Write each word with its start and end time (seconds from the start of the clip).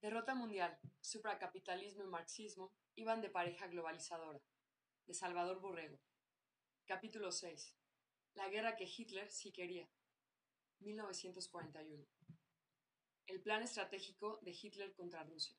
Derrota 0.00 0.34
mundial, 0.34 0.78
supracapitalismo 1.02 2.02
y 2.02 2.06
marxismo 2.06 2.72
iban 2.94 3.20
de 3.20 3.28
pareja 3.28 3.66
globalizadora. 3.66 4.40
De 5.04 5.12
Salvador 5.12 5.60
Borrego. 5.60 6.00
Capítulo 6.86 7.30
6. 7.30 7.76
La 8.32 8.48
guerra 8.48 8.76
que 8.76 8.88
Hitler 8.88 9.30
sí 9.30 9.52
quería. 9.52 9.90
1941. 10.78 12.06
El 13.26 13.42
plan 13.42 13.62
estratégico 13.62 14.38
de 14.40 14.52
Hitler 14.52 14.94
contra 14.94 15.22
Rusia. 15.24 15.54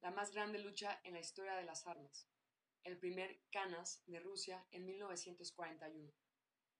La 0.00 0.10
más 0.10 0.30
grande 0.30 0.58
lucha 0.58 0.98
en 1.04 1.12
la 1.12 1.20
historia 1.20 1.54
de 1.56 1.64
las 1.64 1.86
armas. 1.86 2.30
El 2.82 2.96
primer 2.96 3.42
Canas 3.50 4.02
de 4.06 4.20
Rusia 4.20 4.66
en 4.70 4.86
1941. 4.86 6.10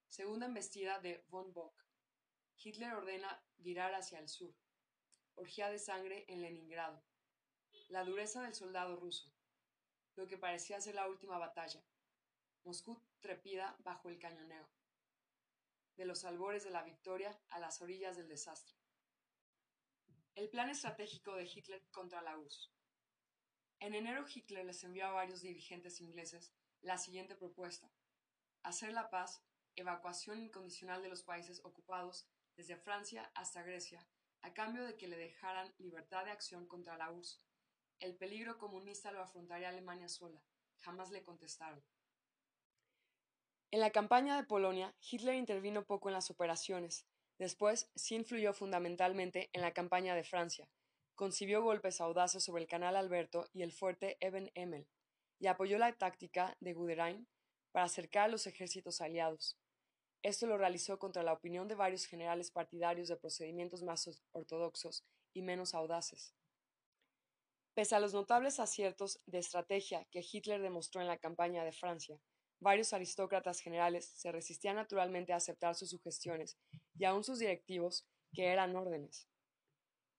Segunda 0.06 0.46
embestida 0.46 0.98
de 0.98 1.26
von 1.28 1.52
Bock. 1.52 1.84
Hitler 2.56 2.94
ordena 2.94 3.44
virar 3.58 3.94
hacia 3.94 4.18
el 4.18 4.30
sur 4.30 4.54
orgía 5.40 5.70
de 5.70 5.78
sangre 5.78 6.26
en 6.28 6.42
Leningrado, 6.42 7.02
la 7.88 8.04
dureza 8.04 8.42
del 8.42 8.54
soldado 8.54 8.94
ruso, 8.96 9.32
lo 10.14 10.26
que 10.26 10.36
parecía 10.36 10.82
ser 10.82 10.94
la 10.94 11.08
última 11.08 11.38
batalla. 11.38 11.82
Moscú 12.62 13.02
trepida 13.20 13.74
bajo 13.78 14.10
el 14.10 14.18
cañoneo, 14.18 14.68
de 15.96 16.04
los 16.04 16.26
albores 16.26 16.62
de 16.62 16.70
la 16.70 16.82
victoria 16.82 17.40
a 17.48 17.58
las 17.58 17.80
orillas 17.80 18.18
del 18.18 18.28
desastre. 18.28 18.76
El 20.34 20.50
plan 20.50 20.68
estratégico 20.68 21.34
de 21.34 21.44
Hitler 21.44 21.82
contra 21.90 22.20
la 22.20 22.36
URSS. 22.36 22.70
En 23.78 23.94
enero 23.94 24.26
Hitler 24.28 24.66
les 24.66 24.84
envió 24.84 25.06
a 25.06 25.12
varios 25.12 25.40
dirigentes 25.40 26.02
ingleses 26.02 26.52
la 26.82 26.98
siguiente 26.98 27.34
propuesta. 27.34 27.90
Hacer 28.62 28.92
la 28.92 29.08
paz, 29.08 29.42
evacuación 29.74 30.38
incondicional 30.38 31.00
de 31.00 31.08
los 31.08 31.22
países 31.22 31.64
ocupados 31.64 32.28
desde 32.56 32.76
Francia 32.76 33.32
hasta 33.34 33.62
Grecia 33.62 34.06
a 34.42 34.52
cambio 34.54 34.84
de 34.84 34.96
que 34.96 35.08
le 35.08 35.16
dejaran 35.16 35.72
libertad 35.78 36.24
de 36.24 36.30
acción 36.30 36.66
contra 36.66 36.96
la 36.96 37.10
URSS. 37.10 37.42
El 37.98 38.16
peligro 38.16 38.58
comunista 38.58 39.12
lo 39.12 39.20
afrontaría 39.20 39.68
Alemania 39.68 40.08
sola. 40.08 40.42
Jamás 40.78 41.10
le 41.10 41.22
contestaron. 41.22 41.82
En 43.70 43.80
la 43.80 43.90
campaña 43.90 44.36
de 44.36 44.44
Polonia, 44.44 44.94
Hitler 45.00 45.36
intervino 45.36 45.84
poco 45.84 46.08
en 46.08 46.14
las 46.14 46.30
operaciones. 46.30 47.06
Después, 47.38 47.90
sí 47.94 48.16
influyó 48.16 48.52
fundamentalmente 48.52 49.48
en 49.52 49.60
la 49.60 49.72
campaña 49.72 50.14
de 50.14 50.24
Francia. 50.24 50.68
Concibió 51.14 51.62
golpes 51.62 52.00
audaces 52.00 52.42
sobre 52.42 52.62
el 52.62 52.68
canal 52.68 52.96
Alberto 52.96 53.48
y 53.52 53.62
el 53.62 53.72
fuerte 53.72 54.16
Eben 54.20 54.50
Emmel, 54.54 54.88
y 55.38 55.46
apoyó 55.46 55.78
la 55.78 55.92
táctica 55.92 56.56
de 56.60 56.72
Guderian 56.72 57.28
para 57.72 57.86
acercar 57.86 58.24
a 58.24 58.28
los 58.28 58.46
ejércitos 58.46 59.00
aliados. 59.00 59.56
Esto 60.22 60.46
lo 60.46 60.58
realizó 60.58 60.98
contra 60.98 61.22
la 61.22 61.32
opinión 61.32 61.66
de 61.66 61.74
varios 61.74 62.04
generales 62.04 62.50
partidarios 62.50 63.08
de 63.08 63.16
procedimientos 63.16 63.82
más 63.82 64.08
ortodoxos 64.32 65.04
y 65.32 65.40
menos 65.40 65.74
audaces. 65.74 66.34
Pese 67.74 67.94
a 67.94 68.00
los 68.00 68.12
notables 68.12 68.60
aciertos 68.60 69.22
de 69.26 69.38
estrategia 69.38 70.04
que 70.10 70.22
Hitler 70.30 70.60
demostró 70.60 71.00
en 71.00 71.06
la 71.06 71.16
campaña 71.16 71.64
de 71.64 71.72
Francia, 71.72 72.20
varios 72.60 72.92
aristócratas 72.92 73.60
generales 73.60 74.12
se 74.14 74.30
resistían 74.30 74.76
naturalmente 74.76 75.32
a 75.32 75.36
aceptar 75.36 75.74
sus 75.74 75.90
sugestiones 75.90 76.58
y 76.98 77.04
aun 77.06 77.24
sus 77.24 77.38
directivos, 77.38 78.06
que 78.34 78.48
eran 78.48 78.76
órdenes. 78.76 79.28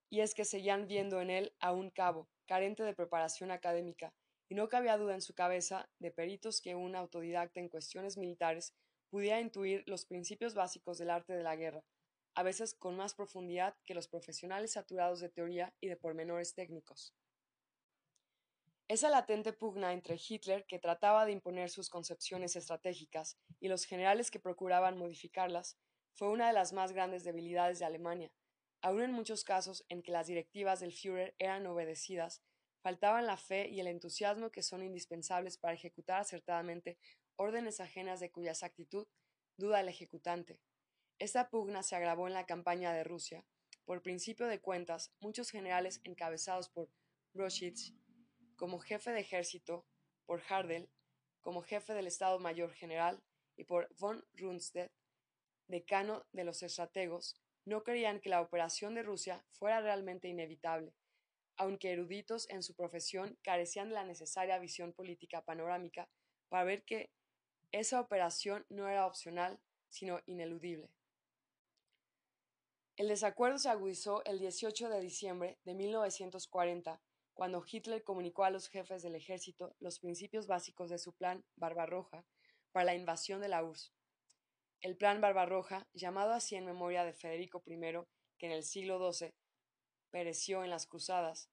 Y 0.09 0.21
es 0.21 0.33
que 0.33 0.45
seguían 0.45 0.87
viendo 0.87 1.21
en 1.21 1.29
él 1.29 1.55
a 1.59 1.71
un 1.71 1.91
cabo, 1.91 2.27
carente 2.47 2.83
de 2.83 2.95
preparación 2.95 3.51
académica, 3.51 4.13
y 4.49 4.55
no 4.55 4.67
cabía 4.67 4.97
duda 4.97 5.13
en 5.13 5.21
su 5.21 5.33
cabeza 5.33 5.89
de 5.99 6.11
peritos 6.11 6.59
que 6.59 6.75
un 6.75 6.95
autodidacta 6.95 7.59
en 7.59 7.69
cuestiones 7.69 8.17
militares 8.17 8.73
pudiera 9.11 9.39
intuir 9.39 9.83
los 9.85 10.05
principios 10.05 10.55
básicos 10.55 10.97
del 10.97 11.09
arte 11.09 11.33
de 11.33 11.43
la 11.43 11.55
guerra, 11.55 11.83
a 12.33 12.43
veces 12.43 12.73
con 12.73 12.95
más 12.95 13.13
profundidad 13.13 13.75
que 13.83 13.93
los 13.93 14.07
profesionales 14.07 14.71
saturados 14.71 15.19
de 15.19 15.29
teoría 15.29 15.75
y 15.81 15.89
de 15.89 15.97
pormenores 15.97 16.55
técnicos. 16.55 17.13
Esa 18.87 19.09
latente 19.09 19.53
pugna 19.53 19.93
entre 19.93 20.15
Hitler, 20.17 20.65
que 20.65 20.79
trataba 20.79 21.25
de 21.25 21.33
imponer 21.33 21.69
sus 21.69 21.89
concepciones 21.89 22.55
estratégicas, 22.55 23.37
y 23.59 23.67
los 23.67 23.85
generales 23.85 24.31
que 24.31 24.39
procuraban 24.39 24.97
modificarlas, 24.97 25.77
fue 26.13 26.29
una 26.29 26.47
de 26.47 26.53
las 26.53 26.73
más 26.73 26.91
grandes 26.91 27.23
debilidades 27.23 27.79
de 27.79 27.85
Alemania. 27.85 28.31
Aun 28.81 29.01
en 29.01 29.11
muchos 29.11 29.43
casos 29.43 29.85
en 29.89 30.01
que 30.01 30.11
las 30.11 30.27
directivas 30.27 30.79
del 30.79 30.93
Führer 30.93 31.35
eran 31.37 31.67
obedecidas, 31.67 32.41
faltaban 32.81 33.27
la 33.27 33.37
fe 33.37 33.69
y 33.69 33.79
el 33.79 33.87
entusiasmo 33.87 34.51
que 34.51 34.63
son 34.63 34.83
indispensables 34.83 35.57
para 35.57 35.75
ejecutar 35.75 36.19
acertadamente 36.19 36.97
órdenes 37.41 37.79
ajenas 37.79 38.19
de 38.19 38.31
cuya 38.31 38.51
exactitud 38.51 39.07
duda 39.57 39.81
el 39.81 39.89
ejecutante. 39.89 40.59
Esta 41.17 41.49
pugna 41.49 41.81
se 41.81 41.95
agravó 41.95 42.27
en 42.27 42.33
la 42.33 42.45
campaña 42.45 42.93
de 42.93 43.03
Rusia. 43.03 43.43
Por 43.83 44.03
principio 44.03 44.47
de 44.47 44.61
cuentas, 44.61 45.11
muchos 45.19 45.49
generales 45.49 46.01
encabezados 46.03 46.69
por 46.69 46.89
Broschitz 47.33 47.93
como 48.55 48.79
jefe 48.79 49.11
de 49.11 49.21
ejército, 49.21 49.87
por 50.25 50.41
Hardel 50.41 50.89
como 51.41 51.63
jefe 51.63 51.93
del 51.93 52.05
Estado 52.05 52.37
Mayor 52.37 52.71
General 52.73 53.23
y 53.57 53.63
por 53.63 53.89
von 53.97 54.23
Rundstedt, 54.33 54.91
decano 55.67 56.27
de 56.31 56.43
los 56.43 56.61
estrategos, 56.61 57.41
no 57.65 57.83
creían 57.83 58.19
que 58.19 58.29
la 58.29 58.41
operación 58.41 58.93
de 58.93 59.01
Rusia 59.01 59.43
fuera 59.49 59.81
realmente 59.81 60.27
inevitable, 60.27 60.93
aunque 61.57 61.91
eruditos 61.91 62.47
en 62.51 62.61
su 62.61 62.75
profesión 62.75 63.39
carecían 63.41 63.89
de 63.89 63.95
la 63.95 64.05
necesaria 64.05 64.59
visión 64.59 64.93
política 64.93 65.43
panorámica 65.43 66.07
para 66.49 66.65
ver 66.65 66.83
que 66.83 67.09
esa 67.71 67.99
operación 67.99 68.65
no 68.69 68.87
era 68.87 69.05
opcional, 69.05 69.59
sino 69.89 70.19
ineludible. 70.25 70.89
El 72.97 73.07
desacuerdo 73.07 73.57
se 73.57 73.69
agudizó 73.69 74.23
el 74.25 74.39
18 74.39 74.89
de 74.89 75.01
diciembre 75.01 75.59
de 75.63 75.73
1940, 75.73 77.01
cuando 77.33 77.63
Hitler 77.65 78.03
comunicó 78.03 78.43
a 78.43 78.51
los 78.51 78.67
jefes 78.67 79.01
del 79.01 79.15
ejército 79.15 79.75
los 79.79 79.99
principios 79.99 80.47
básicos 80.47 80.89
de 80.89 80.99
su 80.99 81.13
plan 81.13 81.43
Barbarroja 81.55 82.25
para 82.71 82.85
la 82.85 82.95
invasión 82.95 83.41
de 83.41 83.47
la 83.47 83.63
URSS. 83.63 83.93
El 84.81 84.97
plan 84.97 85.21
Barbarroja, 85.21 85.87
llamado 85.93 86.33
así 86.33 86.55
en 86.55 86.65
memoria 86.65 87.03
de 87.05 87.13
Federico 87.13 87.63
I, 87.65 87.79
que 88.37 88.45
en 88.47 88.51
el 88.51 88.63
siglo 88.63 89.11
XII 89.11 89.33
pereció 90.09 90.63
en 90.63 90.69
las 90.69 90.85
cruzadas, 90.85 91.49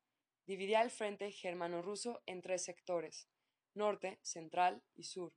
dividía 0.47 0.83
el 0.83 0.91
frente 0.91 1.31
germano-ruso 1.31 2.23
en 2.27 2.43
tres 2.43 2.65
sectores, 2.65 3.29
norte, 3.75 4.19
central 4.23 4.83
y 4.95 5.05
sur. 5.05 5.33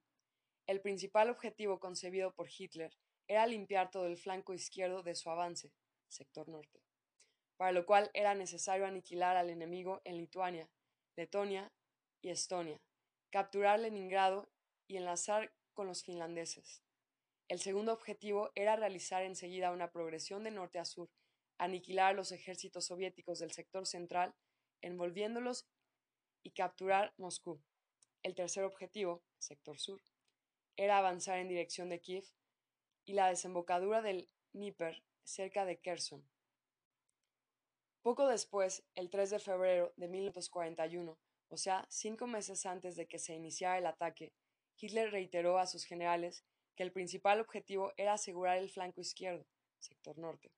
El 0.72 0.80
principal 0.80 1.30
objetivo 1.30 1.82
concebido 1.82 2.34
por 2.34 2.48
Hitler 2.50 2.96
era 3.28 3.46
limpiar 3.46 3.92
todo 3.92 4.08
el 4.08 4.16
flanco 4.18 4.54
izquierdo 4.54 5.04
de 5.04 5.16
su 5.16 5.30
avance, 5.30 5.74
sector 6.08 6.48
norte, 6.48 6.82
para 7.58 7.74
lo 7.74 7.86
cual 7.86 8.09
era 8.14 8.36
necesario 8.36 8.86
aniquilar 8.86 9.36
al 9.36 9.50
enemigo 9.50 10.00
en 10.06 10.16
Lituania, 10.16 10.70
Letonia 11.18 11.74
y 12.22 12.30
Estonia, 12.30 12.80
capturar 13.32 13.82
Leningrado 13.82 14.50
y 14.88 14.96
enlazar 14.96 15.54
con 15.74 15.88
los 15.88 16.06
finlandeses. 16.06 16.82
El 17.50 17.59
segundo 17.59 17.92
objetivo 17.92 18.52
era 18.56 18.78
realizar 18.78 19.24
enseguida 19.24 19.74
una 19.74 19.92
progresión 19.92 20.46
de 20.46 20.52
norte 20.52 20.80
a 20.80 20.86
sur, 20.86 21.09
aniquilar 21.58 22.16
los 22.16 22.32
ejércitos 22.32 22.86
soviéticos 22.86 23.40
del 23.40 23.52
sector 23.52 23.86
central, 23.86 24.34
envolviéndolos 24.80 25.68
y 26.44 26.52
capturar 26.52 27.14
Moscú. 27.18 27.62
El 28.24 28.36
tercer 28.36 28.64
objetivo, 28.64 29.22
sector 29.38 29.78
sur, 29.78 30.02
era 30.76 30.98
avanzar 30.98 31.40
en 31.40 31.48
dirección 31.48 31.90
de 31.90 32.02
Kiev 32.02 32.26
y 33.06 33.14
la 33.14 33.28
desembocadura 33.28 34.02
del 34.02 34.30
Dnieper 34.54 35.04
cerca 35.24 35.66
de 35.66 35.80
Kherson. 35.80 36.28
Poco 38.02 38.28
después, 38.28 38.84
el 38.96 39.09
3 39.09 39.30
de 39.30 39.40
febrero 39.40 39.94
de 39.96 40.08
1941, 40.08 41.20
o 41.50 41.58
sea, 41.58 41.86
cinco 41.90 42.26
meses 42.26 42.66
antes 42.66 42.96
de 42.96 43.08
que 43.08 43.20
se 43.20 43.36
iniciara 43.36 43.78
el 43.78 43.86
ataque, 43.86 44.34
Hitler 44.80 45.12
reiteró 45.12 45.59
a 45.59 45.68
sus 45.68 45.86
generales 45.86 46.44
que 46.76 46.84
el 46.84 46.92
principal 46.92 47.40
objetivo 47.40 47.94
era 47.98 48.14
asegurar 48.14 48.58
el 48.58 48.70
flanco 48.70 49.02
izquierdo, 49.02 49.46
sector 49.78 50.18
norte, 50.18 50.52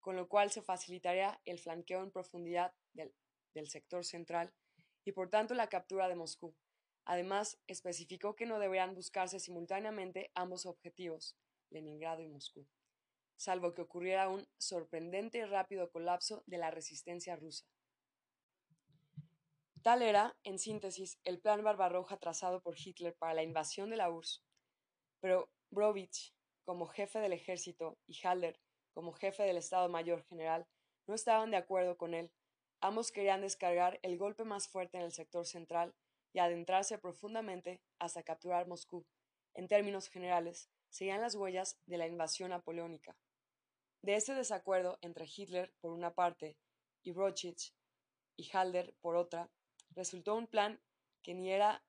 con 0.00 0.16
lo 0.16 0.28
cual 0.28 0.50
se 0.50 0.60
facilitaría 0.60 1.40
el 1.46 1.58
flanqueo 1.58 2.02
en 2.02 2.10
profundidad 2.10 2.74
del, 2.92 3.14
del 3.54 3.68
sector 3.68 4.04
central 4.04 4.52
y 5.04 5.12
por 5.12 5.30
tanto 5.30 5.54
la 5.54 5.68
captura 5.68 6.08
de 6.08 6.16
Moscú. 6.16 6.54
Además, 7.06 7.56
especificó 7.68 8.34
que 8.34 8.46
no 8.46 8.58
deberían 8.58 8.94
buscarse 8.94 9.38
simultáneamente 9.38 10.32
ambos 10.34 10.66
objetivos, 10.66 11.36
Leningrado 11.70 12.20
y 12.20 12.26
Moscú, 12.26 12.66
salvo 13.36 13.72
que 13.72 13.82
ocurriera 13.82 14.28
un 14.28 14.46
sorprendente 14.58 15.38
y 15.38 15.44
rápido 15.44 15.88
colapso 15.90 16.42
de 16.46 16.58
la 16.58 16.72
resistencia 16.72 17.36
rusa. 17.36 17.64
Tal 19.82 20.02
era, 20.02 20.36
en 20.42 20.58
síntesis, 20.58 21.20
el 21.22 21.38
plan 21.38 21.62
Barbarroja 21.62 22.16
trazado 22.16 22.60
por 22.60 22.74
Hitler 22.76 23.14
para 23.14 23.34
la 23.34 23.44
invasión 23.44 23.88
de 23.88 23.96
la 23.96 24.10
URSS. 24.10 24.42
Pero 25.20 25.48
Brovich, 25.70 26.34
como 26.64 26.86
jefe 26.86 27.20
del 27.20 27.32
ejército, 27.32 27.96
y 28.08 28.18
Halder, 28.26 28.58
como 28.94 29.12
jefe 29.12 29.44
del 29.44 29.58
Estado 29.58 29.88
Mayor 29.88 30.24
General, 30.24 30.66
no 31.06 31.14
estaban 31.14 31.52
de 31.52 31.56
acuerdo 31.56 31.96
con 31.96 32.14
él. 32.14 32.32
Ambos 32.80 33.12
querían 33.12 33.42
descargar 33.42 34.00
el 34.02 34.18
golpe 34.18 34.42
más 34.42 34.66
fuerte 34.66 34.96
en 34.96 35.04
el 35.04 35.12
sector 35.12 35.46
central 35.46 35.94
y 36.36 36.38
adentrarse 36.38 36.98
profundamente 36.98 37.80
hasta 37.98 38.22
capturar 38.22 38.68
Moscú. 38.68 39.06
En 39.54 39.68
términos 39.68 40.10
generales, 40.10 40.68
seguían 40.90 41.22
las 41.22 41.34
huellas 41.34 41.80
de 41.86 41.96
la 41.96 42.06
invasión 42.06 42.50
napoleónica. 42.50 43.16
De 44.02 44.16
este 44.16 44.34
desacuerdo 44.34 44.98
entre 45.00 45.24
Hitler, 45.24 45.72
por 45.80 45.92
una 45.92 46.12
parte, 46.12 46.58
y 47.02 47.12
Brochitz, 47.12 47.72
y 48.36 48.50
Halder, 48.52 48.94
por 49.00 49.16
otra, 49.16 49.50
resultó 49.92 50.34
un 50.34 50.46
plan 50.46 50.78
que 51.22 51.32
ni 51.32 51.50
era 51.50 51.82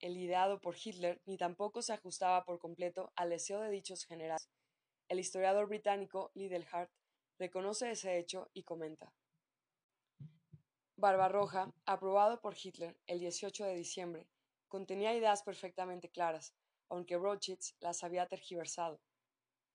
el 0.00 0.16
ideado 0.16 0.58
por 0.62 0.74
Hitler 0.82 1.20
ni 1.26 1.36
tampoco 1.36 1.82
se 1.82 1.92
ajustaba 1.92 2.46
por 2.46 2.58
completo 2.58 3.12
al 3.14 3.28
deseo 3.28 3.60
de 3.60 3.68
dichos 3.68 4.06
generales. 4.06 4.48
El 5.06 5.20
historiador 5.20 5.68
británico 5.68 6.32
Hart 6.72 6.90
reconoce 7.38 7.90
ese 7.90 8.18
hecho 8.18 8.48
y 8.54 8.62
comenta. 8.62 9.12
Barbarroja, 10.98 11.74
aprobado 11.84 12.40
por 12.40 12.56
Hitler 12.56 12.98
el 13.06 13.20
18 13.20 13.66
de 13.66 13.74
diciembre, 13.74 14.30
contenía 14.66 15.14
ideas 15.14 15.42
perfectamente 15.42 16.08
claras, 16.08 16.54
aunque 16.88 17.18
Rochitz 17.18 17.76
las 17.80 18.02
había 18.02 18.26
tergiversado. 18.26 19.02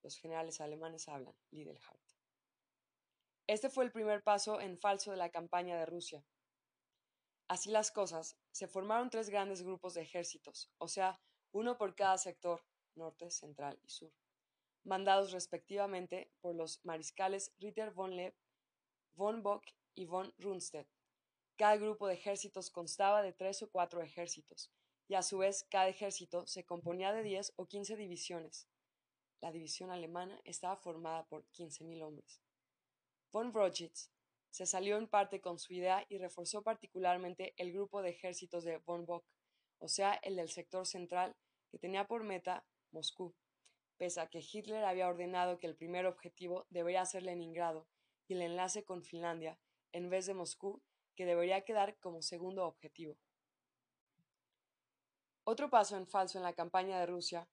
Los 0.01 0.17
generales 0.17 0.59
alemanes 0.61 1.07
hablan, 1.07 1.35
Hart. 1.51 2.01
Este 3.45 3.69
fue 3.69 3.83
el 3.83 3.91
primer 3.91 4.23
paso 4.23 4.59
en 4.59 4.79
falso 4.79 5.11
de 5.11 5.17
la 5.17 5.29
campaña 5.29 5.77
de 5.77 5.85
Rusia. 5.85 6.25
Así 7.47 7.69
las 7.69 7.91
cosas, 7.91 8.35
se 8.51 8.67
formaron 8.67 9.11
tres 9.11 9.29
grandes 9.29 9.61
grupos 9.61 9.93
de 9.93 10.01
ejércitos, 10.01 10.71
o 10.79 10.87
sea, 10.87 11.21
uno 11.51 11.77
por 11.77 11.93
cada 11.93 12.17
sector, 12.17 12.65
norte, 12.95 13.29
central 13.29 13.79
y 13.83 13.89
sur, 13.89 14.11
mandados 14.83 15.33
respectivamente 15.33 16.31
por 16.41 16.55
los 16.55 16.83
mariscales 16.83 17.53
Ritter 17.59 17.91
von 17.91 18.15
Leeb, 18.15 18.33
von 19.13 19.43
Bock 19.43 19.65
y 19.93 20.05
von 20.05 20.33
Rundstedt. 20.39 20.87
Cada 21.61 21.77
grupo 21.77 22.07
de 22.07 22.15
ejércitos 22.15 22.71
constaba 22.71 23.21
de 23.21 23.33
tres 23.33 23.61
o 23.61 23.69
cuatro 23.69 24.01
ejércitos, 24.01 24.71
y 25.07 25.13
a 25.13 25.21
su 25.21 25.37
vez 25.37 25.63
cada 25.69 25.89
ejército 25.89 26.47
se 26.47 26.65
componía 26.65 27.13
de 27.13 27.21
diez 27.21 27.53
o 27.55 27.67
quince 27.67 27.95
divisiones. 27.95 28.67
La 29.41 29.51
división 29.51 29.91
alemana 29.91 30.41
estaba 30.43 30.75
formada 30.75 31.23
por 31.27 31.45
quince 31.51 31.83
mil 31.83 32.01
hombres. 32.01 32.41
Von 33.31 33.51
Brockwitz 33.51 34.09
se 34.49 34.65
salió 34.65 34.97
en 34.97 35.07
parte 35.07 35.39
con 35.39 35.59
su 35.59 35.75
idea 35.75 36.03
y 36.09 36.17
reforzó 36.17 36.63
particularmente 36.63 37.53
el 37.57 37.71
grupo 37.71 38.01
de 38.01 38.09
ejércitos 38.09 38.63
de 38.63 38.79
von 38.79 39.05
Bock, 39.05 39.23
o 39.77 39.87
sea, 39.87 40.15
el 40.23 40.37
del 40.37 40.49
sector 40.49 40.87
central, 40.87 41.35
que 41.69 41.77
tenía 41.77 42.07
por 42.07 42.23
meta 42.23 42.65
Moscú, 42.89 43.35
pese 43.97 44.19
a 44.19 44.25
que 44.25 44.39
Hitler 44.39 44.83
había 44.83 45.07
ordenado 45.07 45.59
que 45.59 45.67
el 45.67 45.75
primer 45.75 46.07
objetivo 46.07 46.65
debería 46.71 47.05
ser 47.05 47.21
Leningrado 47.21 47.87
y 48.27 48.33
el 48.33 48.41
enlace 48.41 48.83
con 48.83 49.03
Finlandia, 49.03 49.59
en 49.91 50.09
vez 50.09 50.25
de 50.25 50.33
Moscú, 50.33 50.81
que 51.15 51.25
debería 51.25 51.61
quedar 51.61 51.97
como 51.99 52.21
segundo 52.21 52.65
objetivo. 52.65 53.17
Otro 55.43 55.69
paso 55.69 55.97
en 55.97 56.07
falso 56.07 56.37
en 56.37 56.43
la 56.43 56.53
campaña 56.53 56.99
de 56.99 57.07
Rusia 57.07 57.49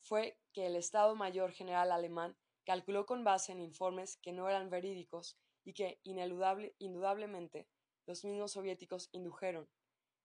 fue 0.00 0.38
que 0.52 0.66
el 0.66 0.76
Estado 0.76 1.14
Mayor 1.14 1.52
General 1.52 1.92
alemán 1.92 2.36
calculó 2.64 3.06
con 3.06 3.24
base 3.24 3.52
en 3.52 3.60
informes 3.60 4.18
que 4.18 4.32
no 4.32 4.48
eran 4.48 4.70
verídicos 4.70 5.36
y 5.64 5.74
que, 5.74 6.00
indudablemente, 6.04 7.68
los 8.06 8.24
mismos 8.24 8.52
soviéticos 8.52 9.08
indujeron, 9.12 9.68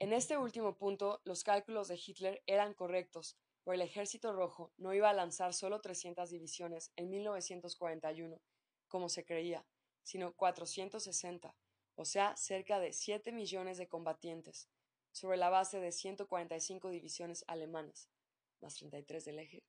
En 0.00 0.14
este 0.14 0.38
último 0.38 0.78
punto, 0.78 1.20
los 1.24 1.44
cálculos 1.44 1.88
de 1.88 2.00
Hitler 2.02 2.42
eran 2.46 2.72
correctos, 2.72 3.36
pues 3.62 3.74
el 3.74 3.82
Ejército 3.82 4.32
Rojo 4.32 4.72
no 4.78 4.94
iba 4.94 5.10
a 5.10 5.12
lanzar 5.12 5.52
solo 5.52 5.82
300 5.82 6.30
divisiones 6.30 6.90
en 6.96 7.10
1941, 7.10 8.40
como 8.88 9.10
se 9.10 9.26
creía, 9.26 9.66
sino 10.02 10.34
460, 10.34 11.54
o 11.96 12.06
sea, 12.06 12.34
cerca 12.38 12.80
de 12.80 12.94
7 12.94 13.30
millones 13.32 13.76
de 13.76 13.88
combatientes, 13.88 14.70
sobre 15.12 15.36
la 15.36 15.50
base 15.50 15.80
de 15.80 15.92
145 15.92 16.88
divisiones 16.88 17.44
alemanas, 17.46 18.08
más 18.62 18.76
33 18.76 19.26
del 19.26 19.38
eje, 19.40 19.64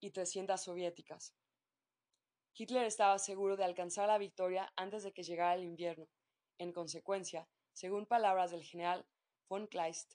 y 0.00 0.10
300 0.10 0.60
soviéticas. 0.60 1.32
Hitler 2.54 2.86
estaba 2.86 3.20
seguro 3.20 3.56
de 3.56 3.62
alcanzar 3.62 4.08
la 4.08 4.18
victoria 4.18 4.72
antes 4.74 5.04
de 5.04 5.12
que 5.12 5.22
llegara 5.22 5.54
el 5.54 5.62
invierno. 5.62 6.08
En 6.58 6.72
consecuencia, 6.72 7.48
según 7.72 8.06
palabras 8.06 8.50
del 8.50 8.64
general 8.64 9.06
von 9.50 9.66
Kleist, 9.66 10.14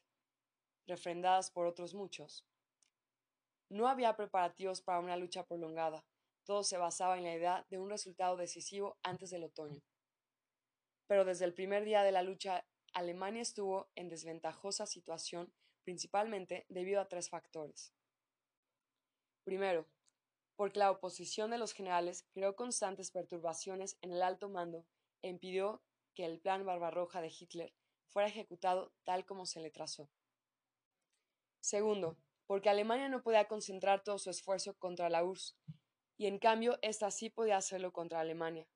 refrendadas 0.88 1.52
por 1.52 1.68
otros 1.68 1.94
muchos, 1.94 2.48
no 3.70 3.90
había 3.90 4.16
preparativos 4.16 4.82
para 4.82 5.00
una 5.00 5.18
lucha 5.18 5.46
prolongada, 5.46 6.06
todo 6.46 6.64
se 6.64 6.78
basaba 6.78 7.18
en 7.18 7.26
la 7.26 7.36
idea 7.36 7.68
de 7.70 7.78
un 7.78 7.90
resultado 7.90 8.38
decisivo 8.38 8.98
antes 9.04 9.32
del 9.32 9.44
otoño. 9.44 9.82
Pero 11.08 11.26
desde 11.26 11.44
el 11.44 11.54
primer 11.54 11.84
día 11.84 12.04
de 12.04 12.14
la 12.14 12.22
lucha, 12.22 12.66
Alemania 12.94 13.42
estuvo 13.42 13.90
en 13.96 14.08
desventajosa 14.08 14.86
situación 14.86 15.54
principalmente 15.84 16.66
debido 16.70 17.02
a 17.02 17.10
tres 17.10 17.30
factores. 17.30 17.94
Primero, 19.44 19.86
porque 20.56 20.80
la 20.80 20.92
oposición 20.92 21.52
de 21.52 21.58
los 21.58 21.74
generales 21.74 22.26
creó 22.32 22.56
constantes 22.56 23.12
perturbaciones 23.12 23.98
en 24.02 24.14
el 24.14 24.22
alto 24.22 24.48
mando 24.48 24.86
e 25.22 25.28
impidió 25.28 25.84
que 26.14 26.26
el 26.26 26.40
plan 26.40 26.66
Barbarroja 26.66 27.20
de 27.20 27.34
Hitler 27.38 27.74
fuera 28.10 28.28
ejecutado 28.28 28.94
tal 29.04 29.26
como 29.26 29.46
se 29.46 29.60
le 29.60 29.72
trazó. 29.72 30.10
Segundo, 31.60 32.18
porque 32.46 32.70
Alemania 32.70 33.10
no 33.10 33.24
podía 33.24 33.48
concentrar 33.48 34.04
todo 34.04 34.20
su 34.20 34.30
esfuerzo 34.30 34.78
contra 34.78 35.10
la 35.10 35.24
URSS 35.24 35.58
y 36.18 36.28
en 36.28 36.40
cambio 36.40 36.78
ésta 36.82 37.12
sí 37.12 37.30
podía 37.30 37.58
hacerlo 37.58 37.92
contra 37.92 38.20
Alemania. 38.20 38.68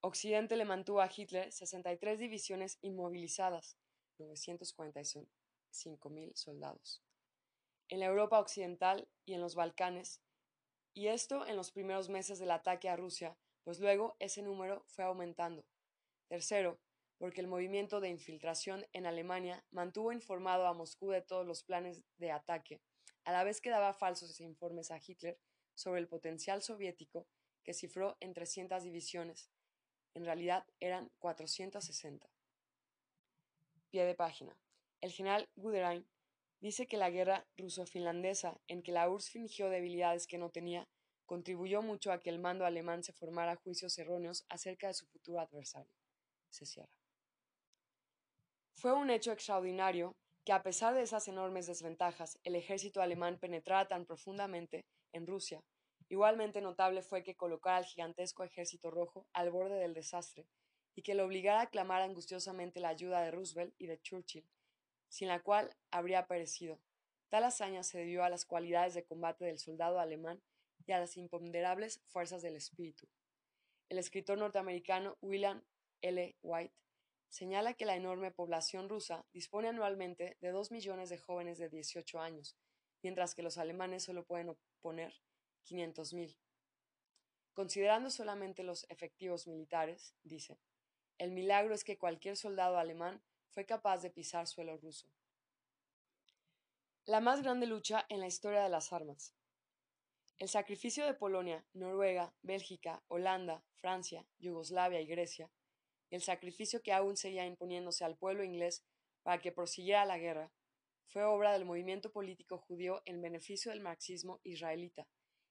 Occidente 0.00 0.56
le 0.56 0.64
mantuvo 0.64 1.00
a 1.00 1.10
Hitler 1.14 1.52
63 1.52 2.18
divisiones 2.18 2.78
inmovilizadas, 2.82 3.78
945.000 4.18 6.34
soldados, 6.34 7.02
en 7.88 8.00
la 8.00 8.06
Europa 8.06 8.40
occidental 8.40 9.08
y 9.24 9.34
en 9.34 9.40
los 9.40 9.54
Balcanes, 9.54 10.20
y 10.92 11.06
esto 11.06 11.46
en 11.46 11.54
los 11.56 11.70
primeros 11.70 12.08
meses 12.08 12.40
del 12.40 12.50
ataque 12.50 12.88
a 12.88 12.96
Rusia, 12.96 13.38
pues 13.62 13.78
luego 13.78 14.16
ese 14.18 14.42
número 14.42 14.82
fue 14.88 15.04
aumentando. 15.04 15.64
Tercero, 16.28 16.80
porque 17.22 17.40
el 17.40 17.46
movimiento 17.46 18.00
de 18.00 18.08
infiltración 18.08 18.84
en 18.92 19.06
Alemania 19.06 19.64
mantuvo 19.70 20.10
informado 20.10 20.66
a 20.66 20.74
Moscú 20.74 21.10
de 21.10 21.22
todos 21.22 21.46
los 21.46 21.62
planes 21.62 22.02
de 22.18 22.32
ataque, 22.32 22.80
a 23.22 23.30
la 23.30 23.44
vez 23.44 23.60
que 23.60 23.70
daba 23.70 23.94
falsos 23.94 24.40
informes 24.40 24.90
a 24.90 24.98
Hitler 24.98 25.38
sobre 25.76 26.00
el 26.00 26.08
potencial 26.08 26.62
soviético 26.62 27.28
que 27.62 27.74
cifró 27.74 28.16
en 28.18 28.34
300 28.34 28.82
divisiones. 28.82 29.52
En 30.14 30.24
realidad 30.24 30.66
eran 30.80 31.12
460. 31.20 32.28
Pie 33.90 34.04
de 34.04 34.16
página. 34.16 34.58
El 35.00 35.12
general 35.12 35.48
Guderian 35.54 36.04
dice 36.58 36.88
que 36.88 36.96
la 36.96 37.10
guerra 37.10 37.46
ruso-finlandesa, 37.56 38.60
en 38.66 38.82
que 38.82 38.90
la 38.90 39.08
URSS 39.08 39.30
fingió 39.30 39.70
debilidades 39.70 40.26
que 40.26 40.38
no 40.38 40.50
tenía, 40.50 40.88
contribuyó 41.24 41.82
mucho 41.82 42.10
a 42.10 42.18
que 42.18 42.30
el 42.30 42.40
mando 42.40 42.66
alemán 42.66 43.04
se 43.04 43.12
formara 43.12 43.54
juicios 43.54 43.96
erróneos 43.96 44.44
acerca 44.48 44.88
de 44.88 44.94
su 44.94 45.06
futuro 45.06 45.38
adversario. 45.38 45.94
Se 46.50 46.66
cierra. 46.66 47.01
Fue 48.74 48.92
un 48.92 49.10
hecho 49.10 49.32
extraordinario 49.32 50.16
que 50.44 50.52
a 50.52 50.62
pesar 50.62 50.94
de 50.94 51.02
esas 51.02 51.28
enormes 51.28 51.66
desventajas, 51.66 52.38
el 52.42 52.56
ejército 52.56 53.00
alemán 53.00 53.38
penetrara 53.38 53.86
tan 53.86 54.06
profundamente 54.06 54.84
en 55.12 55.26
Rusia. 55.26 55.62
Igualmente 56.08 56.60
notable 56.60 57.02
fue 57.02 57.22
que 57.22 57.36
colocara 57.36 57.76
al 57.76 57.84
gigantesco 57.84 58.42
ejército 58.42 58.90
rojo 58.90 59.26
al 59.32 59.50
borde 59.50 59.78
del 59.78 59.94
desastre 59.94 60.46
y 60.94 61.02
que 61.02 61.14
lo 61.14 61.24
obligara 61.24 61.62
a 61.62 61.70
clamar 61.70 62.02
angustiosamente 62.02 62.80
la 62.80 62.88
ayuda 62.88 63.22
de 63.22 63.30
Roosevelt 63.30 63.74
y 63.78 63.86
de 63.86 64.00
Churchill, 64.00 64.46
sin 65.08 65.28
la 65.28 65.40
cual 65.40 65.74
habría 65.90 66.26
perecido. 66.26 66.80
Tal 67.28 67.44
hazaña 67.44 67.82
se 67.82 67.98
debió 67.98 68.24
a 68.24 68.28
las 68.28 68.44
cualidades 68.44 68.94
de 68.94 69.04
combate 69.04 69.44
del 69.44 69.58
soldado 69.58 70.00
alemán 70.00 70.42
y 70.86 70.92
a 70.92 70.98
las 70.98 71.16
imponderables 71.16 72.02
fuerzas 72.08 72.42
del 72.42 72.56
espíritu. 72.56 73.06
El 73.88 73.98
escritor 73.98 74.36
norteamericano 74.36 75.16
William 75.22 75.62
L. 76.02 76.36
White 76.42 76.74
señala 77.32 77.72
que 77.72 77.86
la 77.86 77.96
enorme 77.96 78.30
población 78.30 78.90
rusa 78.90 79.24
dispone 79.32 79.68
anualmente 79.68 80.36
de 80.42 80.50
dos 80.50 80.70
millones 80.70 81.08
de 81.08 81.16
jóvenes 81.16 81.56
de 81.56 81.70
18 81.70 82.20
años, 82.20 82.58
mientras 83.02 83.34
que 83.34 83.42
los 83.42 83.56
alemanes 83.56 84.04
solo 84.04 84.26
pueden 84.26 84.50
oponer 84.50 85.14
500.000. 85.64 86.36
Considerando 87.54 88.10
solamente 88.10 88.62
los 88.62 88.84
efectivos 88.90 89.46
militares, 89.46 90.14
dice, 90.22 90.58
el 91.16 91.30
milagro 91.30 91.74
es 91.74 91.84
que 91.84 91.96
cualquier 91.96 92.36
soldado 92.36 92.76
alemán 92.76 93.22
fue 93.48 93.64
capaz 93.64 94.02
de 94.02 94.10
pisar 94.10 94.46
suelo 94.46 94.76
ruso. 94.76 95.08
La 97.06 97.20
más 97.20 97.42
grande 97.42 97.66
lucha 97.66 98.04
en 98.10 98.20
la 98.20 98.26
historia 98.26 98.62
de 98.62 98.68
las 98.68 98.92
armas. 98.92 99.34
El 100.38 100.50
sacrificio 100.50 101.06
de 101.06 101.14
Polonia, 101.14 101.64
Noruega, 101.72 102.34
Bélgica, 102.42 103.02
Holanda, 103.08 103.64
Francia, 103.80 104.26
Yugoslavia 104.38 105.00
y 105.00 105.06
Grecia, 105.06 105.50
el 106.12 106.20
sacrificio 106.20 106.82
que 106.82 106.92
aún 106.92 107.16
seguía 107.16 107.46
imponiéndose 107.46 108.04
al 108.04 108.16
pueblo 108.16 108.44
inglés 108.44 108.84
para 109.22 109.40
que 109.40 109.50
prosiguiera 109.50 110.04
la 110.04 110.18
guerra, 110.18 110.52
fue 111.06 111.24
obra 111.24 111.52
del 111.52 111.64
movimiento 111.64 112.12
político 112.12 112.58
judío 112.58 113.02
en 113.06 113.22
beneficio 113.22 113.70
del 113.70 113.80
marxismo 113.80 114.38
israelita, 114.44 115.08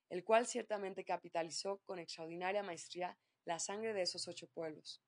el 0.10 0.24
cual 0.24 0.46
ciertamente 0.46 1.04
capitalizó 1.04 1.80
con 1.86 2.00
extraordinaria 2.00 2.64
maestría 2.64 3.18
la 3.46 3.60
sangre 3.60 3.94
de 3.94 4.04
esos 4.04 4.28
ocho 4.28 4.48
pueblos. 4.48 5.02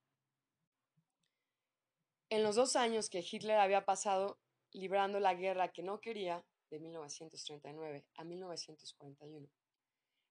En 2.30 2.42
los 2.42 2.56
dos 2.56 2.76
años 2.76 3.10
que 3.10 3.24
Hitler 3.30 3.60
había 3.60 3.86
pasado 3.86 4.40
librando 4.72 5.20
la 5.20 5.36
guerra 5.36 5.72
que 5.72 5.84
no 5.84 6.02
quería, 6.02 6.44
de 6.72 6.80
1939 6.80 8.08
a 8.16 8.24
1941, 8.24 9.48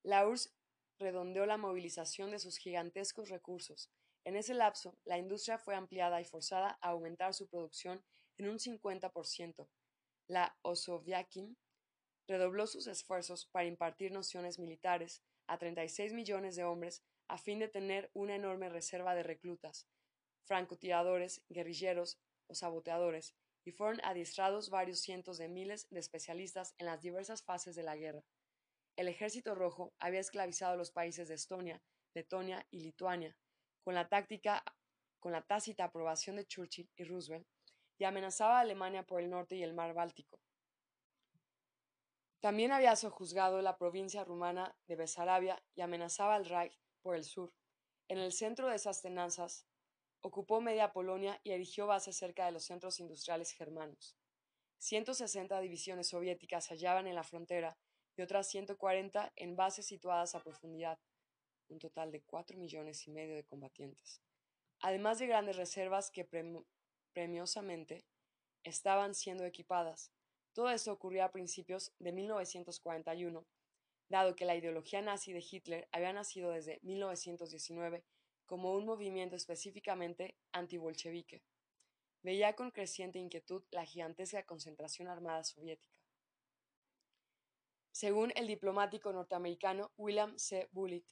la 0.02 0.26
URSS 0.26 0.52
redondeó 0.99 1.47
la 1.47 1.59
movilización 1.59 2.33
de 2.33 2.41
sus 2.41 2.57
gigantescos 2.57 3.29
recursos. 3.29 3.93
En 4.25 4.37
ese 4.37 4.55
lapso, 4.55 4.97
la 5.05 5.19
industria 5.19 5.59
fue 5.59 5.75
ampliada 5.75 6.21
y 6.21 6.25
forzada 6.25 6.79
a 6.81 6.91
aumentar 6.91 7.35
su 7.35 7.49
producción 7.49 8.05
en 8.38 8.49
un 8.49 8.59
50%. 8.59 9.69
La 10.29 10.57
Osoviakin 10.62 11.57
redobló 12.29 12.67
sus 12.67 12.87
esfuerzos 12.87 13.47
para 13.47 13.67
impartir 13.67 14.12
nociones 14.12 14.59
militares 14.59 15.23
a 15.49 15.59
36 15.59 16.12
millones 16.12 16.55
de 16.55 16.64
hombres 16.64 17.02
a 17.29 17.37
fin 17.37 17.59
de 17.59 17.69
tener 17.69 18.11
una 18.14 18.37
enorme 18.37 18.69
reserva 18.69 19.14
de 19.14 19.23
reclutas, 19.23 19.88
francotiradores, 20.45 21.43
guerrilleros 21.49 22.21
o 22.47 22.55
saboteadores, 22.55 23.35
y 23.64 23.73
fueron 23.73 24.00
adiestrados 24.05 24.71
varios 24.71 25.00
cientos 25.00 25.38
de 25.38 25.49
miles 25.49 25.88
de 25.91 26.00
especialistas 26.00 26.75
en 26.79 26.87
las 26.87 27.00
diversas 27.00 27.43
fases 27.43 27.75
de 27.75 27.83
la 27.83 27.97
guerra. 27.97 28.25
El 28.97 29.09
Ejército 29.09 29.55
Rojo 29.55 29.95
había 29.99 30.21
esclavizado 30.21 30.76
los 30.76 30.91
países 30.91 31.29
de 31.29 31.35
Estonia, 31.35 31.83
Letonia 32.14 32.67
y 32.71 32.81
Lituania, 32.81 33.37
con 33.83 33.95
la 33.95 34.09
táctica, 34.09 34.62
con 35.21 35.33
la 35.33 35.43
tácita 35.43 35.85
aprobación 35.85 36.37
de 36.37 36.47
Churchill 36.47 36.91
y 36.97 37.05
Roosevelt, 37.05 37.47
y 37.99 38.05
amenazaba 38.05 38.59
a 38.59 38.61
Alemania 38.61 39.05
por 39.05 39.21
el 39.21 39.31
norte 39.31 39.57
y 39.57 39.62
el 39.62 39.75
mar 39.75 39.95
Báltico. 39.95 40.41
También 42.41 42.73
había 42.73 42.97
sojuzgado 42.97 43.62
la 43.62 43.79
provincia 43.79 44.25
rumana 44.25 44.77
de 44.89 44.97
Besarabia 44.97 45.62
y 45.77 45.81
amenazaba 45.81 46.35
al 46.35 46.47
Reich 46.47 46.77
por 47.01 47.15
el 47.15 47.23
sur. 47.23 47.53
En 48.09 48.19
el 48.19 48.33
centro 48.33 48.69
de 48.69 48.75
esas 48.75 49.01
tenazas 49.01 49.65
ocupó 50.23 50.61
media 50.61 50.93
Polonia 50.93 51.41
y 51.45 51.53
erigió 51.53 51.87
bases 51.87 52.17
cerca 52.17 52.47
de 52.47 52.53
los 52.53 52.65
centros 52.65 52.99
industriales 52.99 53.53
germanos. 53.53 54.17
160 54.79 55.61
divisiones 55.61 56.09
soviéticas 56.09 56.65
se 56.65 56.75
hallaban 56.75 57.07
en 57.07 57.15
la 57.15 57.23
frontera 57.23 57.79
y 58.17 58.23
otras 58.23 58.49
140 58.49 59.33
en 59.37 59.55
bases 59.55 59.87
situadas 59.87 60.35
a 60.35 60.43
profundidad, 60.43 60.99
un 61.73 61.79
total 61.79 62.12
de 62.12 62.23
4 62.23 62.59
millones 62.59 63.07
y 63.07 63.11
medio 63.11 63.35
de 63.35 63.45
combatientes, 63.45 64.21
además 64.81 65.19
de 65.19 65.26
grandes 65.26 65.57
reservas 65.57 66.11
que 66.11 66.29
premiosamente 67.12 68.05
estaban 68.62 69.14
siendo 69.14 69.45
equipadas. 69.45 70.12
Todo 70.52 70.71
esto 70.71 70.93
ocurrió 70.93 71.25
a 71.25 71.33
principios 71.33 71.93
de 71.99 72.12
1941, 72.12 73.47
dado 74.09 74.37
que 74.37 74.45
la 74.45 74.55
ideología 74.55 75.00
nazi 75.00 75.33
de 75.33 75.45
Hitler 75.49 75.88
había 75.93 76.12
nacido 76.12 76.50
desde 76.50 76.79
1919 76.83 78.05
como 78.45 78.75
un 78.75 78.85
movimiento 78.85 79.35
específicamente 79.35 80.37
antibolchevique. 80.52 81.43
Veía 82.23 82.55
con 82.55 82.71
creciente 82.71 83.19
inquietud 83.19 83.64
la 83.71 83.85
gigantesca 83.85 84.45
concentración 84.45 85.09
armada 85.09 85.43
soviética. 85.43 85.99
Según 87.91 88.33
el 88.37 88.47
diplomático 88.47 89.12
norteamericano 89.12 89.91
William 89.97 90.38
C. 90.38 90.69
Bullitt, 90.73 91.07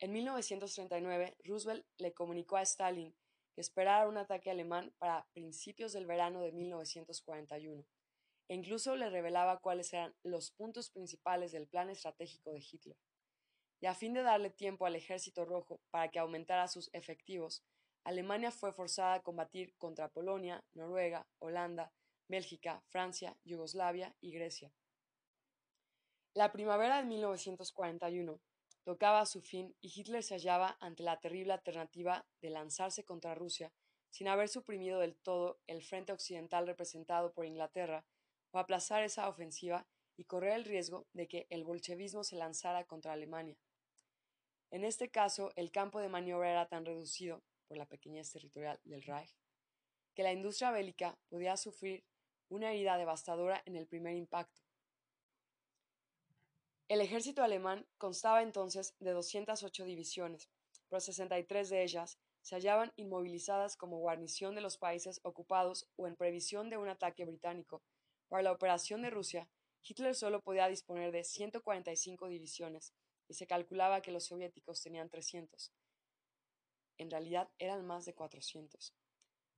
en 0.00 0.12
1939 0.12 1.36
Roosevelt 1.44 1.86
le 1.98 2.12
comunicó 2.12 2.56
a 2.56 2.62
Stalin 2.62 3.14
que 3.54 3.60
esperara 3.60 4.08
un 4.08 4.16
ataque 4.16 4.50
alemán 4.50 4.92
para 4.98 5.26
principios 5.32 5.92
del 5.92 6.06
verano 6.06 6.40
de 6.40 6.52
1941 6.52 7.84
e 8.48 8.54
incluso 8.54 8.96
le 8.96 9.10
revelaba 9.10 9.60
cuáles 9.60 9.92
eran 9.92 10.14
los 10.22 10.50
puntos 10.50 10.90
principales 10.90 11.52
del 11.52 11.68
plan 11.68 11.90
estratégico 11.90 12.50
de 12.50 12.60
Hitler 12.60 12.96
y 13.80 13.86
a 13.86 13.94
fin 13.94 14.12
de 14.12 14.22
darle 14.22 14.50
tiempo 14.50 14.86
al 14.86 14.96
ejército 14.96 15.44
rojo 15.44 15.80
para 15.90 16.10
que 16.10 16.18
aumentara 16.18 16.68
sus 16.68 16.90
efectivos, 16.92 17.64
Alemania 18.04 18.50
fue 18.50 18.72
forzada 18.72 19.14
a 19.14 19.22
combatir 19.22 19.74
contra 19.78 20.08
Polonia, 20.08 20.62
Noruega, 20.74 21.26
Holanda, 21.38 21.92
Bélgica, 22.28 22.82
Francia, 22.88 23.36
Yugoslavia 23.44 24.14
y 24.20 24.32
Grecia. 24.32 24.72
La 26.34 26.52
primavera 26.52 26.98
de 26.98 27.04
1941 27.04 28.40
tocaba 28.90 29.20
a 29.20 29.26
su 29.26 29.40
fin 29.40 29.76
y 29.80 29.92
Hitler 29.94 30.24
se 30.24 30.34
hallaba 30.34 30.76
ante 30.80 31.04
la 31.04 31.20
terrible 31.20 31.52
alternativa 31.52 32.26
de 32.40 32.50
lanzarse 32.50 33.04
contra 33.04 33.36
Rusia 33.36 33.72
sin 34.08 34.26
haber 34.26 34.48
suprimido 34.48 34.98
del 34.98 35.14
todo 35.14 35.60
el 35.68 35.80
frente 35.84 36.12
occidental 36.12 36.66
representado 36.66 37.32
por 37.32 37.46
Inglaterra 37.46 38.04
o 38.50 38.58
aplazar 38.58 39.04
esa 39.04 39.28
ofensiva 39.28 39.86
y 40.16 40.24
correr 40.24 40.54
el 40.54 40.64
riesgo 40.64 41.06
de 41.12 41.28
que 41.28 41.46
el 41.50 41.62
bolchevismo 41.62 42.24
se 42.24 42.34
lanzara 42.34 42.84
contra 42.84 43.12
Alemania. 43.12 43.60
En 44.72 44.82
este 44.82 45.08
caso, 45.08 45.52
el 45.54 45.70
campo 45.70 46.00
de 46.00 46.08
maniobra 46.08 46.50
era 46.50 46.66
tan 46.66 46.84
reducido 46.84 47.44
por 47.68 47.76
la 47.76 47.86
pequeñez 47.86 48.32
territorial 48.32 48.80
del 48.82 49.04
Reich 49.04 49.36
que 50.16 50.24
la 50.24 50.32
industria 50.32 50.72
bélica 50.72 51.16
podía 51.28 51.56
sufrir 51.56 52.04
una 52.48 52.72
herida 52.72 52.98
devastadora 52.98 53.62
en 53.66 53.76
el 53.76 53.86
primer 53.86 54.16
impacto. 54.16 54.60
El 56.90 57.00
ejército 57.00 57.44
alemán 57.44 57.86
constaba 57.98 58.42
entonces 58.42 58.96
de 58.98 59.12
208 59.12 59.84
divisiones, 59.84 60.50
pero 60.88 60.98
63 60.98 61.70
de 61.70 61.84
ellas 61.84 62.18
se 62.42 62.56
hallaban 62.56 62.92
inmovilizadas 62.96 63.76
como 63.76 64.00
guarnición 64.00 64.56
de 64.56 64.60
los 64.60 64.76
países 64.76 65.20
ocupados 65.22 65.88
o 65.94 66.08
en 66.08 66.16
previsión 66.16 66.68
de 66.68 66.78
un 66.78 66.88
ataque 66.88 67.24
británico. 67.24 67.84
Para 68.26 68.42
la 68.42 68.50
operación 68.50 69.02
de 69.02 69.10
Rusia, 69.10 69.48
Hitler 69.84 70.16
solo 70.16 70.40
podía 70.40 70.66
disponer 70.66 71.12
de 71.12 71.22
145 71.22 72.26
divisiones, 72.26 72.92
y 73.28 73.34
se 73.34 73.46
calculaba 73.46 74.02
que 74.02 74.10
los 74.10 74.24
soviéticos 74.24 74.82
tenían 74.82 75.10
300. 75.10 75.72
En 76.98 77.08
realidad 77.08 77.52
eran 77.60 77.86
más 77.86 78.04
de 78.04 78.14
400. 78.14 78.96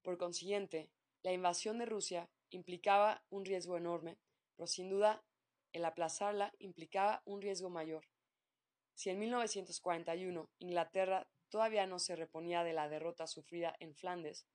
Por 0.02 0.18
consiguiente, 0.18 0.90
la 1.22 1.32
invasión 1.32 1.78
de 1.78 1.86
Rusia 1.86 2.28
implicaba 2.50 3.24
un 3.30 3.46
riesgo 3.46 3.78
enorme, 3.78 4.18
pero 4.54 4.66
sin 4.66 4.90
duda 4.90 5.24
el 5.72 5.84
aplazarla 5.84 6.52
implicaba 6.58 7.22
un 7.24 7.42
riesgo 7.42 7.70
mayor. 7.70 8.04
Si 8.94 9.10
en 9.10 9.18
1941 9.18 10.50
Inglaterra 10.58 11.28
todavía 11.48 11.86
no 11.86 11.98
se 11.98 12.16
reponía 12.16 12.64
de 12.64 12.72
la 12.72 12.88
derrota 12.88 13.26
sufrida 13.26 13.74
en 13.80 13.94
Flandes, 13.94 14.46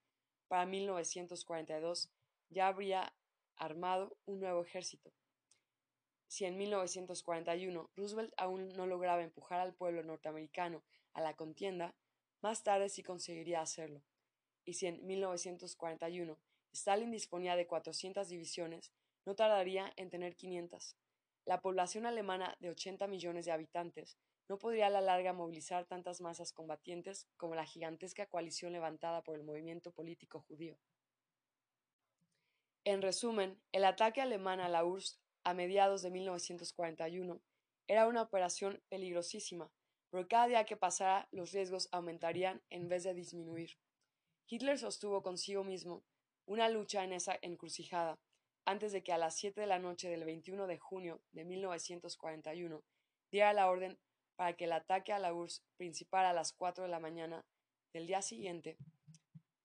para 0.48 0.66
1942 0.66 2.10
ya 2.50 2.68
habría 2.68 3.14
armado 3.56 4.16
un 4.24 4.40
nuevo 4.40 4.62
ejército, 4.62 5.12
si 6.28 6.44
en 6.44 6.58
1941 6.58 7.90
Roosevelt 7.96 8.34
aún 8.36 8.68
no 8.76 8.86
lograba 8.86 9.22
empujar 9.22 9.60
al 9.60 9.74
pueblo 9.74 10.02
norteamericano 10.02 10.84
a 11.14 11.22
la 11.22 11.34
contienda, 11.34 11.94
más 12.42 12.62
tarde 12.62 12.90
sí 12.90 13.02
conseguiría 13.02 13.62
hacerlo. 13.62 14.02
Y 14.66 14.74
si 14.74 14.86
en 14.86 15.04
1941 15.06 16.38
Stalin 16.72 17.10
disponía 17.10 17.56
de 17.56 17.66
400 17.66 18.28
divisiones, 18.28 18.92
no 19.24 19.34
tardaría 19.34 19.90
en 19.96 20.10
tener 20.10 20.36
500. 20.36 20.96
La 21.48 21.62
población 21.62 22.04
alemana 22.04 22.54
de 22.60 22.68
80 22.68 23.06
millones 23.06 23.46
de 23.46 23.52
habitantes 23.52 24.18
no 24.50 24.58
podría 24.58 24.88
a 24.88 24.90
la 24.90 25.00
larga 25.00 25.32
movilizar 25.32 25.86
tantas 25.86 26.20
masas 26.20 26.52
combatientes 26.52 27.26
como 27.38 27.54
la 27.54 27.64
gigantesca 27.64 28.26
coalición 28.26 28.74
levantada 28.74 29.22
por 29.22 29.34
el 29.34 29.44
movimiento 29.44 29.90
político 29.90 30.44
judío. 30.46 30.76
En 32.84 33.00
resumen, 33.00 33.58
el 33.72 33.86
ataque 33.86 34.20
alemán 34.20 34.60
a 34.60 34.68
la 34.68 34.84
URSS 34.84 35.22
a 35.42 35.54
mediados 35.54 36.02
de 36.02 36.10
1941 36.10 37.40
era 37.86 38.06
una 38.08 38.20
operación 38.20 38.82
peligrosísima, 38.90 39.72
pero 40.10 40.28
cada 40.28 40.48
día 40.48 40.66
que 40.66 40.76
pasara 40.76 41.28
los 41.30 41.52
riesgos 41.52 41.88
aumentarían 41.92 42.62
en 42.68 42.90
vez 42.90 43.04
de 43.04 43.14
disminuir. 43.14 43.78
Hitler 44.48 44.78
sostuvo 44.78 45.22
consigo 45.22 45.64
mismo 45.64 46.04
una 46.44 46.68
lucha 46.68 47.04
en 47.04 47.14
esa 47.14 47.38
encrucijada, 47.40 48.18
antes 48.68 48.92
de 48.92 49.02
que 49.02 49.14
a 49.14 49.18
las 49.18 49.34
7 49.36 49.62
de 49.62 49.66
la 49.66 49.78
noche 49.78 50.10
del 50.10 50.26
21 50.26 50.66
de 50.66 50.76
junio 50.76 51.22
de 51.32 51.46
1941 51.46 52.84
diera 53.30 53.54
la 53.54 53.70
orden 53.70 53.98
para 54.36 54.56
que 54.58 54.66
el 54.66 54.72
ataque 54.72 55.14
a 55.14 55.18
la 55.18 55.32
URSS 55.32 55.64
principara 55.78 56.30
a 56.30 56.32
las 56.34 56.52
4 56.52 56.84
de 56.84 56.90
la 56.90 57.00
mañana 57.00 57.46
del 57.94 58.06
día 58.06 58.20
siguiente 58.20 58.76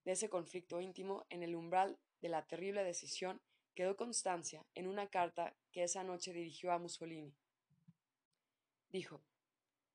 de 0.05 0.11
ese 0.13 0.29
conflicto 0.29 0.79
íntimo 0.79 1.25
en 1.29 1.43
el 1.43 1.53
umbral 1.53 1.99
de 2.21 2.29
la 2.29 2.45
terrible 2.45 2.85
decisión 2.85 3.41
quedó 3.75 3.97
constancia 3.97 4.65
en 4.73 4.87
una 4.87 5.09
carta 5.09 5.53
que 5.73 5.83
esa 5.83 6.05
noche 6.05 6.31
dirigió 6.31 6.71
a 6.71 6.79
Mussolini. 6.79 7.35
Dijo, 8.87 9.21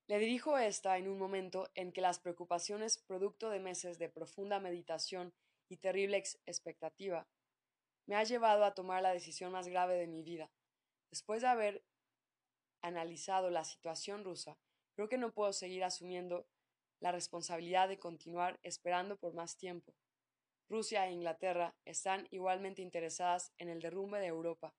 le 0.06 0.18
dirijo 0.18 0.58
esta 0.58 0.98
en 0.98 1.08
un 1.08 1.18
momento 1.18 1.70
en 1.74 1.92
que 1.92 2.02
las 2.02 2.18
preocupaciones 2.18 2.98
producto 2.98 3.48
de 3.48 3.58
meses 3.58 3.98
de 3.98 4.10
profunda 4.10 4.60
meditación 4.60 5.32
y 5.70 5.78
terrible 5.78 6.22
expectativa 6.44 7.26
me 8.08 8.16
ha 8.16 8.24
llevado 8.24 8.64
a 8.64 8.74
tomar 8.74 9.02
la 9.02 9.12
decisión 9.12 9.52
más 9.52 9.68
grave 9.68 9.94
de 9.94 10.08
mi 10.08 10.22
vida, 10.22 10.50
Después 11.10 11.40
de 11.40 11.48
haber 11.48 11.84
analizado 12.82 13.50
la 13.50 13.64
situación 13.64 14.24
rusa, 14.24 14.58
creo 14.94 15.08
que 15.08 15.18
no 15.18 15.32
puedo 15.32 15.52
seguir 15.52 15.84
asumiendo 15.84 16.46
la 17.00 17.12
responsabilidad 17.12 17.88
de 17.88 17.98
continuar 17.98 18.58
esperando 18.62 19.16
por 19.16 19.34
más 19.34 19.56
tiempo. 19.56 19.94
Rusia 20.68 21.06
e 21.06 21.12
Inglaterra 21.12 21.74
están 21.86 22.28
igualmente 22.30 22.82
interesadas 22.82 23.52
en 23.56 23.68
el 23.70 23.80
derrumbe 23.80 24.20
de 24.20 24.26
Europa, 24.26 24.74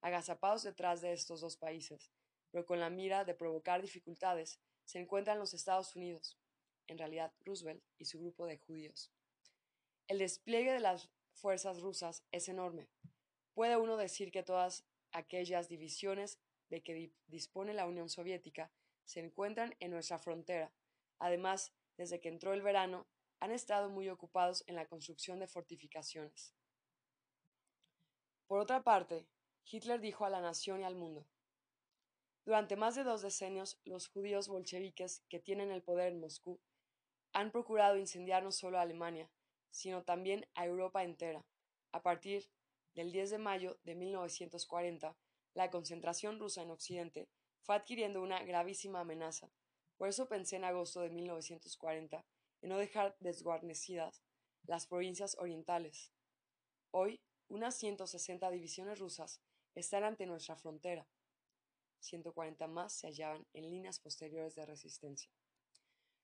agazapados 0.00 0.62
detrás 0.62 1.02
de 1.02 1.12
estos 1.12 1.42
dos 1.42 1.56
países, 1.56 2.10
pero 2.50 2.64
con 2.64 2.80
la 2.80 2.88
mira 2.88 3.24
de 3.24 3.34
provocar 3.34 3.82
dificultades 3.82 4.60
se 4.84 5.00
encuentran 5.00 5.38
los 5.38 5.52
Estados 5.52 5.96
Unidos, 5.96 6.38
en 6.86 6.98
realidad 6.98 7.32
Roosevelt 7.40 7.82
y 7.98 8.06
su 8.06 8.20
grupo 8.20 8.46
de 8.46 8.58
judíos. 8.58 9.12
El 10.06 10.18
despliegue 10.18 10.72
de 10.72 10.80
las 10.80 11.10
fuerzas 11.34 11.80
rusas 11.80 12.24
es 12.30 12.48
enorme. 12.48 12.88
Puede 13.54 13.76
uno 13.76 13.96
decir 13.96 14.30
que 14.30 14.42
todas 14.42 14.84
aquellas 15.12 15.68
divisiones 15.68 16.40
de 16.70 16.82
que 16.82 17.12
dispone 17.26 17.74
la 17.74 17.86
Unión 17.86 18.08
Soviética 18.08 18.72
se 19.04 19.20
encuentran 19.20 19.74
en 19.80 19.90
nuestra 19.90 20.18
frontera. 20.18 20.72
Además, 21.18 21.72
desde 21.96 22.20
que 22.20 22.28
entró 22.28 22.52
el 22.52 22.62
verano, 22.62 23.06
han 23.40 23.50
estado 23.50 23.90
muy 23.90 24.08
ocupados 24.08 24.64
en 24.66 24.74
la 24.74 24.86
construcción 24.86 25.38
de 25.38 25.46
fortificaciones. 25.46 26.54
Por 28.46 28.58
otra 28.58 28.82
parte, 28.82 29.26
Hitler 29.64 30.00
dijo 30.00 30.24
a 30.24 30.30
la 30.30 30.40
nación 30.40 30.80
y 30.80 30.84
al 30.84 30.96
mundo, 30.96 31.26
durante 32.44 32.76
más 32.76 32.94
de 32.94 33.04
dos 33.04 33.22
decenios, 33.22 33.80
los 33.84 34.08
judíos 34.08 34.48
bolcheviques 34.48 35.24
que 35.30 35.40
tienen 35.40 35.70
el 35.70 35.82
poder 35.82 36.12
en 36.12 36.20
Moscú 36.20 36.60
han 37.32 37.50
procurado 37.50 37.96
incendiar 37.96 38.42
no 38.42 38.52
solo 38.52 38.78
a 38.78 38.82
Alemania, 38.82 39.30
sino 39.74 40.04
también 40.04 40.46
a 40.54 40.66
Europa 40.66 41.02
entera. 41.02 41.44
A 41.90 42.00
partir 42.00 42.48
del 42.94 43.10
10 43.10 43.30
de 43.30 43.38
mayo 43.38 43.80
de 43.82 43.96
1940, 43.96 45.16
la 45.54 45.70
concentración 45.70 46.38
rusa 46.38 46.62
en 46.62 46.70
Occidente 46.70 47.28
fue 47.60 47.74
adquiriendo 47.74 48.22
una 48.22 48.44
gravísima 48.44 49.00
amenaza. 49.00 49.50
Por 49.96 50.08
eso 50.08 50.28
pensé 50.28 50.56
en 50.56 50.64
agosto 50.64 51.00
de 51.00 51.10
1940 51.10 52.24
en 52.62 52.68
no 52.68 52.78
dejar 52.78 53.16
desguarnecidas 53.18 54.22
las 54.62 54.86
provincias 54.86 55.36
orientales. 55.38 56.12
Hoy, 56.92 57.20
unas 57.48 57.74
160 57.74 58.48
divisiones 58.50 59.00
rusas 59.00 59.42
están 59.74 60.04
ante 60.04 60.24
nuestra 60.26 60.54
frontera. 60.54 61.08
140 61.98 62.68
más 62.68 62.92
se 62.92 63.08
hallaban 63.08 63.44
en 63.52 63.68
líneas 63.68 63.98
posteriores 63.98 64.54
de 64.54 64.66
resistencia. 64.66 65.32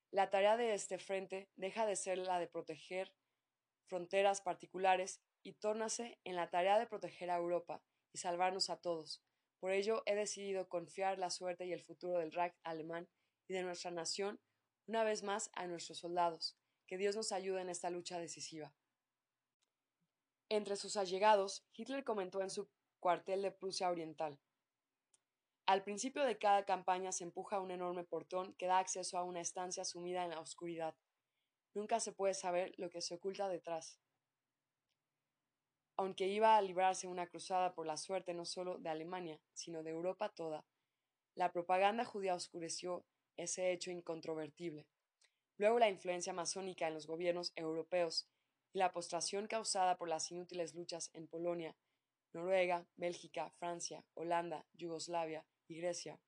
La 0.09 0.29
tarea 0.29 0.55
de 0.55 0.73
este 0.73 0.99
frente 0.99 1.49
deja 1.57 1.85
de 1.85 1.97
ser 1.97 2.17
la 2.17 2.39
de 2.39 2.47
proteger 2.47 3.11
fronteras 3.91 4.39
particulares 4.39 5.21
y 5.43 5.51
tórnase 5.51 6.17
en 6.23 6.37
la 6.37 6.49
tarea 6.49 6.79
de 6.79 6.87
proteger 6.87 7.29
a 7.29 7.35
Europa 7.35 7.83
y 8.13 8.19
salvarnos 8.19 8.69
a 8.69 8.77
todos. 8.77 9.21
Por 9.59 9.73
ello 9.73 10.01
he 10.05 10.15
decidido 10.15 10.69
confiar 10.69 11.19
la 11.19 11.29
suerte 11.29 11.65
y 11.65 11.73
el 11.73 11.83
futuro 11.83 12.17
del 12.17 12.31
Reich 12.31 12.55
alemán 12.63 13.09
y 13.49 13.53
de 13.53 13.63
nuestra 13.63 13.91
nación 13.91 14.39
una 14.87 15.03
vez 15.03 15.23
más 15.23 15.51
a 15.55 15.67
nuestros 15.67 15.97
soldados. 15.97 16.57
Que 16.87 16.97
Dios 16.97 17.17
nos 17.17 17.33
ayude 17.33 17.59
en 17.59 17.69
esta 17.69 17.89
lucha 17.89 18.17
decisiva. 18.17 18.73
Entre 20.47 20.77
sus 20.77 20.95
allegados, 20.95 21.65
Hitler 21.73 22.05
comentó 22.05 22.41
en 22.41 22.49
su 22.49 22.69
cuartel 23.01 23.41
de 23.41 23.51
Prusia 23.51 23.89
Oriental. 23.89 24.39
Al 25.65 25.83
principio 25.83 26.23
de 26.23 26.37
cada 26.37 26.63
campaña 26.63 27.11
se 27.11 27.25
empuja 27.25 27.59
un 27.59 27.71
enorme 27.71 28.05
portón 28.05 28.53
que 28.53 28.67
da 28.67 28.79
acceso 28.79 29.17
a 29.17 29.23
una 29.25 29.41
estancia 29.41 29.83
sumida 29.83 30.23
en 30.23 30.29
la 30.29 30.39
oscuridad. 30.39 30.95
Nunca 31.73 31.99
se 31.99 32.11
puede 32.11 32.33
saber 32.33 32.73
lo 32.77 32.89
que 32.89 33.01
se 33.01 33.15
oculta 33.15 33.47
detrás 33.47 33.99
aunque 36.01 36.27
iba 36.27 36.57
a 36.57 36.61
librarse 36.63 37.07
una 37.07 37.27
cruzada 37.27 37.75
por 37.75 37.85
la 37.85 37.95
suerte 37.95 38.33
no 38.33 38.43
solo 38.43 38.79
de 38.79 38.89
Alemania, 38.89 39.39
sino 39.53 39.83
de 39.83 39.91
Europa 39.91 40.29
toda. 40.29 40.65
La 41.35 41.51
propaganda 41.51 42.05
judía 42.05 42.33
oscureció 42.33 43.05
ese 43.37 43.71
hecho 43.71 43.91
incontrovertible. 43.91 44.87
Luego 45.57 45.77
la 45.77 45.89
influencia 45.89 46.33
masónica 46.33 46.87
en 46.87 46.95
los 46.95 47.05
gobiernos 47.05 47.53
europeos 47.55 48.27
y 48.73 48.79
la 48.79 48.91
postración 48.91 49.45
causada 49.45 49.95
por 49.97 50.09
las 50.09 50.31
inútiles 50.31 50.73
luchas 50.73 51.11
en 51.13 51.27
Polonia, 51.27 51.75
Noruega, 52.33 52.87
Bélgica, 52.95 53.51
Francia, 53.59 54.03
Holanda, 54.15 54.65
Yugoslavia 54.73 55.45
y 55.67 55.75
Grecia 55.75 56.19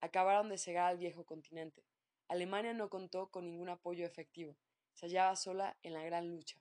acabaron 0.00 0.48
de 0.48 0.56
cegar 0.56 0.86
al 0.86 0.96
viejo 0.96 1.26
continente. 1.26 1.84
Alemania 2.28 2.72
no 2.72 2.88
contó 2.88 3.28
con 3.28 3.44
ningún 3.44 3.68
apoyo 3.68 4.06
efectivo, 4.06 4.56
se 4.98 5.06
hallaba 5.06 5.36
sola 5.36 5.78
en 5.84 5.92
la 5.92 6.02
gran 6.02 6.28
lucha. 6.28 6.60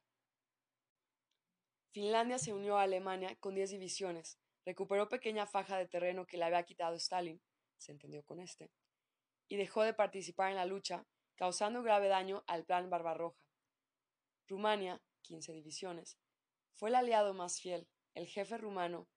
Finlandia 1.89 2.37
se 2.37 2.53
unió 2.53 2.77
a 2.77 2.83
Alemania 2.83 3.35
con 3.39 3.55
diez 3.55 3.71
divisiones, 3.71 4.37
recuperó 4.63 5.09
pequeña 5.09 5.47
faja 5.47 5.75
de 5.75 5.87
terreno 5.87 6.27
que 6.27 6.37
le 6.37 6.45
había 6.45 6.61
quitado 6.61 6.95
Stalin, 6.97 7.41
se 7.77 7.93
entendió 7.93 8.23
con 8.23 8.39
este, 8.39 8.69
y 9.47 9.55
dejó 9.55 9.81
de 9.81 9.95
participar 9.95 10.51
en 10.51 10.57
la 10.57 10.65
lucha, 10.65 11.07
causando 11.35 11.81
grave 11.81 12.09
daño 12.09 12.43
al 12.45 12.63
plan 12.63 12.91
Barbarroja. 12.91 13.41
Rumania, 14.47 15.01
quince 15.23 15.51
divisiones, 15.51 16.19
fue 16.75 16.89
el 16.89 16.95
aliado 16.95 17.33
más 17.33 17.59
fiel. 17.59 17.87
El 18.13 18.27
jefe 18.27 18.55
rumano, 18.59 19.07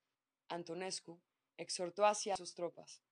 Antonescu, 0.49 1.21
exhortó 1.57 2.07
hacia 2.07 2.37
sus 2.37 2.55
tropas. 2.55 3.03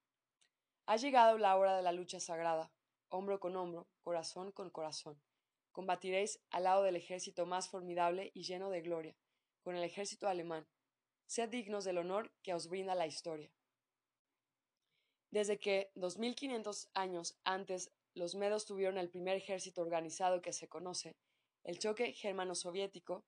Ha 0.87 0.95
llegado 0.95 1.37
la 1.37 1.55
hora 1.55 1.77
de 1.77 1.83
la 1.83 1.91
lucha 1.91 2.19
sagrada, 2.19 2.71
hombro 3.09 3.39
con 3.39 3.55
hombro, 3.55 3.87
corazón 4.01 4.51
con 4.51 4.71
corazón. 4.71 5.21
Combatiréis 5.71 6.39
al 6.49 6.63
lado 6.63 6.83
del 6.83 6.95
ejército 6.95 7.45
más 7.45 7.69
formidable 7.69 8.31
y 8.33 8.43
lleno 8.43 8.69
de 8.69 8.81
gloria, 8.81 9.15
con 9.61 9.75
el 9.75 9.83
ejército 9.83 10.27
alemán. 10.27 10.67
Sed 11.25 11.49
dignos 11.49 11.85
del 11.85 11.99
honor 11.99 12.31
que 12.41 12.53
os 12.53 12.67
brinda 12.67 12.95
la 12.95 13.07
historia. 13.07 13.51
Desde 15.31 15.59
que, 15.59 15.91
2500 15.95 16.89
años 16.93 17.37
antes, 17.43 17.91
los 18.15 18.35
medos 18.35 18.65
tuvieron 18.65 18.97
el 18.97 19.09
primer 19.09 19.37
ejército 19.37 19.81
organizado 19.81 20.41
que 20.41 20.53
se 20.53 20.67
conoce, 20.67 21.15
el 21.63 21.77
choque 21.77 22.13
germano-soviético 22.13 23.23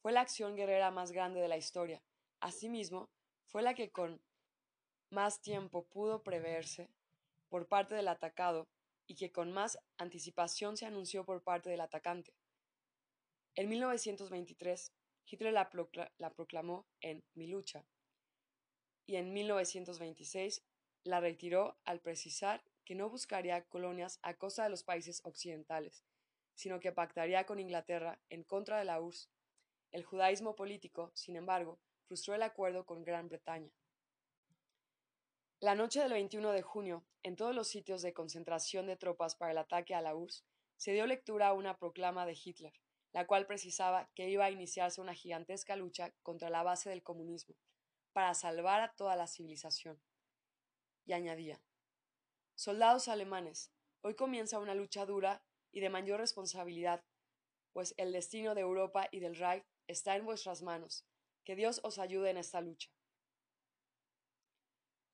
fue 0.00 0.12
la 0.12 0.20
acción 0.20 0.56
guerrera 0.56 0.90
más 0.90 1.12
grande 1.12 1.40
de 1.40 1.48
la 1.48 1.56
historia. 1.56 2.02
Asimismo, 2.40 3.10
fue 3.46 3.62
la 3.62 3.74
que 3.74 3.90
con 3.90 4.22
más 5.10 5.42
tiempo 5.42 5.84
pudo 5.84 6.22
preverse 6.22 6.88
por 7.48 7.68
parte 7.68 7.94
del 7.94 8.08
atacado 8.08 8.66
y 9.12 9.14
que 9.14 9.30
con 9.30 9.52
más 9.52 9.78
anticipación 9.98 10.78
se 10.78 10.86
anunció 10.86 11.26
por 11.26 11.42
parte 11.42 11.68
del 11.68 11.82
atacante. 11.82 12.32
En 13.54 13.68
1923, 13.68 14.90
Hitler 15.26 15.52
la, 15.52 15.68
proclamó 16.34 16.86
en 17.02 17.22
Mi 17.34 17.46
lucha 17.46 17.84
y 19.04 19.16
en 19.16 19.34
1926 19.34 20.62
la 21.04 21.20
retiró 21.20 21.76
al 21.84 22.00
precisar 22.00 22.64
que 22.86 22.94
no 22.94 23.10
buscaría 23.10 23.68
colonias 23.68 24.18
a 24.22 24.32
costa 24.32 24.62
de 24.62 24.70
los 24.70 24.82
países 24.82 25.20
occidentales, 25.24 26.06
sino 26.54 26.80
que 26.80 26.90
pactaría 26.90 27.44
con 27.44 27.60
Inglaterra 27.60 28.18
en 28.30 28.44
contra 28.44 28.78
de 28.78 28.86
la 28.86 28.98
URSS. 28.98 29.28
El 29.90 30.04
judaísmo 30.04 30.56
político, 30.56 31.12
sin 31.12 31.36
embargo, 31.36 31.78
frustró 32.06 32.34
el 32.34 32.42
acuerdo 32.42 32.86
con 32.86 33.04
Gran 33.04 33.28
Bretaña. 33.28 33.74
La 35.62 35.76
noche 35.76 36.00
del 36.00 36.12
21 36.12 36.50
de 36.50 36.62
junio, 36.62 37.04
en 37.22 37.36
todos 37.36 37.54
los 37.54 37.68
sitios 37.68 38.02
de 38.02 38.12
concentración 38.12 38.88
de 38.88 38.96
tropas 38.96 39.36
para 39.36 39.52
el 39.52 39.58
ataque 39.58 39.94
a 39.94 40.00
la 40.00 40.16
URSS, 40.16 40.44
se 40.76 40.92
dio 40.92 41.06
lectura 41.06 41.46
a 41.46 41.52
una 41.52 41.78
proclama 41.78 42.26
de 42.26 42.32
Hitler, 42.32 42.72
la 43.12 43.28
cual 43.28 43.46
precisaba 43.46 44.10
que 44.16 44.28
iba 44.28 44.44
a 44.44 44.50
iniciarse 44.50 45.00
una 45.00 45.14
gigantesca 45.14 45.76
lucha 45.76 46.12
contra 46.24 46.50
la 46.50 46.64
base 46.64 46.90
del 46.90 47.04
comunismo, 47.04 47.54
para 48.12 48.34
salvar 48.34 48.80
a 48.80 48.92
toda 48.96 49.14
la 49.14 49.28
civilización. 49.28 50.02
Y 51.04 51.12
añadía, 51.12 51.62
Soldados 52.56 53.06
alemanes, 53.06 53.70
hoy 54.00 54.16
comienza 54.16 54.58
una 54.58 54.74
lucha 54.74 55.06
dura 55.06 55.44
y 55.70 55.78
de 55.78 55.90
mayor 55.90 56.18
responsabilidad, 56.18 57.04
pues 57.72 57.94
el 57.98 58.10
destino 58.10 58.56
de 58.56 58.62
Europa 58.62 59.06
y 59.12 59.20
del 59.20 59.36
Reich 59.36 59.64
está 59.86 60.16
en 60.16 60.24
vuestras 60.24 60.60
manos. 60.60 61.06
Que 61.44 61.54
Dios 61.54 61.80
os 61.84 62.00
ayude 62.00 62.30
en 62.30 62.38
esta 62.38 62.60
lucha. 62.60 62.90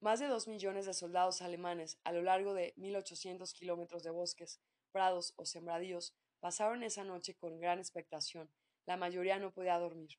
Más 0.01 0.21
de 0.21 0.29
dos 0.29 0.47
millones 0.49 0.87
de 0.87 0.95
soldados 0.95 1.43
alemanes 1.43 1.99
a 2.05 2.13
lo 2.13 2.23
largo 2.23 2.55
de 2.55 2.75
1.800 2.77 3.53
kilómetros 3.53 4.03
de 4.03 4.11
bosques, 4.11 4.61
prados 4.93 5.35
o 5.37 5.45
sembradíos 5.45 6.15
Pasaron 6.41 6.85
esa 6.85 7.03
noche 7.03 7.35
con 7.35 7.59
gran 7.59 7.79
expectación. 7.79 8.49
La 8.87 8.97
mayoría 8.97 9.39
no 9.39 9.53
podía 9.53 9.79
dormir. 9.79 10.19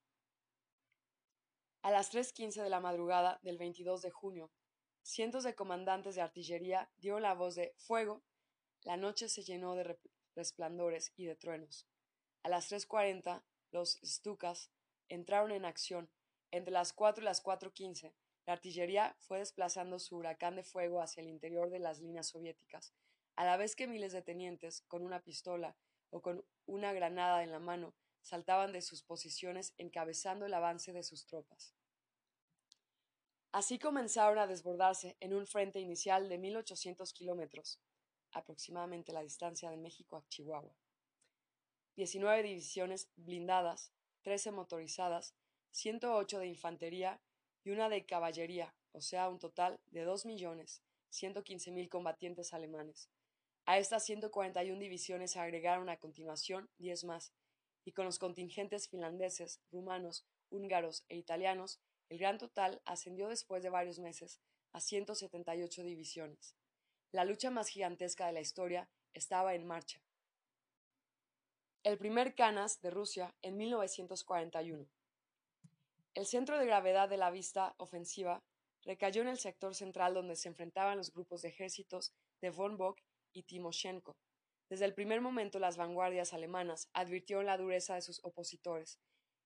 A 1.82 1.92
las 1.92 2.14
3.15 2.14 2.62
de 2.62 2.70
la 2.70 2.82
madrugada 2.82 3.40
del 3.42 3.58
22 3.58 4.02
de 4.02 4.12
junio, 4.12 4.52
cientos 5.02 5.46
de 5.46 5.56
comandantes 5.56 6.16
de 6.16 6.22
artillería 6.22 6.92
dieron 6.98 7.22
la 7.22 7.34
voz 7.34 7.56
de 7.56 7.74
fuego. 7.78 8.22
La 8.84 8.98
noche 8.98 9.30
se 9.30 9.44
llenó 9.44 9.76
de 9.76 9.98
resplandores 10.36 11.14
y 11.16 11.26
de 11.26 11.36
truenos. 11.36 11.88
A 12.44 12.50
las 12.50 12.70
3.40, 12.70 13.42
los 13.72 14.00
Stukas 14.04 14.72
entraron 15.08 15.52
en 15.52 15.64
acción. 15.64 16.10
Entre 16.52 16.74
las 16.74 16.92
4 16.92 17.22
y 17.22 17.26
las 17.26 17.44
4.15, 17.44 18.14
la 18.50 18.54
artillería 18.54 19.16
fue 19.20 19.38
desplazando 19.38 20.00
su 20.00 20.18
huracán 20.18 20.56
de 20.56 20.64
fuego 20.64 21.04
hacia 21.04 21.22
el 21.22 21.28
interior 21.28 21.70
de 21.70 21.78
las 21.78 22.00
líneas 22.00 22.30
soviéticas, 22.30 22.96
a 23.36 23.46
la 23.46 23.58
vez 23.58 23.76
que 23.76 23.86
miles 23.86 24.12
de 24.12 24.24
tenientes, 24.24 24.82
con 24.88 25.04
una 25.04 25.22
pistola 25.22 25.78
o 26.10 26.24
con 26.24 26.44
una 26.66 26.92
granada 26.92 27.44
en 27.44 27.52
la 27.52 27.60
mano, 27.60 27.94
saltaban 28.24 28.72
de 28.72 28.82
sus 28.82 29.04
posiciones 29.04 29.76
encabezando 29.78 30.48
el 30.48 30.54
avance 30.56 30.94
de 30.94 31.04
sus 31.04 31.28
tropas. 31.28 31.76
Así 33.52 33.78
comenzaron 33.78 34.40
a 34.40 34.48
desbordarse 34.48 35.16
en 35.20 35.36
un 35.36 35.46
frente 35.46 35.80
inicial 35.80 36.28
de 36.28 36.40
1.800 36.40 37.14
kilómetros, 37.14 37.80
aproximadamente 38.32 39.14
la 39.14 39.22
distancia 39.22 39.70
de 39.70 39.78
México 39.78 40.18
a 40.18 40.28
Chihuahua. 40.28 40.76
19 41.98 42.42
divisiones 42.42 43.12
blindadas, 43.16 43.94
13 44.24 44.50
motorizadas, 44.50 45.36
108 45.70 46.40
de 46.40 46.48
infantería 46.48 47.22
y 47.64 47.72
una 47.72 47.90
de 47.90 48.06
caballería, 48.06 48.74
o 48.92 49.02
sea, 49.02 49.30
un 49.30 49.40
total 49.40 49.80
de 49.88 50.06
2.115.000 50.06 51.90
combatientes 51.90 52.54
alemanes. 52.54 53.10
A 53.66 53.78
estas 53.78 54.04
141 54.06 54.80
divisiones 54.80 55.32
se 55.32 55.40
agregaron 55.40 55.90
a 55.90 55.98
continuación 55.98 56.70
10 56.78 57.04
más, 57.04 57.34
y 57.86 57.92
con 57.92 58.06
los 58.06 58.20
contingentes 58.20 58.88
finlandeses, 58.88 59.62
rumanos, 59.72 60.26
húngaros 60.50 61.06
e 61.10 61.18
italianos, 61.18 61.80
el 62.10 62.18
gran 62.18 62.38
total 62.38 62.82
ascendió 62.86 63.28
después 63.28 63.62
de 63.64 63.70
varios 63.70 64.00
meses 64.00 64.40
a 64.72 64.80
178 64.80 65.84
divisiones. 65.84 66.56
La 67.12 67.26
lucha 67.26 67.50
más 67.52 67.70
gigantesca 67.70 68.28
de 68.28 68.34
la 68.34 68.42
historia 68.42 68.90
estaba 69.14 69.56
en 69.56 69.66
marcha. 69.66 70.02
El 71.84 71.98
primer 71.98 72.36
Canas 72.36 72.82
de 72.82 72.90
Rusia 72.90 73.34
en 73.42 73.58
1941. 73.58 74.88
El 76.16 76.26
centro 76.26 76.58
de 76.58 76.66
gravedad 76.66 77.08
de 77.08 77.18
la 77.18 77.30
vista 77.30 77.76
ofensiva 77.78 78.44
recayó 78.84 79.22
en 79.22 79.28
el 79.28 79.38
sector 79.38 79.76
central 79.76 80.14
donde 80.14 80.36
se 80.36 80.50
enfrentaban 80.50 80.98
los 80.98 81.14
grupos 81.14 81.42
de 81.42 81.50
ejércitos 81.50 82.14
de 82.42 82.50
von 82.50 82.78
Bock 82.78 83.00
y 83.32 83.44
Timoshenko. 83.44 84.18
Desde 84.70 84.86
el 84.86 84.94
primer 84.94 85.22
momento 85.22 85.60
las 85.60 85.78
vanguardias 85.78 86.34
alemanas 86.34 86.90
advirtieron 86.94 87.46
la 87.46 87.58
dureza 87.58 87.96
de 87.96 88.02
sus 88.02 88.24
opositores. 88.24 89.00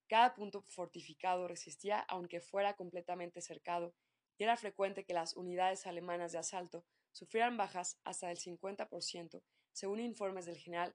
Cada 0.08 0.34
punto 0.34 0.62
fortificado 0.68 1.48
resistía 1.48 2.00
aunque 2.00 2.40
fuera 2.40 2.74
completamente 2.74 3.40
cercado, 3.40 3.94
y 4.36 4.44
era 4.44 4.56
frecuente 4.56 5.04
que 5.04 5.14
las 5.14 5.36
unidades 5.36 5.86
alemanas 5.86 6.32
de 6.32 6.38
asalto 6.38 6.84
sufrieran 7.12 7.56
bajas 7.56 7.98
hasta 8.04 8.28
del 8.28 8.38
50%, 8.38 9.42
según 9.72 10.00
informes 10.00 10.46
del 10.46 10.58
general 10.58 10.94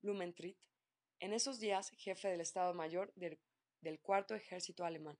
Blumentritt, 0.00 0.58
en 1.20 1.32
esos 1.32 1.58
días 1.60 1.90
jefe 1.98 2.28
del 2.28 2.40
Estado 2.40 2.72
Mayor 2.74 3.12
del, 3.14 3.38
del 3.80 4.00
Cuarto 4.00 4.34
Ejército 4.34 4.84
Alemán. 4.84 5.18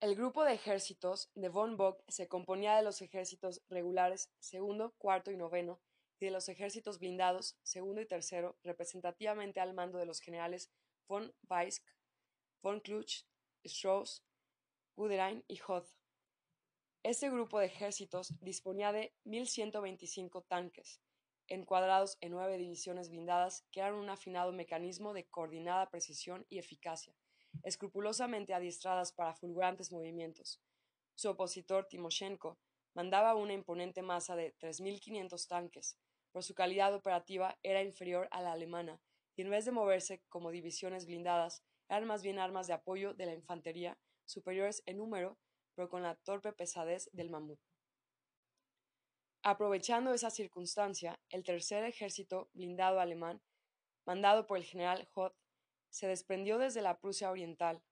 El 0.00 0.14
grupo 0.14 0.44
de 0.44 0.54
ejércitos 0.54 1.30
de 1.34 1.48
von 1.48 1.76
Bock 1.76 2.04
se 2.06 2.28
componía 2.28 2.76
de 2.76 2.82
los 2.82 3.02
ejércitos 3.02 3.62
regulares 3.68 4.30
segundo, 4.38 4.94
cuarto 4.98 5.32
y 5.32 5.36
noveno, 5.36 5.80
y 6.20 6.26
de 6.26 6.30
los 6.30 6.48
ejércitos 6.48 7.00
blindados 7.00 7.58
segundo 7.62 8.00
y 8.00 8.06
tercero, 8.06 8.56
representativamente 8.62 9.58
al 9.58 9.74
mando 9.74 9.98
de 9.98 10.06
los 10.06 10.20
generales 10.20 10.70
von 11.08 11.34
Weisk, 11.48 11.84
von 12.62 12.80
Kluch, 12.80 13.24
Strauss, 13.64 14.22
Guderian 14.94 15.44
y 15.48 15.58
Hoth. 15.66 15.88
Este 17.02 17.30
grupo 17.30 17.58
de 17.58 17.66
ejércitos 17.66 18.34
disponía 18.40 18.92
de 18.92 19.12
1.125 19.24 20.44
tanques, 20.46 21.00
encuadrados 21.48 22.16
en 22.20 22.32
nueve 22.32 22.58
divisiones 22.58 23.10
blindadas 23.10 23.64
que 23.70 23.80
eran 23.80 23.94
un 23.94 24.10
afinado 24.10 24.52
mecanismo 24.52 25.12
de 25.12 25.26
coordinada 25.26 25.90
precisión 25.90 26.46
y 26.48 26.58
eficacia, 26.58 27.14
escrupulosamente 27.62 28.54
adiestradas 28.54 29.12
para 29.12 29.34
fulgurantes 29.34 29.90
movimientos. 29.92 30.60
Su 31.14 31.30
opositor 31.30 31.86
Timoshenko 31.88 32.58
mandaba 32.94 33.34
una 33.34 33.52
imponente 33.52 34.02
masa 34.02 34.36
de 34.36 34.54
3.500 34.58 35.48
tanques. 35.48 35.98
Por 36.32 36.44
su 36.44 36.54
calidad 36.54 36.94
operativa 36.94 37.58
era 37.62 37.82
inferior 37.82 38.28
a 38.30 38.42
la 38.42 38.52
alemana, 38.52 39.00
y 39.34 39.42
en 39.42 39.50
vez 39.50 39.64
de 39.64 39.72
moverse 39.72 40.22
como 40.28 40.50
divisiones 40.50 41.06
blindadas, 41.06 41.62
eran 41.88 42.06
más 42.06 42.22
bien 42.22 42.38
armas 42.38 42.66
de 42.66 42.74
apoyo 42.74 43.14
de 43.14 43.26
la 43.26 43.34
infantería, 43.34 43.98
superiores 44.24 44.82
en 44.84 44.98
número, 44.98 45.38
pero 45.74 45.88
con 45.88 46.02
la 46.02 46.16
torpe 46.16 46.52
pesadez 46.52 47.08
del 47.12 47.30
mamut. 47.30 47.60
Aprovechando 49.42 50.12
esa 50.12 50.30
circunstancia, 50.30 51.20
el 51.30 51.44
tercer 51.44 51.84
ejército 51.84 52.50
blindado 52.54 53.00
alemán, 53.00 53.40
mandado 54.04 54.46
por 54.46 54.58
el 54.58 54.64
general 54.64 55.08
Hoth, 55.14 55.34
se 55.90 56.08
desprendió 56.08 56.58
desde 56.58 56.82
la 56.82 56.98
Prusia 56.98 57.30
Oriental, 57.30 57.82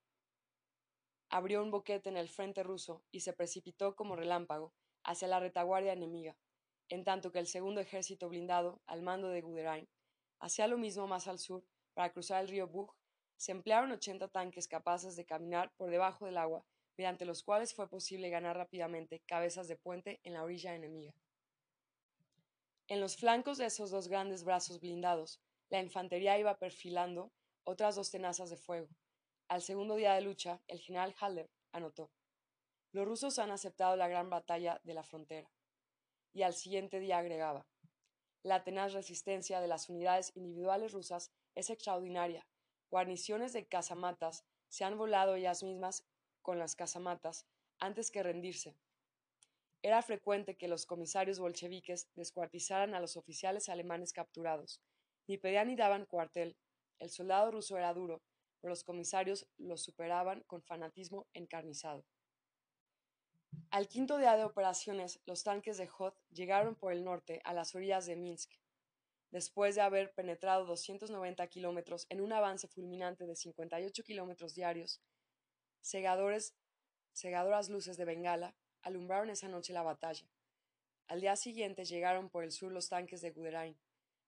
abrió 1.30 1.62
un 1.62 1.70
boquete 1.70 2.08
en 2.08 2.16
el 2.16 2.28
frente 2.28 2.62
ruso 2.62 3.04
y 3.10 3.20
se 3.20 3.32
precipitó 3.32 3.94
como 3.94 4.16
relámpago 4.16 4.74
hacia 5.04 5.28
la 5.28 5.40
retaguardia 5.40 5.92
enemiga, 5.92 6.36
en 6.88 7.04
tanto 7.04 7.30
que 7.30 7.38
el 7.38 7.46
segundo 7.46 7.80
ejército 7.80 8.28
blindado, 8.28 8.82
al 8.86 9.02
mando 9.02 9.28
de 9.28 9.40
Guderian, 9.40 9.88
hacía 10.40 10.66
lo 10.66 10.78
mismo 10.78 11.06
más 11.06 11.28
al 11.28 11.38
sur 11.38 11.64
para 11.94 12.12
cruzar 12.12 12.42
el 12.42 12.48
río 12.48 12.66
Bug, 12.66 12.94
se 13.36 13.52
emplearon 13.52 13.92
80 13.92 14.28
tanques 14.28 14.66
capaces 14.66 15.14
de 15.14 15.26
caminar 15.26 15.72
por 15.76 15.90
debajo 15.90 16.26
del 16.26 16.38
agua, 16.38 16.64
mediante 16.96 17.24
los 17.24 17.42
cuales 17.42 17.74
fue 17.74 17.88
posible 17.88 18.30
ganar 18.30 18.56
rápidamente 18.56 19.20
cabezas 19.26 19.68
de 19.68 19.76
puente 19.76 20.20
en 20.24 20.32
la 20.32 20.42
orilla 20.42 20.74
enemiga. 20.74 21.14
En 22.88 23.00
los 23.00 23.16
flancos 23.16 23.58
de 23.58 23.66
esos 23.66 23.90
dos 23.90 24.06
grandes 24.06 24.44
brazos 24.44 24.78
blindados, 24.78 25.40
la 25.70 25.80
infantería 25.80 26.38
iba 26.38 26.58
perfilando 26.60 27.32
otras 27.64 27.96
dos 27.96 28.12
tenazas 28.12 28.48
de 28.48 28.56
fuego. 28.56 28.86
Al 29.48 29.60
segundo 29.60 29.96
día 29.96 30.14
de 30.14 30.20
lucha, 30.20 30.62
el 30.68 30.78
general 30.78 31.12
Haller 31.18 31.50
anotó: 31.72 32.12
Los 32.92 33.04
rusos 33.04 33.40
han 33.40 33.50
aceptado 33.50 33.96
la 33.96 34.06
gran 34.06 34.30
batalla 34.30 34.80
de 34.84 34.94
la 34.94 35.02
frontera. 35.02 35.50
Y 36.32 36.42
al 36.42 36.54
siguiente 36.54 37.00
día 37.00 37.18
agregaba: 37.18 37.66
La 38.44 38.62
tenaz 38.62 38.92
resistencia 38.92 39.60
de 39.60 39.66
las 39.66 39.88
unidades 39.88 40.30
individuales 40.36 40.92
rusas 40.92 41.32
es 41.56 41.70
extraordinaria. 41.70 42.46
Guarniciones 42.88 43.52
de 43.52 43.66
casamatas 43.66 44.44
se 44.68 44.84
han 44.84 44.96
volado 44.96 45.34
ellas 45.34 45.64
mismas 45.64 46.06
con 46.40 46.60
las 46.60 46.76
casamatas 46.76 47.48
antes 47.80 48.12
que 48.12 48.22
rendirse. 48.22 48.76
Era 49.86 50.02
frecuente 50.02 50.56
que 50.56 50.66
los 50.66 50.84
comisarios 50.84 51.38
bolcheviques 51.38 52.08
descuartizaran 52.16 52.92
a 52.94 52.98
los 52.98 53.16
oficiales 53.16 53.68
alemanes 53.68 54.12
capturados. 54.12 54.82
Ni 55.28 55.38
pedían 55.38 55.68
ni 55.68 55.76
daban 55.76 56.06
cuartel, 56.06 56.56
el 56.98 57.08
soldado 57.08 57.52
ruso 57.52 57.78
era 57.78 57.94
duro, 57.94 58.20
pero 58.60 58.70
los 58.70 58.82
comisarios 58.82 59.46
lo 59.58 59.76
superaban 59.76 60.42
con 60.48 60.60
fanatismo 60.60 61.28
encarnizado. 61.34 62.04
Al 63.70 63.86
quinto 63.86 64.18
día 64.18 64.36
de 64.36 64.42
operaciones, 64.42 65.20
los 65.24 65.44
tanques 65.44 65.78
de 65.78 65.88
Hoth 65.96 66.18
llegaron 66.32 66.74
por 66.74 66.92
el 66.92 67.04
norte 67.04 67.40
a 67.44 67.54
las 67.54 67.72
orillas 67.76 68.06
de 68.06 68.16
Minsk. 68.16 68.50
Después 69.30 69.76
de 69.76 69.82
haber 69.82 70.12
penetrado 70.14 70.66
290 70.66 71.46
kilómetros 71.46 72.06
en 72.08 72.22
un 72.22 72.32
avance 72.32 72.66
fulminante 72.66 73.24
de 73.24 73.36
58 73.36 74.02
kilómetros 74.02 74.52
diarios, 74.56 75.00
segadores, 75.80 76.56
segadoras 77.12 77.68
luces 77.68 77.96
de 77.96 78.04
Bengala 78.04 78.56
alumbraron 78.86 79.30
esa 79.30 79.48
noche 79.48 79.72
la 79.72 79.82
batalla. 79.82 80.24
Al 81.08 81.20
día 81.20 81.34
siguiente 81.34 81.84
llegaron 81.84 82.30
por 82.30 82.44
el 82.44 82.52
sur 82.52 82.70
los 82.70 82.88
tanques 82.88 83.20
de 83.20 83.32
Guderian, 83.32 83.76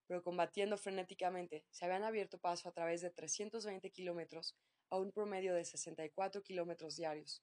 pero 0.09 0.21
combatiendo 0.25 0.77
frenéticamente, 0.77 1.65
se 1.71 1.85
habían 1.85 2.03
abierto 2.03 2.39
paso 2.39 2.69
a 2.69 2.73
través 2.73 3.01
de 3.01 3.11
320 3.11 3.91
kilómetros 3.93 4.57
a 4.91 4.97
un 4.97 5.13
promedio 5.13 5.55
de 5.55 5.65
64 5.65 6.43
kilómetros 6.43 6.97
diarios. 6.97 7.41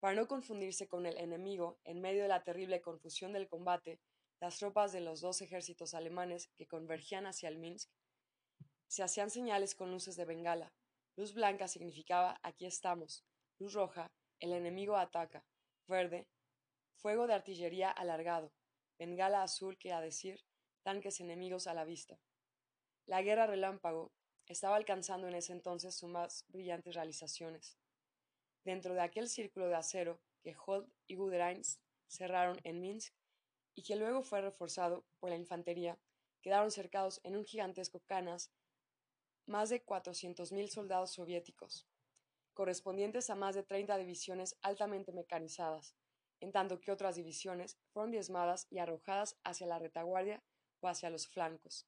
Para 0.00 0.16
no 0.16 0.26
confundirse 0.26 0.88
con 0.88 1.06
el 1.06 1.16
enemigo, 1.16 1.78
en 1.84 2.00
medio 2.00 2.22
de 2.22 2.28
la 2.28 2.42
terrible 2.42 2.80
confusión 2.80 3.32
del 3.32 3.46
combate, 3.46 4.00
las 4.40 4.58
tropas 4.58 4.90
de 4.92 5.02
los 5.02 5.20
dos 5.20 5.40
ejércitos 5.42 5.94
alemanes 5.94 6.48
que 6.56 6.66
convergían 6.66 7.26
hacia 7.26 7.48
el 7.48 7.58
Minsk 7.58 7.88
se 8.88 9.04
hacían 9.04 9.30
señales 9.30 9.76
con 9.76 9.92
luces 9.92 10.16
de 10.16 10.24
bengala. 10.24 10.72
Luz 11.14 11.34
blanca 11.34 11.68
significaba 11.68 12.40
aquí 12.42 12.66
estamos, 12.66 13.24
luz 13.60 13.74
roja, 13.74 14.10
el 14.40 14.52
enemigo 14.52 14.96
ataca, 14.96 15.44
verde, 15.86 16.28
fuego 16.94 17.26
de 17.26 17.34
artillería 17.34 17.90
alargado, 17.90 18.52
bengala 18.98 19.42
azul 19.42 19.78
a 19.92 20.00
decir 20.00 20.44
tanques 20.82 21.20
enemigos 21.20 21.66
a 21.66 21.74
la 21.74 21.84
vista. 21.84 22.18
La 23.06 23.22
guerra 23.22 23.46
relámpago 23.46 24.12
estaba 24.46 24.76
alcanzando 24.76 25.28
en 25.28 25.34
ese 25.34 25.52
entonces 25.52 25.94
sus 25.94 26.08
más 26.08 26.44
brillantes 26.48 26.94
realizaciones. 26.94 27.78
Dentro 28.64 28.94
de 28.94 29.00
aquel 29.00 29.28
círculo 29.28 29.68
de 29.68 29.76
acero 29.76 30.20
que 30.42 30.56
Holt 30.66 30.88
y 31.06 31.16
Guderian 31.16 31.62
cerraron 32.08 32.58
en 32.64 32.80
Minsk 32.80 33.14
y 33.74 33.82
que 33.82 33.96
luego 33.96 34.22
fue 34.22 34.40
reforzado 34.40 35.04
por 35.18 35.30
la 35.30 35.36
infantería, 35.36 35.98
quedaron 36.40 36.70
cercados 36.70 37.20
en 37.24 37.36
un 37.36 37.44
gigantesco 37.44 38.00
canas 38.06 38.52
más 39.46 39.68
de 39.68 39.84
400.000 39.84 40.68
soldados 40.68 41.12
soviéticos, 41.12 41.86
correspondientes 42.56 43.28
a 43.28 43.34
más 43.34 43.54
de 43.54 43.62
30 43.62 43.98
divisiones 43.98 44.56
altamente 44.62 45.12
mecanizadas, 45.12 45.94
en 46.40 46.52
tanto 46.52 46.80
que 46.80 46.90
otras 46.90 47.14
divisiones 47.14 47.78
fueron 47.92 48.10
diezmadas 48.10 48.66
y 48.70 48.78
arrojadas 48.78 49.36
hacia 49.44 49.66
la 49.66 49.78
retaguardia 49.78 50.42
o 50.80 50.88
hacia 50.88 51.10
los 51.10 51.28
flancos. 51.28 51.86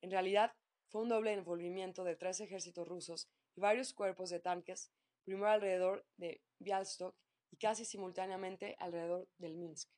En 0.00 0.10
realidad, 0.10 0.54
fue 0.88 1.02
un 1.02 1.10
doble 1.10 1.34
envolvimiento 1.34 2.02
de 2.02 2.16
tres 2.16 2.40
ejércitos 2.40 2.88
rusos 2.88 3.28
y 3.54 3.60
varios 3.60 3.92
cuerpos 3.92 4.30
de 4.30 4.40
tanques, 4.40 4.90
primero 5.22 5.50
alrededor 5.50 6.06
de 6.16 6.40
Bialstok 6.58 7.14
y 7.50 7.58
casi 7.58 7.84
simultáneamente 7.84 8.76
alrededor 8.78 9.28
del 9.36 9.54
Minsk. 9.54 9.90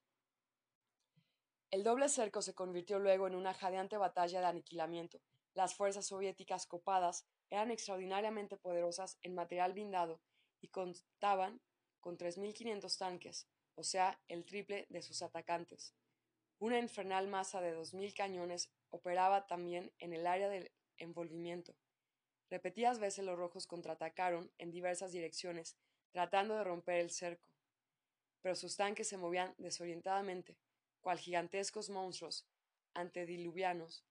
El 1.70 1.84
doble 1.84 2.08
cerco 2.08 2.42
se 2.42 2.54
convirtió 2.54 2.98
luego 2.98 3.28
en 3.28 3.36
una 3.36 3.54
jadeante 3.54 3.96
batalla 3.96 4.40
de 4.40 4.46
aniquilamiento. 4.46 5.20
Las 5.54 5.76
fuerzas 5.76 6.06
soviéticas 6.06 6.66
copadas 6.66 7.24
eran 7.52 7.70
extraordinariamente 7.70 8.56
poderosas 8.56 9.18
en 9.20 9.34
material 9.34 9.74
blindado 9.74 10.22
y 10.62 10.68
contaban 10.68 11.60
con 12.00 12.16
3.500 12.16 12.96
tanques, 12.96 13.46
o 13.74 13.84
sea, 13.84 14.18
el 14.28 14.46
triple 14.46 14.86
de 14.88 15.02
sus 15.02 15.20
atacantes. 15.20 15.94
Una 16.58 16.78
infernal 16.78 17.28
masa 17.28 17.60
de 17.60 17.76
2.000 17.76 18.14
cañones 18.14 18.72
operaba 18.88 19.46
también 19.46 19.92
en 19.98 20.14
el 20.14 20.26
área 20.26 20.48
del 20.48 20.72
envolvimiento. 20.96 21.76
Repetidas 22.48 22.98
veces 22.98 23.26
los 23.26 23.36
rojos 23.36 23.66
contraatacaron 23.66 24.50
en 24.56 24.70
diversas 24.70 25.12
direcciones, 25.12 25.76
tratando 26.10 26.56
de 26.56 26.64
romper 26.64 27.00
el 27.00 27.10
cerco. 27.10 27.52
Pero 28.40 28.54
sus 28.54 28.78
tanques 28.78 29.08
se 29.08 29.18
movían 29.18 29.54
desorientadamente, 29.58 30.56
cual 31.02 31.18
gigantescos 31.18 31.90
monstruos 31.90 32.46
antediluvianos, 32.94 34.06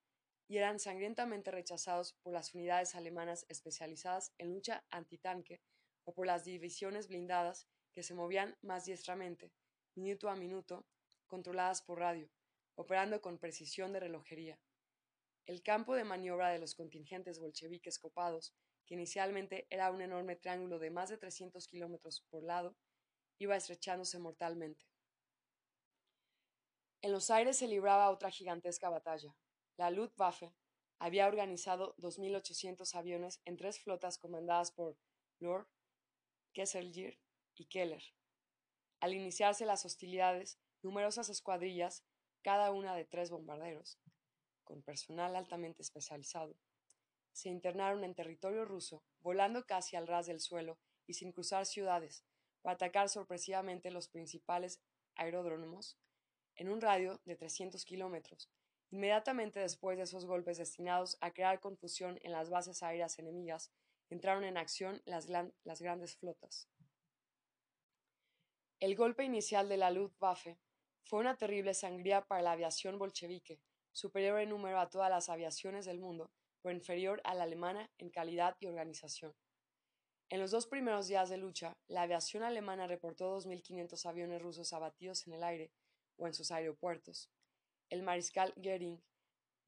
y 0.51 0.57
eran 0.57 0.79
sangrientamente 0.79 1.49
rechazados 1.49 2.11
por 2.11 2.33
las 2.33 2.53
unidades 2.53 2.93
alemanas 2.95 3.45
especializadas 3.47 4.33
en 4.37 4.51
lucha 4.51 4.83
antitanque 4.91 5.61
o 6.03 6.13
por 6.13 6.27
las 6.27 6.43
divisiones 6.43 7.07
blindadas 7.07 7.69
que 7.93 8.03
se 8.03 8.13
movían 8.13 8.57
más 8.61 8.83
diestramente, 8.83 9.53
minuto 9.95 10.27
a 10.27 10.35
minuto, 10.35 10.85
controladas 11.25 11.81
por 11.81 11.99
radio, 11.99 12.29
operando 12.75 13.21
con 13.21 13.37
precisión 13.37 13.93
de 13.93 14.01
relojería. 14.01 14.59
El 15.45 15.63
campo 15.63 15.95
de 15.95 16.03
maniobra 16.03 16.49
de 16.49 16.59
los 16.59 16.75
contingentes 16.75 17.39
bolcheviques 17.39 17.97
copados, 17.97 18.53
que 18.85 18.95
inicialmente 18.95 19.67
era 19.69 19.89
un 19.89 20.01
enorme 20.01 20.35
triángulo 20.35 20.79
de 20.79 20.91
más 20.91 21.07
de 21.07 21.17
300 21.17 21.65
kilómetros 21.65 22.25
por 22.29 22.43
lado, 22.43 22.75
iba 23.39 23.55
estrechándose 23.55 24.19
mortalmente. 24.19 24.85
En 27.01 27.13
los 27.13 27.31
aires 27.31 27.55
se 27.55 27.69
libraba 27.69 28.11
otra 28.11 28.29
gigantesca 28.29 28.89
batalla. 28.89 29.33
La 29.77 29.89
Luftwaffe 29.89 30.53
había 30.99 31.27
organizado 31.27 31.95
2.800 31.97 32.93
aviones 32.95 33.41
en 33.45 33.57
tres 33.57 33.79
flotas 33.79 34.17
comandadas 34.17 34.71
por 34.71 34.97
Lord, 35.39 35.67
Kesselgir 36.53 37.19
y 37.55 37.65
Keller. 37.65 38.03
Al 38.99 39.13
iniciarse 39.13 39.65
las 39.65 39.85
hostilidades, 39.85 40.59
numerosas 40.83 41.29
escuadrillas, 41.29 42.03
cada 42.43 42.71
una 42.71 42.95
de 42.95 43.05
tres 43.05 43.31
bombarderos, 43.31 43.99
con 44.63 44.83
personal 44.83 45.35
altamente 45.35 45.81
especializado, 45.81 46.55
se 47.31 47.49
internaron 47.49 48.03
en 48.03 48.13
territorio 48.13 48.65
ruso, 48.65 49.03
volando 49.21 49.65
casi 49.65 49.95
al 49.95 50.07
ras 50.07 50.27
del 50.27 50.39
suelo 50.39 50.77
y 51.07 51.13
sin 51.13 51.31
cruzar 51.31 51.65
ciudades, 51.65 52.23
para 52.61 52.75
atacar 52.75 53.09
sorpresivamente 53.09 53.89
los 53.89 54.07
principales 54.07 54.81
aeródromos 55.15 55.97
en 56.55 56.69
un 56.69 56.81
radio 56.81 57.21
de 57.25 57.35
300 57.35 57.83
kilómetros. 57.85 58.51
Inmediatamente 58.91 59.61
después 59.61 59.97
de 59.97 60.03
esos 60.03 60.25
golpes 60.25 60.57
destinados 60.57 61.17
a 61.21 61.31
crear 61.31 61.61
confusión 61.61 62.19
en 62.23 62.33
las 62.33 62.49
bases 62.49 62.83
aéreas 62.83 63.17
enemigas, 63.19 63.71
entraron 64.09 64.43
en 64.43 64.57
acción 64.57 65.01
las, 65.05 65.27
grandes 65.81 66.17
flotas. 66.17 66.67
El 68.81 68.95
golpe 68.95 69.23
inicial 69.23 69.69
de 69.69 69.77
la 69.77 69.91
Luftwaffe 69.91 70.59
fue 71.03 71.19
una 71.19 71.37
terrible 71.37 71.73
sangría 71.73 72.27
para 72.27 72.41
la 72.41 72.51
aviación 72.51 72.99
bolchevique, 72.99 73.61
superior 73.93 74.39
en 74.41 74.49
número 74.49 74.79
a 74.79 74.89
todas 74.89 75.09
las 75.09 75.29
aviaciones 75.29 75.85
del 75.85 75.99
mundo, 75.99 76.31
pero 76.61 76.75
inferior 76.75 77.21
a 77.23 77.33
la 77.33 77.43
alemana 77.43 77.89
en 77.97 78.09
calidad 78.09 78.57
y 78.59 78.67
organización. 78.67 79.33
En 80.29 80.41
los 80.41 80.51
dos 80.51 80.67
primeros 80.67 81.07
días 81.07 81.29
de 81.29 81.37
lucha, 81.37 81.77
la 81.87 82.03
aviación 82.03 82.43
alemana 82.43 82.87
reportó 82.87 83.37
2.500 83.37 84.05
aviones 84.05 84.41
rusos 84.41 84.73
abatidos 84.73 85.25
en 85.27 85.33
el 85.33 85.43
aire 85.43 85.71
o 86.17 86.27
en 86.27 86.33
sus 86.33 86.51
aeropuertos. 86.51 87.29
El 87.91 88.03
mariscal 88.03 88.53
Goering 88.55 89.03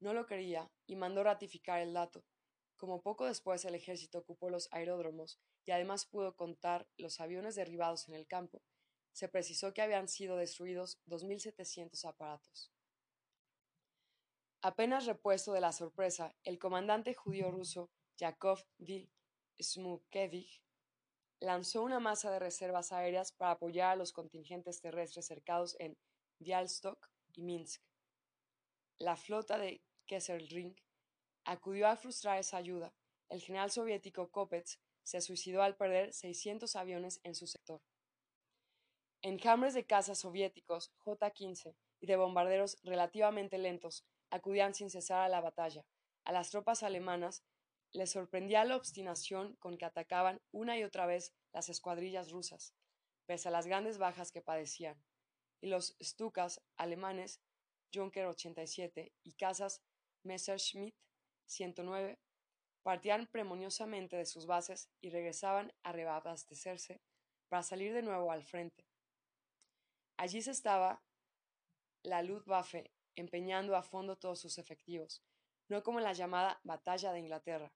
no 0.00 0.14
lo 0.14 0.24
creía 0.26 0.72
y 0.86 0.96
mandó 0.96 1.22
ratificar 1.22 1.80
el 1.80 1.92
dato. 1.92 2.24
Como 2.76 3.02
poco 3.02 3.26
después 3.26 3.64
el 3.66 3.74
ejército 3.74 4.18
ocupó 4.18 4.48
los 4.48 4.66
aeródromos 4.72 5.38
y 5.66 5.72
además 5.72 6.06
pudo 6.06 6.34
contar 6.34 6.88
los 6.96 7.20
aviones 7.20 7.54
derribados 7.54 8.08
en 8.08 8.14
el 8.14 8.26
campo, 8.26 8.62
se 9.12 9.28
precisó 9.28 9.74
que 9.74 9.82
habían 9.82 10.08
sido 10.08 10.36
destruidos 10.36 10.98
2.700 11.06 12.02
aparatos. 12.06 12.72
Apenas 14.62 15.04
repuesto 15.04 15.52
de 15.52 15.60
la 15.60 15.72
sorpresa, 15.72 16.34
el 16.44 16.58
comandante 16.58 17.12
judío 17.12 17.50
ruso 17.50 17.90
Yakov 18.16 18.64
V. 18.78 19.10
Smukevich 19.60 20.62
lanzó 21.40 21.82
una 21.82 22.00
masa 22.00 22.30
de 22.30 22.38
reservas 22.38 22.90
aéreas 22.90 23.32
para 23.32 23.52
apoyar 23.52 23.92
a 23.92 23.96
los 23.96 24.14
contingentes 24.14 24.80
terrestres 24.80 25.26
cercados 25.26 25.76
en 25.78 25.98
Bialystok 26.38 27.10
y 27.34 27.42
Minsk. 27.42 27.82
La 28.98 29.16
flota 29.16 29.58
de 29.58 29.82
Kesselring 30.06 30.76
acudió 31.44 31.88
a 31.88 31.96
frustrar 31.96 32.38
esa 32.38 32.56
ayuda. 32.56 32.94
El 33.28 33.40
general 33.40 33.70
soviético 33.70 34.30
Kopets 34.30 34.78
se 35.02 35.20
suicidó 35.20 35.62
al 35.62 35.76
perder 35.76 36.12
600 36.12 36.76
aviones 36.76 37.20
en 37.24 37.34
su 37.34 37.46
sector. 37.46 37.82
Enjambres 39.20 39.74
de 39.74 39.84
cazas 39.84 40.18
soviéticos 40.18 40.92
J-15 40.98 41.74
y 42.00 42.06
de 42.06 42.16
bombarderos 42.16 42.76
relativamente 42.82 43.58
lentos 43.58 44.04
acudían 44.30 44.74
sin 44.74 44.90
cesar 44.90 45.22
a 45.22 45.28
la 45.28 45.40
batalla. 45.40 45.84
A 46.24 46.32
las 46.32 46.50
tropas 46.50 46.82
alemanas 46.82 47.42
les 47.92 48.12
sorprendía 48.12 48.64
la 48.64 48.76
obstinación 48.76 49.56
con 49.56 49.76
que 49.76 49.84
atacaban 49.84 50.40
una 50.52 50.78
y 50.78 50.84
otra 50.84 51.06
vez 51.06 51.34
las 51.52 51.68
escuadrillas 51.68 52.30
rusas, 52.30 52.74
pese 53.26 53.48
a 53.48 53.50
las 53.50 53.66
grandes 53.66 53.98
bajas 53.98 54.30
que 54.30 54.42
padecían. 54.42 55.02
Y 55.60 55.68
los 55.68 55.96
Stukas 56.02 56.60
alemanes 56.76 57.40
Junker 57.94 58.26
87 58.26 59.12
y 59.22 59.32
cazas 59.34 59.82
Messerschmitt 60.24 60.96
109 61.46 62.18
partían 62.82 63.26
premoniosamente 63.26 64.16
de 64.16 64.26
sus 64.26 64.46
bases 64.46 64.90
y 65.00 65.10
regresaban 65.10 65.72
a 65.82 65.92
reabastecerse 65.92 67.00
para 67.48 67.62
salir 67.62 67.94
de 67.94 68.02
nuevo 68.02 68.30
al 68.30 68.44
frente. 68.44 68.84
Allí 70.16 70.42
se 70.42 70.50
estaba 70.50 71.02
la 72.02 72.22
Luftwaffe 72.22 72.90
empeñando 73.16 73.76
a 73.76 73.82
fondo 73.82 74.16
todos 74.16 74.40
sus 74.40 74.58
efectivos, 74.58 75.22
no 75.68 75.82
como 75.82 75.98
en 75.98 76.04
la 76.04 76.12
llamada 76.12 76.60
Batalla 76.64 77.12
de 77.12 77.20
Inglaterra. 77.20 77.72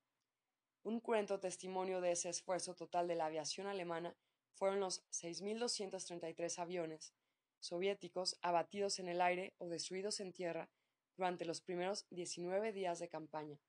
Un 0.82 1.00
cruento 1.00 1.40
testimonio 1.40 2.00
de 2.00 2.12
ese 2.12 2.28
esfuerzo 2.28 2.74
total 2.74 3.08
de 3.08 3.14
la 3.14 3.26
aviación 3.26 3.66
alemana 3.66 4.16
fueron 4.54 4.80
los 4.80 5.02
6.233 5.10 6.58
aviones 6.58 7.14
soviéticos 7.60 8.36
abatidos 8.42 8.98
en 8.98 9.08
el 9.08 9.20
aire 9.20 9.54
o 9.58 9.68
destruidos 9.68 10.20
en 10.20 10.32
tierra 10.32 10.70
durante 11.16 11.44
los 11.44 11.60
primeros 11.60 12.06
19 12.10 12.72
días 12.72 12.98
de 12.98 13.08
campaña. 13.08 13.60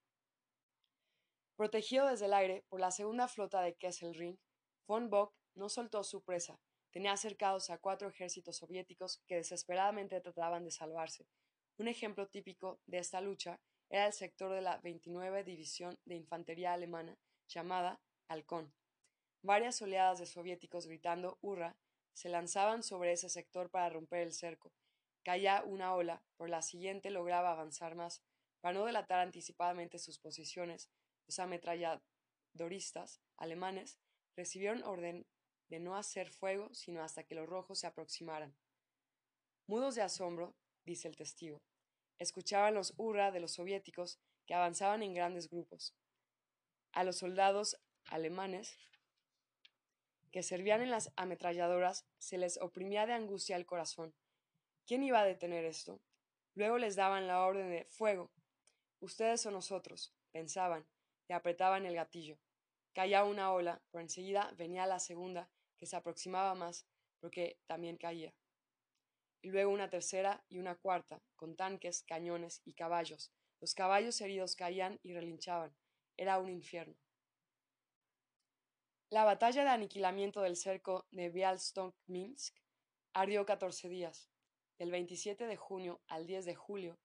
Protegido 1.55 2.07
desde 2.07 2.25
el 2.25 2.33
aire 2.33 2.63
por 2.69 2.79
la 2.79 2.91
segunda 2.91 3.27
flota 3.27 3.61
de 3.61 3.75
Kesselring, 3.75 4.39
von 4.87 5.09
Bock 5.09 5.33
no 5.55 5.69
soltó 5.69 6.03
su 6.03 6.21
presa 6.23 6.59
tenía 6.91 7.15
cercados 7.17 7.69
a 7.69 7.77
cuatro 7.77 8.09
ejércitos 8.09 8.57
soviéticos 8.57 9.21
que 9.27 9.35
desesperadamente 9.35 10.19
trataban 10.21 10.63
de 10.63 10.71
salvarse. 10.71 11.27
Un 11.77 11.87
ejemplo 11.87 12.27
típico 12.27 12.79
de 12.87 12.97
esta 12.97 13.21
lucha 13.21 13.59
era 13.89 14.07
el 14.07 14.13
sector 14.13 14.51
de 14.51 14.61
la 14.61 14.77
29 14.79 15.43
División 15.43 15.97
de 16.05 16.15
Infantería 16.15 16.73
Alemana, 16.73 17.17
llamada 17.47 17.99
Halcón. 18.27 18.73
Varias 19.41 19.81
oleadas 19.81 20.19
de 20.19 20.25
soviéticos 20.25 20.87
gritando 20.87 21.37
¡Hurra! 21.41 21.75
Se 22.13 22.29
lanzaban 22.29 22.83
sobre 22.83 23.11
ese 23.11 23.29
sector 23.29 23.69
para 23.69 23.89
romper 23.89 24.21
el 24.21 24.33
cerco. 24.33 24.71
Caía 25.23 25.63
una 25.63 25.93
ola, 25.93 26.23
por 26.37 26.49
la 26.49 26.61
siguiente 26.61 27.09
lograba 27.09 27.51
avanzar 27.51 27.95
más. 27.95 28.21
Para 28.61 28.73
no 28.77 28.85
delatar 28.85 29.19
anticipadamente 29.19 29.99
sus 29.99 30.19
posiciones, 30.19 30.89
los 31.27 31.39
ametralladoristas 31.39 33.21
alemanes 33.37 33.99
recibieron 34.35 34.83
orden 34.83 35.25
de 35.69 35.79
no 35.79 35.95
hacer 35.95 36.31
fuego 36.31 36.73
sino 36.73 37.03
hasta 37.03 37.23
que 37.23 37.35
los 37.35 37.47
rojos 37.47 37.79
se 37.79 37.87
aproximaran. 37.87 38.55
Mudos 39.67 39.95
de 39.95 40.01
asombro, 40.01 40.55
dice 40.85 41.07
el 41.07 41.15
testigo, 41.15 41.61
escuchaban 42.17 42.73
los 42.73 42.93
hurra 42.97 43.31
de 43.31 43.39
los 43.39 43.53
soviéticos 43.53 44.19
que 44.45 44.55
avanzaban 44.55 45.03
en 45.03 45.13
grandes 45.13 45.49
grupos. 45.49 45.93
A 46.91 47.03
los 47.03 47.17
soldados 47.17 47.79
alemanes 48.05 48.77
que 50.31 50.43
servían 50.43 50.81
en 50.81 50.91
las 50.91 51.11
ametralladoras 51.15 52.05
se 52.17 52.37
les 52.37 52.57
oprimía 52.57 53.05
de 53.05 53.13
angustia 53.13 53.55
el 53.55 53.65
corazón. 53.65 54.13
¿Quién 54.85 55.03
iba 55.03 55.21
a 55.21 55.25
detener 55.25 55.65
esto? 55.65 56.01
Luego 56.55 56.77
les 56.77 56.95
daban 56.95 57.27
la 57.27 57.45
orden 57.45 57.69
de 57.69 57.85
fuego. 57.85 58.31
Ustedes 58.99 59.45
o 59.45 59.51
nosotros, 59.51 60.13
pensaban, 60.31 60.87
y 61.27 61.33
apretaban 61.33 61.85
el 61.85 61.95
gatillo. 61.95 62.39
Caía 62.93 63.23
una 63.23 63.53
ola, 63.53 63.81
pero 63.91 64.01
enseguida 64.01 64.51
venía 64.57 64.85
la 64.85 64.99
segunda 64.99 65.49
que 65.77 65.85
se 65.85 65.95
aproximaba 65.95 66.55
más, 66.55 66.87
porque 67.19 67.59
también 67.65 67.97
caía. 67.97 68.33
Y 69.41 69.49
luego 69.49 69.71
una 69.71 69.89
tercera 69.89 70.43
y 70.49 70.57
una 70.57 70.75
cuarta, 70.75 71.21
con 71.35 71.55
tanques, 71.55 72.03
cañones 72.03 72.61
y 72.65 72.73
caballos. 72.73 73.31
Los 73.61 73.73
caballos 73.73 74.19
heridos 74.21 74.55
caían 74.55 74.99
y 75.03 75.13
relinchaban. 75.13 75.75
Era 76.17 76.39
un 76.39 76.49
infierno. 76.49 76.95
La 79.11 79.23
batalla 79.23 79.63
de 79.63 79.71
aniquilamiento 79.71 80.41
del 80.41 80.55
cerco 80.55 81.07
de 81.09 81.33
Bialystok-Minsk 81.33 82.53
ardió 83.13 83.43
14 83.43 83.89
días, 83.89 84.29
del 84.77 84.91
27 84.91 85.47
de 85.47 85.55
junio 85.55 85.99
al 86.07 86.27
10 86.27 86.45
de 86.45 86.53
julio, 86.53 86.99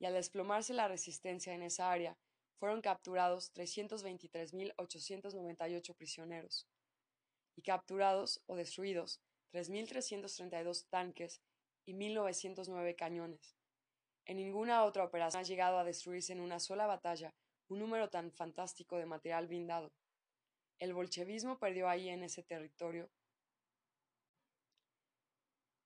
y 0.00 0.06
al 0.06 0.14
desplomarse 0.14 0.74
la 0.74 0.88
resistencia 0.88 1.54
en 1.54 1.62
esa 1.62 1.92
área, 1.92 2.18
fueron 2.58 2.80
capturados 2.80 3.54
323.898 3.54 5.94
prisioneros. 5.94 6.66
y 7.56 7.62
capturados 7.62 8.42
o 8.46 8.56
destruidos 8.56 9.20
3.332 9.52 10.88
tanques 10.88 11.40
y 11.86 11.94
1.909 11.94 12.96
cañones. 12.96 13.54
En 14.24 14.38
ninguna 14.38 14.82
otra 14.82 15.04
operación 15.04 15.42
ha 15.42 15.44
llegado 15.44 15.78
a 15.78 15.84
destruirse 15.84 16.32
en 16.32 16.40
una 16.40 16.58
sola 16.58 16.88
batalla 16.88 17.32
un 17.68 17.78
número 17.78 18.10
tan 18.10 18.32
fantástico 18.32 18.98
de 18.98 19.06
material 19.06 19.46
blindado. 19.46 19.92
El 20.78 20.94
bolchevismo 20.94 21.58
perdió 21.58 21.88
ahí 21.88 22.08
en 22.08 22.22
ese 22.22 22.42
territorio. 22.42 23.10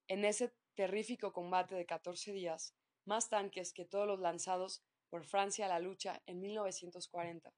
En 0.08 0.24
ese 0.24 0.54
terrífico 0.74 1.32
combate 1.32 1.74
de 1.74 1.86
14 1.86 2.32
días, 2.32 2.74
más 3.04 3.28
tanques 3.28 3.72
que 3.72 3.84
todos 3.84 4.06
los 4.06 4.20
lanzados 4.20 4.82
por 5.10 5.24
Francia 5.24 5.66
a 5.66 5.68
la 5.68 5.80
lucha 5.80 6.22
en 6.26 6.40
1940. 6.40 7.52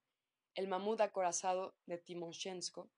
El 0.54 0.68
mamut 0.68 1.00
acorazado 1.00 1.76
de 1.86 1.98
Timoshenko 1.98 2.90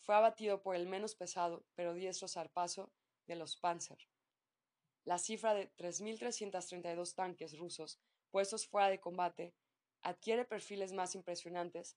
fue 0.00 0.14
abatido 0.14 0.62
por 0.62 0.74
el 0.74 0.86
menos 0.86 1.14
pesado 1.14 1.64
pero 1.74 1.94
diestro 1.94 2.28
zarpazo 2.28 2.92
de 3.26 3.36
los 3.36 3.56
Panzer. 3.56 3.98
La 5.04 5.18
cifra 5.18 5.54
de 5.54 5.74
3.332 5.76 7.14
tanques 7.14 7.58
rusos 7.58 7.98
puestos 8.30 8.66
fuera 8.66 8.88
de 8.88 9.00
combate 9.00 9.54
adquiere 10.02 10.44
perfiles 10.44 10.92
más 10.92 11.14
impresionantes 11.14 11.96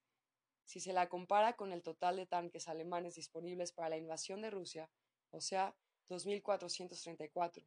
si 0.66 0.80
se 0.80 0.94
la 0.94 1.10
compara 1.10 1.56
con 1.56 1.72
el 1.72 1.82
total 1.82 2.16
de 2.18 2.26
tanques 2.26 2.68
alemanes 2.68 3.16
disponibles 3.16 3.72
para 3.72 3.90
la 3.90 3.98
invasión 3.98 4.42
de 4.42 4.50
Rusia, 4.50 4.90
o 5.32 5.42
sea, 5.42 5.76
2.434, 6.10 7.66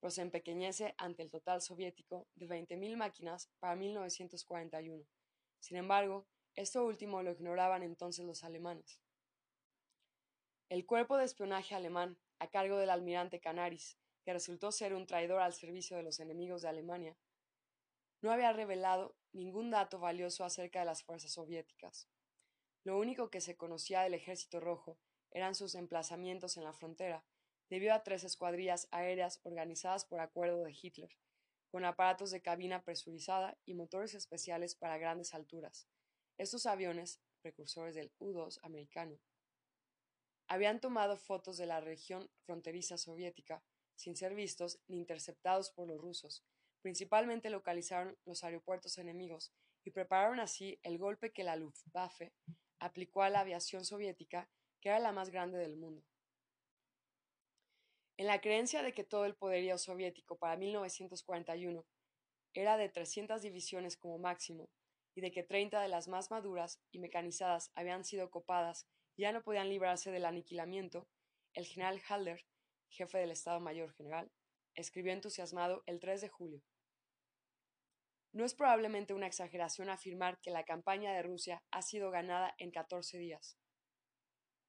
pero 0.00 0.10
se 0.10 0.22
empequeñece 0.22 0.94
ante 0.98 1.22
el 1.22 1.30
total 1.30 1.62
soviético 1.62 2.26
de 2.34 2.46
20.000 2.46 2.96
máquinas 2.96 3.50
para 3.58 3.76
1941. 3.76 5.04
Sin 5.60 5.76
embargo, 5.76 6.26
esto 6.56 6.84
último 6.84 7.22
lo 7.22 7.32
ignoraban 7.32 7.82
entonces 7.82 8.24
los 8.24 8.44
alemanes. 8.44 9.00
El 10.68 10.86
cuerpo 10.86 11.16
de 11.16 11.24
espionaje 11.24 11.74
alemán, 11.74 12.18
a 12.38 12.48
cargo 12.48 12.76
del 12.76 12.90
almirante 12.90 13.40
Canaris, 13.40 13.98
que 14.24 14.32
resultó 14.32 14.72
ser 14.72 14.94
un 14.94 15.06
traidor 15.06 15.40
al 15.40 15.52
servicio 15.52 15.96
de 15.96 16.02
los 16.02 16.20
enemigos 16.20 16.62
de 16.62 16.68
Alemania, 16.68 17.16
no 18.22 18.32
había 18.32 18.52
revelado 18.52 19.14
ningún 19.34 19.70
dato 19.70 19.98
valioso 19.98 20.44
acerca 20.44 20.80
de 20.80 20.86
las 20.86 21.02
fuerzas 21.02 21.32
soviéticas. 21.32 22.08
Lo 22.84 22.98
único 22.98 23.30
que 23.30 23.40
se 23.40 23.56
conocía 23.56 24.02
del 24.02 24.14
Ejército 24.14 24.60
Rojo 24.60 24.98
eran 25.30 25.54
sus 25.54 25.74
emplazamientos 25.74 26.56
en 26.56 26.64
la 26.64 26.72
frontera, 26.72 27.24
debido 27.68 27.92
a 27.92 28.02
tres 28.02 28.24
escuadrillas 28.24 28.88
aéreas 28.90 29.40
organizadas 29.42 30.04
por 30.04 30.20
acuerdo 30.20 30.62
de 30.62 30.76
Hitler, 30.80 31.10
con 31.70 31.84
aparatos 31.84 32.30
de 32.30 32.40
cabina 32.40 32.84
presurizada 32.84 33.58
y 33.64 33.74
motores 33.74 34.14
especiales 34.14 34.76
para 34.76 34.98
grandes 34.98 35.34
alturas. 35.34 35.88
Estos 36.38 36.66
aviones, 36.66 37.20
precursores 37.42 37.94
del 37.94 38.12
U-2 38.18 38.60
americano, 38.62 39.18
habían 40.46 40.80
tomado 40.80 41.16
fotos 41.16 41.56
de 41.56 41.66
la 41.66 41.80
región 41.80 42.30
fronteriza 42.44 42.98
soviética, 42.98 43.64
sin 43.96 44.14
ser 44.16 44.34
vistos 44.34 44.78
ni 44.88 44.98
interceptados 44.98 45.70
por 45.70 45.88
los 45.88 46.00
rusos. 46.00 46.44
Principalmente 46.84 47.48
localizaron 47.48 48.14
los 48.26 48.44
aeropuertos 48.44 48.98
enemigos 48.98 49.54
y 49.84 49.90
prepararon 49.90 50.38
así 50.38 50.78
el 50.82 50.98
golpe 50.98 51.32
que 51.32 51.42
la 51.42 51.56
Luftwaffe 51.56 52.34
aplicó 52.78 53.22
a 53.22 53.30
la 53.30 53.40
aviación 53.40 53.86
soviética, 53.86 54.50
que 54.82 54.90
era 54.90 54.98
la 54.98 55.10
más 55.10 55.30
grande 55.30 55.56
del 55.56 55.78
mundo. 55.78 56.04
En 58.18 58.26
la 58.26 58.42
creencia 58.42 58.82
de 58.82 58.92
que 58.92 59.02
todo 59.02 59.24
el 59.24 59.34
poderío 59.34 59.78
soviético 59.78 60.36
para 60.36 60.58
1941 60.58 61.86
era 62.52 62.76
de 62.76 62.90
300 62.90 63.40
divisiones 63.40 63.96
como 63.96 64.18
máximo, 64.18 64.68
y 65.14 65.22
de 65.22 65.32
que 65.32 65.42
30 65.42 65.80
de 65.80 65.88
las 65.88 66.06
más 66.06 66.30
maduras 66.30 66.82
y 66.92 66.98
mecanizadas 66.98 67.70
habían 67.74 68.04
sido 68.04 68.30
copadas 68.30 68.86
y 69.16 69.22
ya 69.22 69.32
no 69.32 69.42
podían 69.42 69.70
librarse 69.70 70.10
del 70.10 70.26
aniquilamiento, 70.26 71.08
el 71.54 71.64
general 71.64 72.02
Halder, 72.06 72.44
jefe 72.90 73.16
del 73.16 73.30
Estado 73.30 73.58
Mayor 73.58 73.94
General, 73.94 74.30
escribió 74.74 75.14
entusiasmado 75.14 75.82
el 75.86 75.98
3 75.98 76.20
de 76.20 76.28
julio. 76.28 76.62
No 78.34 78.44
es 78.44 78.52
probablemente 78.52 79.14
una 79.14 79.28
exageración 79.28 79.88
afirmar 79.88 80.40
que 80.40 80.50
la 80.50 80.64
campaña 80.64 81.12
de 81.12 81.22
Rusia 81.22 81.62
ha 81.70 81.82
sido 81.82 82.10
ganada 82.10 82.52
en 82.58 82.72
14 82.72 83.16
días. 83.16 83.56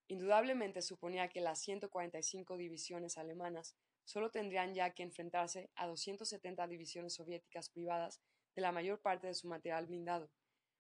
Indudablemente 0.08 0.84
suponía 0.84 1.30
que 1.30 1.42
las 1.42 1.62
145 1.62 2.58
divisiones 2.58 3.18
alemanas 3.18 3.76
solo 4.04 4.30
tendrían 4.30 4.76
ya 4.76 4.92
que 4.92 5.02
enfrentarse 5.02 5.72
a 5.74 5.88
270 5.88 6.68
divisiones 6.68 7.16
soviéticas 7.16 7.72
privadas 7.72 8.22
de 8.56 8.62
la 8.62 8.72
mayor 8.72 9.02
parte 9.02 9.26
de 9.26 9.34
su 9.34 9.48
material 9.48 9.88
blindado, 9.88 10.30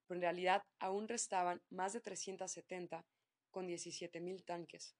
pero 0.05 0.19
en 0.19 0.21
realidad 0.21 0.61
aún 0.77 1.07
restaban 1.07 1.63
más 1.71 1.93
de 1.93 2.01
370 2.01 3.03
con 3.49 3.67
17.000 3.67 4.45
tanques. 4.45 4.95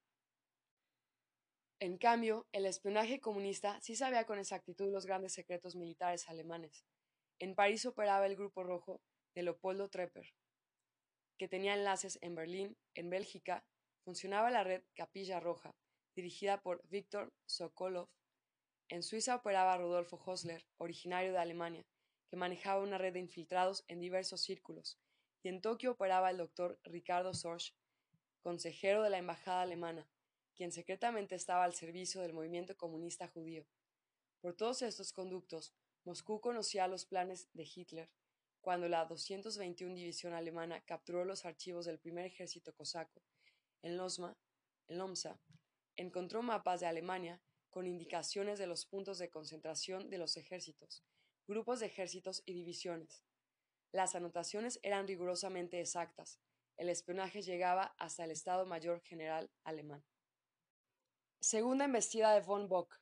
En 1.79 1.99
cambio, 1.99 2.47
el 2.51 2.65
espionaje 2.65 3.19
comunista 3.19 3.79
sí 3.79 3.95
sabía 3.95 4.25
con 4.25 4.39
exactitud 4.39 4.91
los 4.91 5.05
grandes 5.05 5.33
secretos 5.33 5.75
militares 5.75 6.27
alemanes. 6.27 6.83
En 7.39 7.53
París 7.53 7.85
operaba 7.85 8.25
el 8.25 8.37
Grupo 8.37 8.63
Rojo 8.63 9.01
de 9.33 9.43
Leopoldo 9.43 9.89
Trepper, 9.89 10.33
que 11.37 11.49
tenía 11.49 11.73
enlaces 11.73 12.17
en 12.21 12.33
Berlín, 12.33 12.77
en 12.93 13.09
Bélgica 13.09 13.65
funcionaba 14.05 14.51
la 14.51 14.63
red 14.63 14.83
Capilla 14.95 15.39
Roja, 15.39 15.75
dirigida 16.15 16.61
por 16.61 16.87
Víctor 16.87 17.33
Sokolov. 17.45 18.07
En 18.87 19.03
Suiza 19.03 19.35
operaba 19.35 19.77
Rodolfo 19.77 20.21
Hosler, 20.25 20.65
originario 20.77 21.33
de 21.33 21.39
Alemania, 21.39 21.85
que 22.29 22.37
manejaba 22.37 22.81
una 22.81 22.97
red 22.97 23.13
de 23.13 23.19
infiltrados 23.19 23.83
en 23.87 23.99
diversos 23.99 24.41
círculos, 24.41 24.97
y 25.43 25.49
en 25.49 25.59
Tokio 25.59 25.91
operaba 25.91 26.29
el 26.29 26.37
doctor 26.37 26.79
Ricardo 26.83 27.33
Sorge, 27.33 27.73
consejero 28.41 29.01
de 29.01 29.09
la 29.09 29.17
embajada 29.17 29.63
alemana, 29.63 30.07
quien 30.55 30.71
secretamente 30.71 31.35
estaba 31.35 31.65
al 31.65 31.73
servicio 31.73 32.21
del 32.21 32.33
movimiento 32.33 32.77
comunista 32.77 33.27
judío. 33.27 33.65
Por 34.39 34.55
todos 34.55 34.83
estos 34.83 35.11
conductos, 35.11 35.73
Moscú 36.05 36.39
conocía 36.39 36.87
los 36.87 37.05
planes 37.05 37.49
de 37.53 37.63
Hitler 37.63 38.11
cuando 38.61 38.87
la 38.87 39.05
221 39.05 39.95
División 39.95 40.33
Alemana 40.33 40.81
capturó 40.85 41.25
los 41.25 41.45
archivos 41.45 41.85
del 41.85 41.99
primer 41.99 42.25
ejército 42.25 42.73
cosaco 42.73 43.23
en 43.81 43.97
Losma, 43.97 44.37
en 44.87 44.99
Lomsa, 44.99 45.39
encontró 45.95 46.43
mapas 46.43 46.79
de 46.79 46.87
Alemania 46.87 47.41
con 47.69 47.87
indicaciones 47.87 48.59
de 48.59 48.67
los 48.67 48.85
puntos 48.85 49.17
de 49.17 49.29
concentración 49.29 50.09
de 50.09 50.17
los 50.17 50.37
ejércitos, 50.37 51.03
grupos 51.47 51.79
de 51.79 51.87
ejércitos 51.87 52.43
y 52.45 52.53
divisiones. 52.53 53.23
Las 53.91 54.15
anotaciones 54.15 54.79
eran 54.83 55.07
rigurosamente 55.07 55.79
exactas. 55.79 56.39
El 56.77 56.89
espionaje 56.89 57.41
llegaba 57.41 57.95
hasta 57.97 58.25
el 58.25 58.31
Estado 58.31 58.65
Mayor 58.65 59.01
General 59.01 59.51
alemán. 59.63 60.03
Segunda 61.39 61.85
embestida 61.85 62.33
de 62.33 62.41
von 62.41 62.67
Bock. 62.67 62.99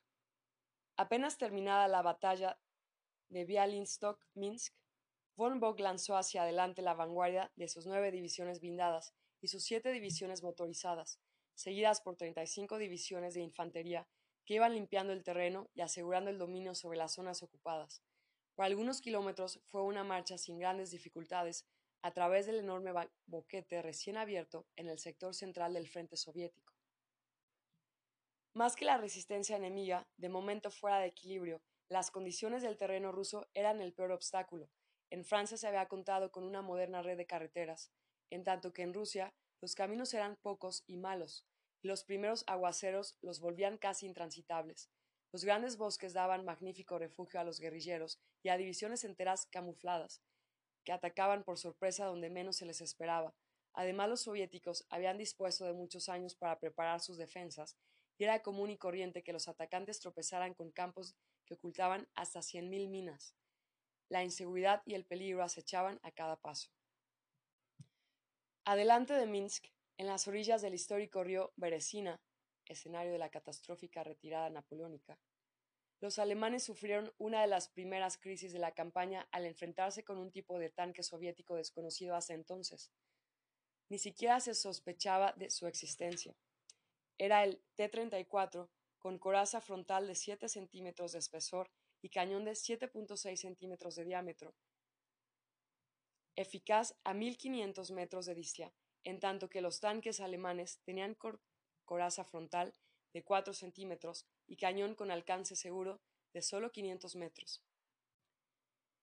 Apenas 0.96 1.38
terminada 1.38 1.88
la 1.88 2.02
batalla 2.02 2.58
de 3.28 3.44
Bialystok-Minsk, 3.44 4.74
von 5.36 5.60
Bock 5.60 5.80
lanzó 5.80 6.16
hacia 6.16 6.42
adelante 6.42 6.82
la 6.82 6.94
vanguardia 6.94 7.52
de 7.56 7.68
sus 7.68 7.86
nueve 7.86 8.10
divisiones 8.10 8.60
blindadas 8.60 9.14
y 9.40 9.48
sus 9.48 9.64
siete 9.64 9.90
divisiones 9.90 10.42
motorizadas, 10.42 11.18
seguidas 11.54 12.00
por 12.00 12.16
35 12.16 12.78
divisiones 12.78 13.34
de 13.34 13.40
infantería 13.40 14.06
que 14.44 14.54
iban 14.54 14.74
limpiando 14.74 15.12
el 15.12 15.22
terreno 15.22 15.70
y 15.74 15.80
asegurando 15.80 16.30
el 16.30 16.38
dominio 16.38 16.74
sobre 16.74 16.98
las 16.98 17.14
zonas 17.14 17.42
ocupadas. 17.42 18.02
Por 18.54 18.64
algunos 18.64 19.00
kilómetros 19.00 19.60
fue 19.66 19.82
una 19.82 20.04
marcha 20.04 20.38
sin 20.38 20.58
grandes 20.58 20.90
dificultades 20.90 21.66
a 22.02 22.12
través 22.12 22.46
del 22.46 22.56
enorme 22.56 22.92
boquete 23.26 23.82
recién 23.82 24.16
abierto 24.16 24.66
en 24.76 24.88
el 24.88 24.98
sector 24.98 25.34
central 25.34 25.72
del 25.72 25.88
frente 25.88 26.16
soviético. 26.16 26.74
Más 28.52 28.76
que 28.76 28.84
la 28.84 28.98
resistencia 28.98 29.56
enemiga, 29.56 30.06
de 30.16 30.28
momento 30.28 30.70
fuera 30.70 30.98
de 30.98 31.06
equilibrio, 31.06 31.60
las 31.88 32.10
condiciones 32.10 32.62
del 32.62 32.76
terreno 32.76 33.12
ruso 33.12 33.48
eran 33.54 33.80
el 33.80 33.92
peor 33.92 34.12
obstáculo. 34.12 34.70
En 35.10 35.24
Francia 35.24 35.56
se 35.56 35.66
había 35.66 35.86
contado 35.86 36.32
con 36.32 36.44
una 36.44 36.62
moderna 36.62 37.02
red 37.02 37.16
de 37.16 37.26
carreteras, 37.26 37.92
en 38.30 38.42
tanto 38.42 38.72
que 38.72 38.82
en 38.82 38.94
Rusia 38.94 39.34
los 39.60 39.74
caminos 39.74 40.12
eran 40.14 40.36
pocos 40.36 40.82
y 40.86 40.96
malos, 40.96 41.46
y 41.82 41.88
los 41.88 42.04
primeros 42.04 42.44
aguaceros 42.46 43.18
los 43.20 43.40
volvían 43.40 43.78
casi 43.78 44.06
intransitables. 44.06 44.90
Los 45.32 45.44
grandes 45.44 45.76
bosques 45.76 46.14
daban 46.14 46.44
magnífico 46.44 46.98
refugio 46.98 47.40
a 47.40 47.44
los 47.44 47.60
guerrilleros 47.60 48.20
y 48.42 48.48
a 48.48 48.56
divisiones 48.56 49.04
enteras 49.04 49.46
camufladas, 49.46 50.22
que 50.84 50.92
atacaban 50.92 51.44
por 51.44 51.58
sorpresa 51.58 52.06
donde 52.06 52.30
menos 52.30 52.56
se 52.56 52.66
les 52.66 52.80
esperaba. 52.80 53.34
Además, 53.72 54.08
los 54.08 54.22
soviéticos 54.22 54.86
habían 54.88 55.18
dispuesto 55.18 55.64
de 55.64 55.72
muchos 55.72 56.08
años 56.08 56.34
para 56.34 56.58
preparar 56.58 57.00
sus 57.00 57.18
defensas, 57.18 57.76
y 58.16 58.24
era 58.24 58.42
común 58.42 58.70
y 58.70 58.78
corriente 58.78 59.22
que 59.22 59.32
los 59.32 59.48
atacantes 59.48 59.98
tropezaran 59.98 60.54
con 60.54 60.70
campos 60.70 61.16
que 61.44 61.54
ocultaban 61.54 62.08
hasta 62.14 62.42
cien 62.42 62.70
mil 62.70 62.88
minas. 62.88 63.34
La 64.08 64.22
inseguridad 64.22 64.82
y 64.84 64.94
el 64.94 65.04
peligro 65.04 65.42
acechaban 65.42 66.00
a 66.02 66.10
cada 66.10 66.36
paso. 66.36 66.70
Adelante 68.64 69.14
de 69.14 69.26
Minsk, 69.26 69.66
en 69.96 70.06
las 70.06 70.26
orillas 70.26 70.62
del 70.62 70.74
histórico 70.74 71.22
río 71.22 71.52
Beresina, 71.56 72.20
escenario 72.66 73.12
de 73.12 73.18
la 73.18 73.30
catastrófica 73.30 74.02
retirada 74.02 74.50
napoleónica, 74.50 75.18
los 76.00 76.18
alemanes 76.18 76.64
sufrieron 76.64 77.12
una 77.18 77.40
de 77.40 77.46
las 77.46 77.68
primeras 77.68 78.18
crisis 78.18 78.52
de 78.52 78.58
la 78.58 78.72
campaña 78.72 79.26
al 79.32 79.46
enfrentarse 79.46 80.04
con 80.04 80.18
un 80.18 80.30
tipo 80.30 80.58
de 80.58 80.70
tanque 80.70 81.02
soviético 81.02 81.54
desconocido 81.54 82.14
hasta 82.14 82.34
entonces. 82.34 82.92
Ni 83.88 83.98
siquiera 83.98 84.40
se 84.40 84.54
sospechaba 84.54 85.32
de 85.32 85.50
su 85.50 85.66
existencia. 85.66 86.34
Era 87.16 87.44
el 87.44 87.62
T-34 87.76 88.68
con 89.04 89.18
coraza 89.18 89.60
frontal 89.60 90.06
de 90.06 90.14
7 90.14 90.48
centímetros 90.48 91.12
de 91.12 91.18
espesor 91.18 91.70
y 92.00 92.08
cañón 92.08 92.46
de 92.46 92.52
7.6 92.52 93.36
centímetros 93.36 93.96
de 93.96 94.04
diámetro, 94.06 94.54
eficaz 96.36 96.96
a 97.04 97.12
1500 97.12 97.90
metros 97.90 98.24
de 98.24 98.34
distancia, 98.34 98.74
en 99.04 99.20
tanto 99.20 99.50
que 99.50 99.60
los 99.60 99.80
tanques 99.80 100.20
alemanes 100.20 100.80
tenían 100.86 101.18
coraza 101.84 102.24
frontal 102.24 102.72
de 103.12 103.22
4 103.22 103.52
centímetros 103.52 104.24
y 104.46 104.56
cañón 104.56 104.94
con 104.94 105.10
alcance 105.10 105.54
seguro 105.54 106.00
de 106.32 106.40
solo 106.40 106.72
500 106.72 107.16
metros. 107.16 107.62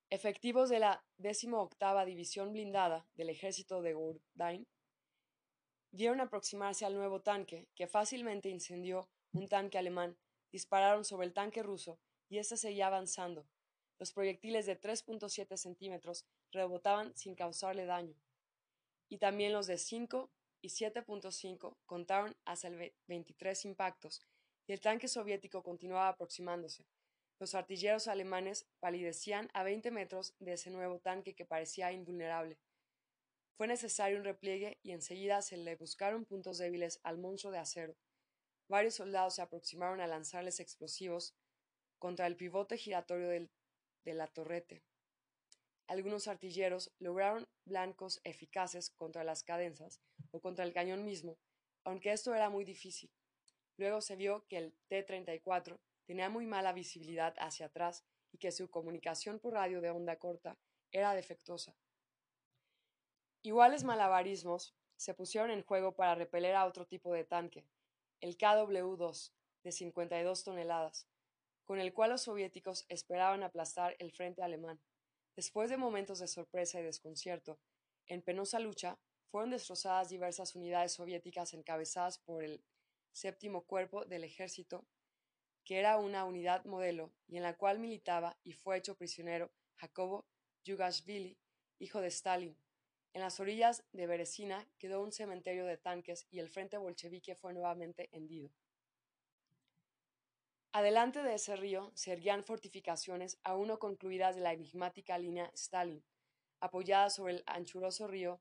Efectivos 0.10 0.70
de 0.70 0.80
la 0.80 1.06
18 1.20 2.06
División 2.08 2.54
Blindada 2.54 3.08
del 3.14 3.30
Ejército 3.30 3.84
de 3.84 3.94
Gourdin 3.94 4.68
vieron 5.92 6.22
aproximarse 6.22 6.86
al 6.86 6.96
nuevo 6.96 7.22
tanque, 7.22 7.68
que 7.76 7.86
fácilmente 7.86 8.50
incendió 8.50 9.08
un 9.34 9.48
tanque 9.48 9.78
alemán, 9.78 10.18
dispararon 10.52 11.06
sobre 11.06 11.28
el 11.28 11.34
tanque 11.34 11.64
ruso 11.64 12.00
y 12.30 12.38
éste 12.38 12.58
seguía 12.58 12.88
avanzando. 12.88 13.48
Los 14.00 14.12
proyectiles 14.12 14.66
de 14.66 14.80
3.7 14.80 15.58
centímetros 15.58 16.26
rebotaban 16.52 17.16
sin 17.16 17.36
causarle 17.36 17.86
daño, 17.86 18.16
y 19.10 19.18
también 19.18 19.54
los 19.54 19.68
de 19.68 19.78
5 19.78 20.32
y 20.62 20.70
7.5 20.70 21.78
contaron 21.86 22.36
hasta 22.46 22.68
el 22.68 22.94
23 23.08 23.66
impactos, 23.66 24.26
y 24.68 24.74
el 24.74 24.82
tanque 24.82 25.08
soviético 25.08 25.64
continuaba 25.64 26.08
aproximándose. 26.08 26.86
Los 27.40 27.56
artilleros 27.56 28.08
alemanes 28.08 28.68
palidecían 28.80 29.50
a 29.54 29.64
20 29.64 29.92
metros 29.92 30.36
de 30.40 30.54
ese 30.54 30.70
nuevo 30.70 31.00
tanque 31.00 31.34
que 31.34 31.46
parecía 31.46 31.92
invulnerable. 31.92 32.60
Fue 33.58 33.68
necesario 33.68 34.18
un 34.18 34.24
repliegue 34.24 34.80
y 34.84 34.92
enseguida 34.92 35.42
se 35.42 35.58
le 35.58 35.76
buscaron 35.76 36.26
puntos 36.26 36.58
débiles 36.58 37.00
al 37.04 37.18
monstruo 37.18 37.52
de 37.52 37.60
acero. 37.60 37.96
Varios 38.72 38.94
soldados 38.94 39.36
se 39.36 39.42
aproximaron 39.42 40.00
a 40.00 40.08
lanzarles 40.08 40.62
explosivos 40.62 41.36
contra 42.00 42.26
el 42.26 42.38
pivote 42.38 42.78
giratorio 42.78 43.28
de 43.28 44.14
la 44.14 44.28
torrete. 44.28 44.82
Algunos 45.88 46.30
artilleros 46.30 46.90
lograron 46.98 47.50
blancos 47.66 48.22
eficaces 48.24 48.90
contra 48.90 49.26
las 49.26 49.44
cadenzas 49.44 50.00
o 50.32 50.40
contra 50.40 50.64
el 50.64 50.72
cañón 50.72 51.04
mismo, 51.04 51.38
aunque 51.84 52.14
esto 52.14 52.34
era 52.34 52.50
muy 52.50 52.64
difícil. 52.64 53.12
Luego 53.76 54.00
se 54.00 54.16
vio 54.16 54.46
que 54.48 54.60
el 54.60 54.74
T-34 54.88 55.78
tenía 56.06 56.30
muy 56.30 56.46
mala 56.46 56.72
visibilidad 56.72 57.36
hacia 57.40 57.66
atrás 57.66 58.06
y 58.32 58.38
que 58.38 58.54
su 58.54 58.70
comunicación 58.70 59.40
por 59.40 59.56
radio 59.56 59.82
de 59.82 59.90
onda 59.90 60.16
corta 60.16 60.58
era 60.94 61.14
defectuosa. 61.14 61.76
Iguales 63.42 63.84
malabarismos 63.84 64.74
se 64.96 65.14
pusieron 65.14 65.52
en 65.52 65.62
juego 65.62 65.94
para 65.94 66.16
repeler 66.16 66.56
a 66.56 66.66
otro 66.66 66.88
tipo 66.88 67.12
de 67.12 67.26
tanque, 67.26 67.66
el 68.22 68.38
KW-2, 68.38 69.32
de 69.64 69.72
52 69.72 70.44
toneladas, 70.44 71.08
con 71.66 71.80
el 71.80 71.94
cual 71.94 72.12
los 72.12 72.22
soviéticos 72.22 72.86
esperaban 72.90 73.44
aplastar 73.44 73.96
el 74.00 74.12
frente 74.12 74.42
alemán. 74.42 74.82
Después 75.36 75.70
de 75.70 75.78
momentos 75.78 76.20
de 76.20 76.28
sorpresa 76.28 76.80
y 76.80 76.84
desconcierto, 76.84 77.60
en 78.08 78.22
penosa 78.22 78.60
lucha, 78.60 78.98
fueron 79.30 79.52
destrozadas 79.52 80.10
diversas 80.10 80.56
unidades 80.56 80.94
soviéticas 80.94 81.54
encabezadas 81.54 82.18
por 82.18 82.44
el 82.44 82.64
séptimo 83.12 83.64
cuerpo 83.64 84.06
del 84.06 84.24
ejército 84.24 84.86
que 85.64 85.80
era 85.80 85.98
una 85.98 86.26
unidad 86.26 86.66
modelo 86.66 87.14
y 87.28 87.38
en 87.38 87.44
la 87.44 87.56
cual 87.56 87.80
militaba 87.80 88.38
y 88.44 88.54
fue 88.54 88.78
hecho 88.78 88.96
prisionero 88.96 89.52
Jacobo 89.76 90.26
Yugashvili, 90.64 91.38
hijo 91.80 92.02
de 92.02 92.08
Stalin. 92.08 92.58
En 93.14 93.22
las 93.22 93.40
orillas 93.40 93.84
de 93.92 94.08
Beresina 94.08 94.66
quedó 94.78 95.02
un 95.02 95.12
cementerio 95.12 95.66
de 95.66 95.78
tanques 95.78 96.28
y 96.32 96.40
el 96.40 96.50
frente 96.50 96.78
bolchevique 96.78 97.36
fue 97.36 97.54
nuevamente 97.54 98.10
hendido. 98.14 98.50
Adelante 100.72 101.22
de 101.22 101.34
ese 101.34 101.58
río 101.58 101.92
se 101.94 102.14
erguían 102.14 102.46
fortificaciones 102.46 103.38
aún 103.44 103.68
no 103.68 103.80
concluidas 103.80 104.36
de 104.36 104.42
la 104.42 104.54
enigmática 104.54 105.18
línea 105.18 105.52
Stalin, 105.54 106.02
apoyada 106.62 107.10
sobre 107.10 107.34
el 107.34 107.44
anchuroso 107.46 108.08
río 108.08 108.40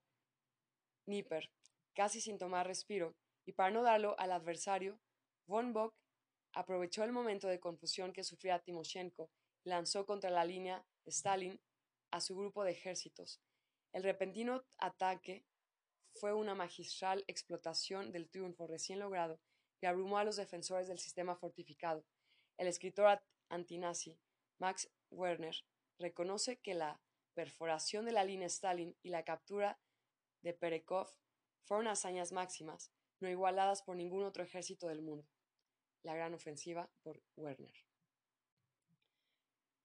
Dnieper, 1.07 1.51
casi 1.93 2.21
sin 2.21 2.39
tomar 2.39 2.69
respiro, 2.69 3.17
y 3.45 3.53
para 3.53 3.73
no 3.73 3.83
darlo 3.83 4.15
al 4.21 4.31
adversario, 4.31 5.01
von 5.47 5.73
Bock 5.73 5.93
aprovechó 6.53 7.03
el 7.03 7.11
momento 7.11 7.49
de 7.49 7.59
confusión 7.59 8.13
que 8.13 8.23
sufría 8.23 8.61
Timoshenko 8.61 9.29
y 9.65 9.71
lanzó 9.71 10.07
contra 10.07 10.31
la 10.31 10.45
línea 10.45 10.85
Stalin 11.07 11.61
a 12.13 12.21
su 12.21 12.37
grupo 12.37 12.63
de 12.63 12.71
ejércitos. 12.71 13.41
El 13.93 14.03
repentino 14.03 14.65
ataque 14.79 15.45
fue 16.15 16.33
una 16.33 16.55
magistral 16.55 17.25
explotación 17.27 18.13
del 18.13 18.29
triunfo 18.29 18.67
recién 18.67 18.99
logrado 18.99 19.41
que 19.79 19.87
abrumó 19.87 20.19
a 20.19 20.25
los 20.25 20.37
defensores 20.37 20.89
del 20.89 20.99
sistema 20.99 21.37
fortificado. 21.37 22.05
El 22.59 22.67
escritor 22.67 23.23
antinazi 23.49 24.19
Max 24.59 24.91
Werner 25.11 25.57
reconoce 25.99 26.59
que 26.59 26.75
la 26.75 27.01
perforación 27.35 28.05
de 28.05 28.13
la 28.13 28.25
línea 28.25 28.47
Stalin 28.47 28.97
y 29.03 29.11
la 29.11 29.25
captura 29.25 29.79
de 30.43 30.53
Perekov 30.53 31.09
fueron 31.65 31.89
hazañas 31.89 32.33
máximas, 32.33 32.93
no 33.21 33.29
igualadas 33.29 33.83
por 33.83 33.97
ningún 33.97 34.25
otro 34.25 34.43
ejército 34.43 34.89
del 34.89 35.03
mundo 35.03 35.27
la 36.03 36.15
gran 36.15 36.35
ofensiva 36.35 36.89
por 37.03 37.23
Werner. 37.37 37.90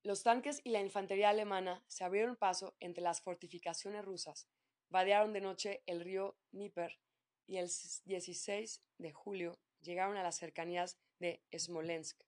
Los 0.05 0.21
tanques 0.21 0.61
y 0.63 0.69
la 0.69 0.81
infantería 0.81 1.29
alemana 1.29 1.83
se 1.87 2.03
abrieron 2.03 2.35
paso 2.35 2.75
entre 2.79 3.01
las 3.01 3.21
fortificaciones 3.21 4.05
rusas, 4.05 4.47
vadearon 4.89 5.33
de 5.33 5.41
noche 5.41 5.81
el 5.87 5.99
río 5.99 6.37
Dnieper 6.51 6.99
y 7.47 7.57
el 7.57 7.71
16 8.03 8.83
de 8.99 9.11
julio 9.11 9.57
llegaron 9.81 10.15
a 10.15 10.21
las 10.21 10.37
cercanías 10.37 10.99
de 11.17 11.41
Smolensk. 11.57 12.21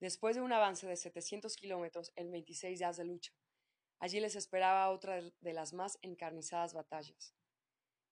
Después 0.00 0.34
de 0.34 0.42
un 0.42 0.52
avance 0.52 0.84
de 0.88 0.96
700 0.96 1.54
kilómetros 1.54 2.12
en 2.16 2.32
26 2.32 2.80
días 2.80 2.96
de 2.96 3.04
lucha, 3.04 3.32
allí 4.00 4.18
les 4.18 4.34
esperaba 4.34 4.90
otra 4.90 5.22
de 5.22 5.52
las 5.52 5.72
más 5.72 5.96
encarnizadas 6.02 6.74
batallas. 6.74 7.36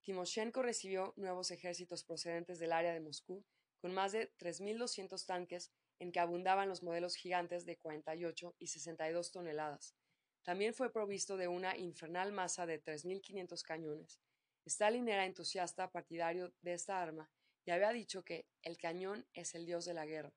Timoshenko 0.04 0.62
recibió 0.62 1.14
nuevos 1.16 1.50
ejércitos 1.50 2.04
procedentes 2.04 2.60
del 2.60 2.72
área 2.72 2.92
de 2.92 3.00
Moscú 3.00 3.44
con 3.80 3.92
más 3.92 4.12
de 4.12 4.32
3.200 4.36 5.26
tanques 5.26 5.72
en 5.98 6.12
que 6.12 6.20
abundaban 6.20 6.68
los 6.68 6.82
modelos 6.82 7.16
gigantes 7.16 7.64
de 7.64 7.76
48 7.76 8.54
y 8.58 8.66
62 8.68 9.32
toneladas. 9.32 9.94
También 10.42 10.74
fue 10.74 10.92
provisto 10.92 11.36
de 11.36 11.48
una 11.48 11.76
infernal 11.76 12.32
masa 12.32 12.66
de 12.66 12.82
3.500 12.82 13.62
cañones. 13.62 14.20
Stalin 14.64 15.08
era 15.08 15.26
entusiasta 15.26 15.90
partidario 15.90 16.52
de 16.62 16.74
esta 16.74 17.00
arma 17.00 17.30
y 17.64 17.70
había 17.70 17.90
dicho 17.90 18.24
que 18.24 18.46
el 18.62 18.78
cañón 18.78 19.26
es 19.34 19.54
el 19.54 19.66
dios 19.66 19.84
de 19.84 19.94
la 19.94 20.06
guerra. 20.06 20.32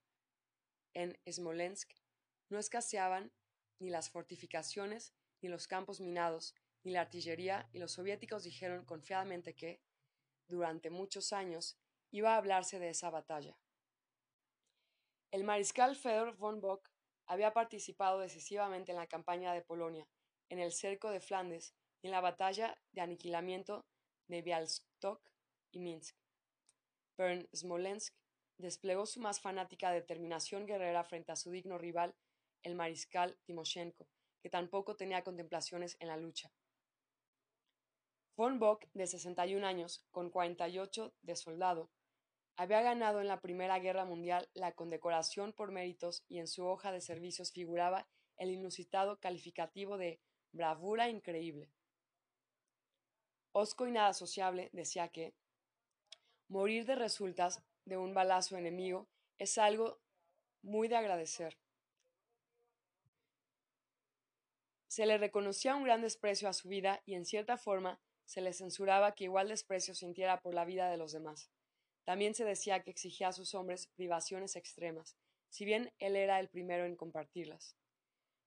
En 0.93 1.17
Smolensk 1.29 1.91
no 2.49 2.59
escaseaban 2.59 3.31
ni 3.79 3.89
las 3.89 4.09
fortificaciones, 4.09 5.13
ni 5.41 5.49
los 5.49 5.67
campos 5.67 6.01
minados, 6.01 6.55
ni 6.83 6.91
la 6.91 7.01
artillería, 7.01 7.69
y 7.71 7.79
los 7.79 7.93
soviéticos 7.93 8.43
dijeron 8.43 8.83
confiadamente 8.85 9.55
que, 9.55 9.81
durante 10.47 10.89
muchos 10.89 11.31
años, 11.31 11.77
iba 12.11 12.33
a 12.33 12.37
hablarse 12.37 12.79
de 12.79 12.89
esa 12.89 13.09
batalla. 13.09 13.57
El 15.31 15.45
mariscal 15.45 15.95
Fedor 15.95 16.35
von 16.35 16.59
Bock 16.59 16.89
había 17.25 17.53
participado 17.53 18.19
decisivamente 18.19 18.91
en 18.91 18.97
la 18.97 19.07
campaña 19.07 19.53
de 19.53 19.61
Polonia, 19.61 20.05
en 20.49 20.59
el 20.59 20.73
cerco 20.73 21.09
de 21.09 21.21
Flandes 21.21 21.73
y 22.01 22.07
en 22.07 22.11
la 22.11 22.19
batalla 22.19 22.77
de 22.91 22.99
aniquilamiento 22.99 23.85
de 24.27 24.41
Bialystok 24.41 25.21
y 25.71 25.79
Minsk. 25.79 26.17
Pero 27.15 27.29
en 27.29 27.49
Smolensk 27.55 28.13
desplegó 28.57 29.05
su 29.05 29.21
más 29.21 29.39
fanática 29.39 29.91
determinación 29.91 30.65
guerrera 30.65 31.05
frente 31.05 31.31
a 31.31 31.37
su 31.37 31.49
digno 31.49 31.77
rival, 31.77 32.13
el 32.61 32.75
mariscal 32.75 33.39
Timoshenko, 33.45 34.09
que 34.41 34.49
tampoco 34.49 34.97
tenía 34.97 35.23
contemplaciones 35.23 35.95
en 36.01 36.09
la 36.09 36.17
lucha. 36.17 36.51
Von 38.35 38.59
Bock, 38.59 38.85
de 38.93 39.07
61 39.07 39.65
años, 39.65 40.05
con 40.11 40.29
48 40.29 41.15
de 41.21 41.35
soldado, 41.37 41.89
había 42.55 42.81
ganado 42.81 43.21
en 43.21 43.27
la 43.27 43.41
Primera 43.41 43.79
Guerra 43.79 44.05
Mundial 44.05 44.49
la 44.53 44.73
condecoración 44.73 45.53
por 45.53 45.71
méritos 45.71 46.23
y 46.27 46.39
en 46.39 46.47
su 46.47 46.65
hoja 46.65 46.91
de 46.91 47.01
servicios 47.01 47.51
figuraba 47.51 48.07
el 48.37 48.51
inusitado 48.51 49.19
calificativo 49.19 49.97
de 49.97 50.19
bravura 50.51 51.09
increíble. 51.09 51.71
Osco 53.53 53.87
y 53.87 53.91
nada 53.91 54.13
sociable 54.13 54.69
decía 54.73 55.09
que 55.09 55.33
morir 56.47 56.85
de 56.85 56.95
resultas 56.95 57.63
de 57.85 57.97
un 57.97 58.13
balazo 58.13 58.57
enemigo 58.57 59.07
es 59.37 59.57
algo 59.57 59.99
muy 60.61 60.87
de 60.87 60.97
agradecer. 60.97 61.57
Se 64.87 65.05
le 65.05 65.17
reconocía 65.17 65.75
un 65.75 65.83
gran 65.83 66.01
desprecio 66.01 66.49
a 66.49 66.53
su 66.53 66.67
vida 66.67 67.01
y 67.05 67.15
en 67.15 67.25
cierta 67.25 67.57
forma 67.57 67.99
se 68.25 68.41
le 68.41 68.53
censuraba 68.53 69.13
que 69.13 69.25
igual 69.25 69.47
desprecio 69.47 69.95
sintiera 69.95 70.41
por 70.41 70.53
la 70.53 70.65
vida 70.65 70.89
de 70.89 70.97
los 70.97 71.11
demás. 71.11 71.49
También 72.05 72.33
se 72.33 72.45
decía 72.45 72.83
que 72.83 72.91
exigía 72.91 73.29
a 73.29 73.33
sus 73.33 73.53
hombres 73.53 73.87
privaciones 73.95 74.55
extremas, 74.55 75.15
si 75.49 75.65
bien 75.65 75.93
él 75.99 76.15
era 76.15 76.39
el 76.39 76.49
primero 76.49 76.85
en 76.85 76.95
compartirlas. 76.95 77.75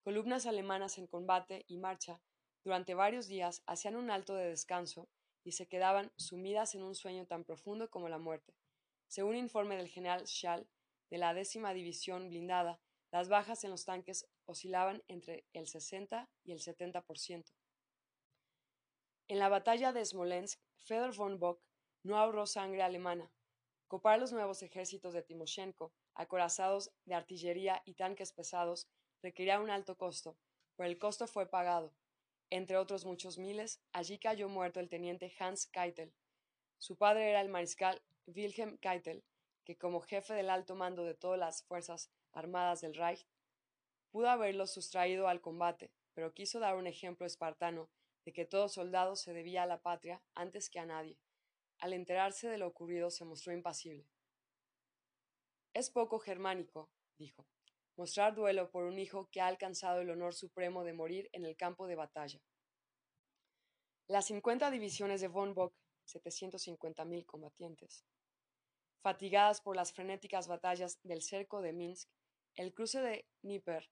Columnas 0.03 0.47
alemanas 0.47 0.99
en 0.99 1.07
combate 1.07 1.65
y 1.69 1.79
marcha 1.79 2.21
durante 2.65 2.95
varios 2.95 3.29
días 3.29 3.63
hacían 3.67 3.97
un 3.97 4.11
alto 4.11 4.35
de 4.35 4.49
descanso 4.49 5.09
y 5.45 5.53
se 5.53 5.67
quedaban 5.67 6.13
sumidas 6.17 6.75
en 6.75 6.83
un 6.83 6.95
sueño 6.95 7.27
tan 7.27 7.45
profundo 7.45 7.91
como 7.91 8.09
la 8.09 8.19
muerte. 8.19 8.55
Según 9.07 9.37
informe 9.37 9.77
del 9.77 9.89
general 9.89 10.27
Schall, 10.27 10.67
de 11.11 11.19
la 11.19 11.35
décima 11.35 11.75
división 11.75 12.29
blindada, 12.29 12.81
las 13.13 13.29
bajas 13.29 13.63
en 13.65 13.71
los 13.71 13.85
tanques 13.85 14.27
oscilaban 14.47 15.03
entre 15.09 15.47
el 15.53 15.69
60 15.69 16.29
y 16.43 16.53
el 16.53 16.59
70%. 16.61 17.45
En 19.29 19.39
la 19.39 19.49
batalla 19.49 19.93
de 19.93 20.05
Smolensk, 20.05 20.61
Fedor 20.79 21.15
von 21.15 21.39
Bock 21.39 21.63
no 22.03 22.19
ahorró 22.19 22.47
sangre 22.47 22.83
alemana. 22.83 23.31
Copar 23.95 24.19
los 24.19 24.33
nuevos 24.33 24.61
ejércitos 24.65 25.15
de 25.15 25.23
Timoshenko, 25.23 25.93
acorazados 26.17 26.91
de 27.05 27.15
artillería 27.15 27.81
y 27.85 27.95
tanques 27.95 28.33
pesados, 28.33 28.89
requería 29.23 29.61
un 29.61 29.71
alto 29.71 29.97
costo, 29.97 30.37
pero 30.75 30.89
el 30.89 30.99
costo 30.99 31.29
fue 31.29 31.49
pagado. 31.49 31.95
Entre 32.51 32.77
otros 32.77 33.05
muchos 33.05 33.39
miles, 33.39 33.81
allí 33.93 34.19
cayó 34.19 34.49
muerto 34.49 34.81
el 34.81 34.89
teniente 34.89 35.33
Hans 35.39 35.69
Keitel. 35.69 36.13
Su 36.77 36.97
padre 36.97 37.31
era 37.31 37.41
el 37.41 37.49
mariscal 37.49 38.03
Wilhelm 38.27 38.79
Keitel, 38.79 39.23
que 39.63 39.79
como 39.79 40.01
jefe 40.01 40.35
del 40.35 40.51
alto 40.51 40.75
mando 40.75 41.05
de 41.05 41.15
todas 41.15 41.39
las 41.39 41.63
fuerzas 41.63 42.11
armadas 42.33 42.81
del 42.81 42.97
Reich, 42.97 43.29
pudo 44.11 44.29
haberlo 44.29 44.67
sustraído 44.67 45.29
al 45.29 45.41
combate, 45.41 45.93
pero 46.15 46.35
quiso 46.35 46.59
dar 46.59 46.75
un 46.75 46.89
ejemplo 46.89 47.27
espartano 47.27 47.89
de 48.25 48.33
que 48.33 48.45
todo 48.45 48.69
soldado 48.69 49.15
se 49.15 49.33
debía 49.33 49.63
a 49.63 49.67
la 49.67 49.83
patria 49.83 50.21
antes 50.35 50.69
que 50.69 50.81
a 50.81 50.85
nadie. 50.85 51.17
Al 51.85 51.93
enterarse 51.93 52.49
de 52.49 52.57
lo 52.57 52.67
ocurrido 52.67 53.11
se 53.11 53.27
mostró 53.27 53.53
impasible. 53.53 54.09
Es 55.75 55.91
poco 55.91 56.19
germánico, 56.19 56.89
dijo, 57.19 57.47
mostrar 57.95 58.35
duelo 58.35 58.71
por 58.71 58.85
un 58.85 58.99
hijo 58.99 59.29
que 59.31 59.43
ha 59.43 59.49
alcanzado 59.49 60.01
el 60.01 60.09
honor 60.09 60.33
supremo 60.33 60.83
de 60.83 60.95
morir 60.95 61.29
en 61.35 61.45
el 61.45 61.59
campo 61.59 61.87
de 61.87 61.95
batalla. 61.95 62.41
Las 64.09 64.25
50 64.29 64.71
divisiones 64.71 65.21
de 65.21 65.29
von 65.29 65.53
Bock, 65.53 65.75
750.000 66.07 67.27
combatientes, 67.27 68.07
fatigadas 69.03 69.61
por 69.61 69.77
las 69.77 69.93
frenéticas 69.93 70.49
batallas 70.49 70.99
del 71.03 71.21
cerco 71.21 71.61
de 71.61 71.75
Minsk, 71.75 72.09
el 72.55 72.73
cruce 72.73 73.03
de 73.03 73.27
Dnieper, 73.43 73.91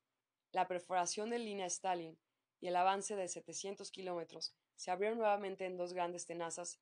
la 0.53 0.67
perforación 0.67 1.29
de 1.29 1.41
línea 1.41 1.67
Stalin 1.67 2.19
y 2.59 2.69
el 2.69 2.77
avance 2.77 3.17
de 3.17 3.29
700 3.29 3.91
kilómetros, 3.91 4.55
se 4.77 4.91
abrieron 4.91 5.19
nuevamente 5.19 5.67
en 5.67 5.77
dos 5.77 5.93
grandes 5.93 6.25
tenazas 6.25 6.81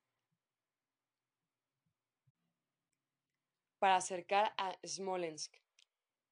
para 3.80 3.96
acercar 3.96 4.52
a 4.58 4.78
Smolensk. 4.86 5.56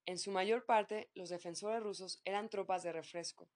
En 0.07 0.18
su 0.18 0.30
mayor 0.30 0.64
parte, 0.64 1.11
los 1.14 1.30
defensores 1.30 1.82
rusos 1.82 2.20
eran 2.24 2.49
tropas 2.49 2.82
de 2.82 2.92
refresco, 2.92 3.51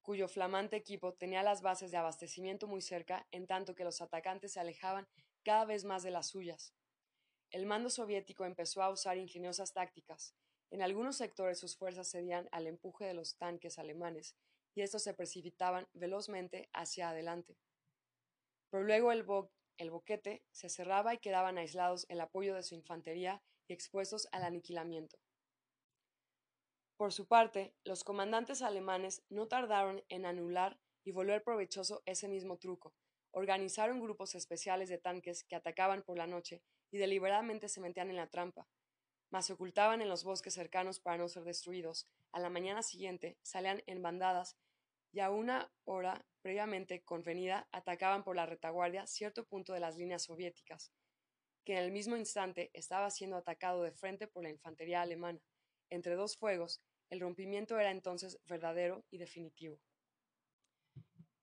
cuyo 0.00 0.28
flamante 0.28 0.76
equipo 0.76 1.12
tenía 1.14 1.42
las 1.42 1.60
bases 1.60 1.90
de 1.90 1.96
abastecimiento 1.96 2.68
muy 2.68 2.80
cerca, 2.80 3.26
en 3.32 3.48
tanto 3.48 3.74
que 3.74 3.84
los 3.84 4.00
atacantes 4.00 4.52
se 4.52 4.60
alejaban 4.60 5.08
cada 5.42 5.64
vez 5.64 5.84
más 5.84 6.04
de 6.04 6.12
las 6.12 6.28
suyas. 6.28 6.72
El 7.50 7.66
mando 7.66 7.90
soviético 7.90 8.44
empezó 8.44 8.82
a 8.82 8.90
usar 8.90 9.18
ingeniosas 9.18 9.72
tácticas. 9.72 10.34
En 10.70 10.80
algunos 10.80 11.16
sectores 11.16 11.58
sus 11.58 11.76
fuerzas 11.76 12.10
cedían 12.10 12.48
al 12.52 12.68
empuje 12.68 13.04
de 13.04 13.14
los 13.14 13.36
tanques 13.36 13.78
alemanes, 13.78 14.36
y 14.74 14.82
estos 14.82 15.02
se 15.02 15.14
precipitaban 15.14 15.88
velozmente 15.94 16.68
hacia 16.72 17.10
adelante. 17.10 17.58
Pero 18.70 18.84
luego 18.84 19.10
el, 19.10 19.24
el 19.78 19.90
boquete 19.90 20.44
se 20.50 20.68
cerraba 20.68 21.14
y 21.14 21.18
quedaban 21.18 21.58
aislados 21.58 22.06
el 22.08 22.20
apoyo 22.20 22.54
de 22.54 22.62
su 22.62 22.74
infantería 22.74 23.42
y 23.68 23.72
expuestos 23.72 24.28
al 24.32 24.44
aniquilamiento. 24.44 25.18
Por 26.96 27.12
su 27.12 27.26
parte, 27.26 27.74
los 27.84 28.04
comandantes 28.04 28.62
alemanes 28.62 29.22
no 29.28 29.48
tardaron 29.48 30.02
en 30.08 30.24
anular 30.24 30.78
y 31.04 31.12
volver 31.12 31.44
provechoso 31.44 32.02
ese 32.06 32.26
mismo 32.26 32.58
truco. 32.58 32.94
Organizaron 33.32 34.00
grupos 34.00 34.34
especiales 34.34 34.88
de 34.88 34.98
tanques 34.98 35.44
que 35.44 35.56
atacaban 35.56 36.02
por 36.02 36.16
la 36.16 36.26
noche 36.26 36.62
y 36.90 36.96
deliberadamente 36.96 37.68
se 37.68 37.80
metían 37.80 38.08
en 38.08 38.16
la 38.16 38.30
trampa, 38.30 38.66
mas 39.30 39.46
se 39.46 39.52
ocultaban 39.52 40.00
en 40.00 40.08
los 40.08 40.24
bosques 40.24 40.54
cercanos 40.54 41.00
para 41.00 41.18
no 41.18 41.28
ser 41.28 41.44
destruidos. 41.44 42.08
A 42.32 42.40
la 42.40 42.48
mañana 42.48 42.82
siguiente 42.82 43.38
salían 43.42 43.82
en 43.86 44.02
bandadas 44.02 44.56
y 45.12 45.20
a 45.20 45.30
una 45.30 45.70
hora 45.84 46.24
previamente 46.46 47.02
convenida 47.02 47.66
atacaban 47.72 48.22
por 48.22 48.36
la 48.36 48.46
retaguardia 48.46 49.04
cierto 49.08 49.44
punto 49.44 49.72
de 49.72 49.80
las 49.80 49.96
líneas 49.96 50.22
soviéticas, 50.22 50.92
que 51.64 51.72
en 51.72 51.78
el 51.80 51.90
mismo 51.90 52.16
instante 52.16 52.70
estaba 52.72 53.10
siendo 53.10 53.36
atacado 53.36 53.82
de 53.82 53.90
frente 53.90 54.28
por 54.28 54.44
la 54.44 54.50
infantería 54.50 55.02
alemana. 55.02 55.40
Entre 55.90 56.14
dos 56.14 56.36
fuegos, 56.36 56.80
el 57.10 57.18
rompimiento 57.18 57.80
era 57.80 57.90
entonces 57.90 58.38
verdadero 58.44 59.04
y 59.10 59.18
definitivo. 59.18 59.80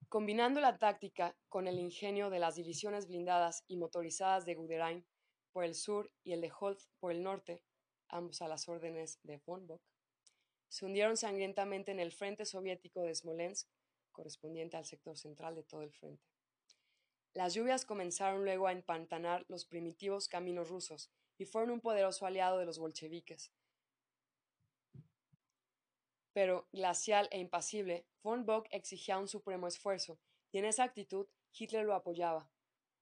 Combinando 0.07 0.61
la 0.61 0.77
táctica 0.77 1.35
con 1.49 1.67
el 1.67 1.79
ingenio 1.79 2.29
de 2.29 2.39
las 2.39 2.55
divisiones 2.55 3.05
blindadas 3.05 3.65
y 3.67 3.75
motorizadas 3.75 4.45
de 4.45 4.55
Guderian 4.55 5.05
por 5.51 5.65
el 5.65 5.75
sur 5.75 6.13
y 6.23 6.31
el 6.31 6.39
de 6.39 6.53
Holt 6.57 6.79
por 7.01 7.11
el 7.11 7.23
norte, 7.23 7.61
ambos 8.07 8.41
a 8.41 8.47
las 8.47 8.69
órdenes 8.69 9.19
de 9.23 9.41
von 9.45 9.67
Bock, 9.67 9.81
se 10.69 10.85
hundieron 10.85 11.17
sangrientamente 11.17 11.91
en 11.91 11.99
el 11.99 12.13
frente 12.13 12.45
soviético 12.45 13.01
de 13.01 13.13
Smolensk, 13.13 13.67
correspondiente 14.13 14.77
al 14.77 14.85
sector 14.85 15.17
central 15.17 15.55
de 15.55 15.63
todo 15.63 15.81
el 15.81 15.91
frente. 15.91 16.23
Las 17.33 17.55
lluvias 17.55 17.83
comenzaron 17.83 18.45
luego 18.45 18.67
a 18.67 18.71
empantanar 18.71 19.43
los 19.49 19.65
primitivos 19.65 20.29
caminos 20.29 20.69
rusos 20.69 21.11
y 21.37 21.45
fueron 21.45 21.71
un 21.71 21.81
poderoso 21.81 22.25
aliado 22.25 22.59
de 22.59 22.65
los 22.65 22.77
bolcheviques. 22.77 23.51
Pero, 26.31 26.67
glacial 26.71 27.27
e 27.31 27.39
impasible, 27.39 28.05
von 28.23 28.45
Bock 28.45 28.67
exigía 28.71 29.17
un 29.17 29.27
supremo 29.27 29.67
esfuerzo, 29.67 30.19
y 30.51 30.59
en 30.59 30.65
esa 30.65 30.83
actitud 30.83 31.27
Hitler 31.51 31.85
lo 31.85 31.93
apoyaba. 31.93 32.49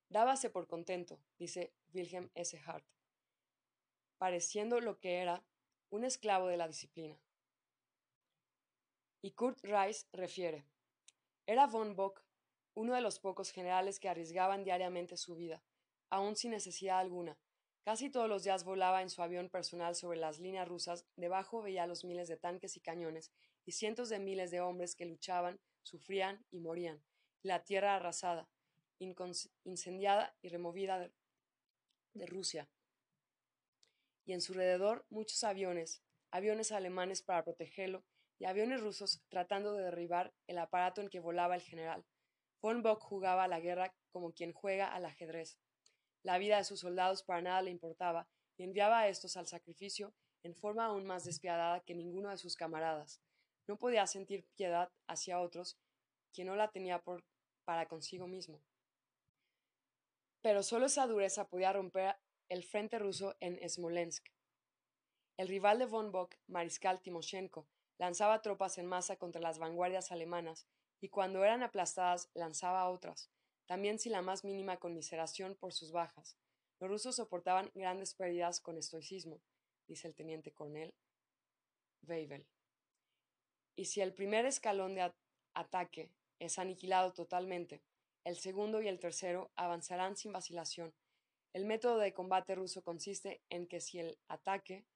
Dábase 0.10 0.50
por 0.50 0.68
contento, 0.68 1.22
dice 1.38 1.74
Wilhelm 1.94 2.30
S. 2.34 2.60
Hart, 2.66 2.86
pareciendo 4.18 4.82
lo 4.82 5.00
que 5.00 5.20
era 5.20 5.44
un 5.90 6.04
esclavo 6.04 6.48
de 6.48 6.58
la 6.58 6.68
disciplina. 6.68 7.22
Y 9.22 9.32
Kurt 9.32 9.64
Reis 9.64 10.08
refiere, 10.12 10.66
era 11.46 11.68
von 11.68 11.96
Bock 11.96 12.24
uno 12.74 12.96
de 12.96 13.02
los 13.02 13.20
pocos 13.20 13.52
generales 13.52 14.00
que 14.00 14.10
arriesgaban 14.10 14.64
diariamente 14.64 15.18
su 15.18 15.36
vida, 15.36 15.64
aun 16.10 16.36
sin 16.36 16.52
necesidad 16.52 17.00
alguna. 17.00 17.38
Casi 17.84 18.10
todos 18.10 18.30
los 18.30 18.44
días 18.44 18.64
volaba 18.64 19.02
en 19.02 19.10
su 19.10 19.22
avión 19.22 19.50
personal 19.50 19.96
sobre 19.96 20.20
las 20.20 20.40
líneas 20.40 20.68
rusas, 20.68 21.06
debajo 21.16 21.62
veía 21.62 21.88
los 21.88 22.06
miles 22.06 22.28
de 22.28 22.38
tanques 22.38 22.78
y 22.78 22.82
cañones, 22.82 23.32
y 23.66 23.72
cientos 23.72 24.10
de 24.10 24.20
miles 24.20 24.52
de 24.52 24.62
hombres 24.62 24.96
que 24.96 25.06
luchaban, 25.06 25.60
sufrían 25.82 26.46
y 26.52 26.60
morían, 26.60 27.04
la 27.42 27.64
tierra 27.64 27.96
arrasada, 27.96 28.48
incendiada 29.00 30.36
y 30.42 30.50
removida 30.50 31.00
de, 31.00 31.12
de 32.14 32.26
Rusia. 32.28 32.70
Y 34.26 34.34
en 34.34 34.42
su 34.42 34.54
alrededor 34.54 35.06
muchos 35.10 35.44
aviones, 35.44 36.04
aviones 36.30 36.72
alemanes 36.72 37.24
para 37.24 37.44
protegerlo 37.44 38.04
y 38.42 38.46
aviones 38.46 38.82
rusos 38.82 39.22
tratando 39.30 39.74
de 39.74 39.84
derribar 39.84 40.34
el 40.48 40.58
aparato 40.58 41.00
en 41.00 41.10
que 41.10 41.20
volaba 41.20 41.54
el 41.54 41.62
general. 41.62 42.04
Von 42.60 42.82
Bock 42.82 43.00
jugaba 43.00 43.44
a 43.44 43.48
la 43.48 43.60
guerra 43.60 43.94
como 44.10 44.34
quien 44.34 44.52
juega 44.52 44.88
al 44.88 45.06
ajedrez. 45.06 45.60
La 46.24 46.40
vida 46.40 46.58
de 46.58 46.64
sus 46.64 46.80
soldados 46.80 47.22
para 47.22 47.44
nada 47.44 47.62
le 47.62 47.70
importaba 47.70 48.28
y 48.58 48.64
enviaba 48.64 49.02
a 49.02 49.10
estos 49.10 49.38
al 49.38 49.46
sacrificio 49.46 50.16
en 50.42 50.56
forma 50.56 50.86
aún 50.86 51.06
más 51.06 51.24
despiadada 51.24 51.82
que 51.82 51.94
ninguno 51.94 52.32
de 52.32 52.38
sus 52.40 52.56
camaradas. 52.56 53.22
No 53.68 53.78
podía 53.78 54.08
sentir 54.08 54.44
piedad 54.56 54.92
hacia 55.06 55.40
otros 55.40 55.78
quien 56.34 56.48
no 56.48 56.56
la 56.56 56.72
tenía 56.72 57.04
para 57.64 57.88
consigo 57.88 58.26
mismo. 58.26 58.60
Pero 60.42 60.64
solo 60.64 60.88
esa 60.88 61.06
dureza 61.06 61.48
podía 61.48 61.74
romper 61.74 62.16
el 62.50 62.64
frente 62.64 62.98
ruso 62.98 63.36
en 63.40 63.60
Smolensk. 63.70 64.26
El 65.38 65.48
rival 65.48 65.78
de 65.78 65.86
von 65.86 66.12
Bock, 66.12 66.38
mariscal 66.48 67.04
Timoshenko, 67.04 67.68
lanzaba 68.02 68.42
tropas 68.42 68.80
en 68.80 68.88
masa 68.88 69.16
contra 69.16 69.40
las 69.40 69.60
vanguardias 69.60 70.12
alemanas, 70.12 70.66
y 71.02 71.10
cuando 71.10 71.44
eran 71.44 71.62
aplastadas 71.62 72.32
lanzaba 72.34 72.90
otras, 72.90 73.30
también 73.68 74.00
sin 74.00 74.14
la 74.14 74.24
más 74.24 74.44
mínima 74.44 74.78
conmiseración 74.78 75.54
por 75.54 75.72
sus 75.72 75.92
bajas. 75.92 76.36
Los 76.80 76.90
rusos 76.90 77.16
soportaban 77.16 77.70
grandes 77.76 78.16
pérdidas 78.16 78.60
con 78.60 78.80
estoicismo, 78.80 79.40
dice 79.88 80.08
el 80.08 80.16
teniente 80.16 80.52
coronel 80.52 80.96
Weibel. 82.08 82.48
Y 83.76 83.86
si 83.86 84.02
el 84.02 84.16
primer 84.16 84.48
escalón 84.48 84.96
de 84.96 85.14
ataque 85.54 86.10
es 86.40 86.58
aniquilado 86.58 87.14
totalmente, 87.14 87.84
el 88.24 88.36
segundo 88.36 88.82
y 88.82 88.88
el 88.88 89.00
tercero 89.00 89.52
avanzarán 89.56 90.18
sin 90.18 90.34
vacilación. 90.34 90.92
El 91.54 91.66
método 91.66 92.00
de 92.00 92.14
combate 92.14 92.56
ruso 92.56 92.82
consiste 92.82 93.44
en 93.52 93.68
que 93.68 93.80
si 93.80 94.00
el 94.00 94.18
ataque 94.28 94.88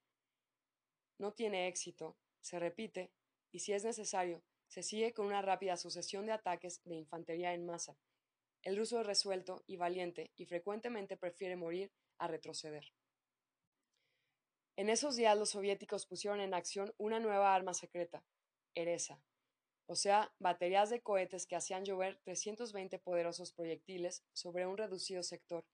no 1.19 1.33
tiene 1.33 1.67
éxito, 1.67 2.17
se 2.45 2.59
repite 2.59 3.11
y, 3.51 3.59
si 3.59 3.73
es 3.73 3.83
necesario, 3.83 4.43
se 4.67 4.83
sigue 4.83 5.13
con 5.13 5.25
una 5.25 5.41
rápida 5.41 5.77
sucesión 5.77 6.27
de 6.27 6.33
ataques 6.33 6.79
de 6.83 6.93
infantería 6.93 7.55
en 7.55 7.65
masa. 7.65 7.97
El 8.61 8.77
ruso 8.77 8.99
es 8.99 9.07
resuelto 9.07 9.63
y 9.65 9.77
valiente 9.77 10.31
y 10.35 10.45
frecuentemente 10.45 11.17
prefiere 11.17 11.55
morir 11.55 11.91
a 12.19 12.27
retroceder. 12.27 12.93
En 14.75 14.89
esos 14.89 15.15
días 15.15 15.35
los 15.35 15.49
soviéticos 15.49 16.05
pusieron 16.05 16.39
en 16.39 16.53
acción 16.53 16.93
una 16.99 17.19
nueva 17.19 17.55
arma 17.55 17.73
secreta, 17.73 18.23
Eresa. 18.75 19.19
o 19.87 19.95
sea, 19.95 20.31
baterías 20.37 20.91
de 20.91 21.01
cohetes 21.01 21.47
que 21.47 21.55
hacían 21.55 21.83
llover 21.83 22.19
320 22.25 22.99
poderosos 22.99 23.53
proyectiles 23.53 24.23
sobre 24.33 24.67
un 24.67 24.77
reducido 24.77 25.23
sector 25.23 25.65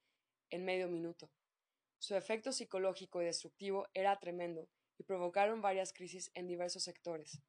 en 0.50 0.64
medio 0.64 0.88
minuto. 0.88 1.30
Su 2.00 2.16
efecto 2.16 2.54
psicológico 2.54 3.22
y 3.22 3.26
destructivo 3.26 3.90
era 3.94 4.18
tremendo 4.20 4.70
y 5.02 5.04
provocaron 5.04 5.64
varias 5.64 5.94
crisis 5.94 6.30
en 6.36 6.46
diversos 6.46 6.84
sectores. 6.84 7.42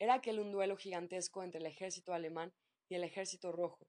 Era 0.00 0.14
aquel 0.14 0.40
un 0.40 0.50
duelo 0.50 0.76
gigantesco 0.76 1.44
entre 1.44 1.60
el 1.60 1.66
ejército 1.66 2.12
alemán 2.12 2.52
y 2.88 2.96
el 2.96 3.04
ejército 3.04 3.52
rojo, 3.52 3.86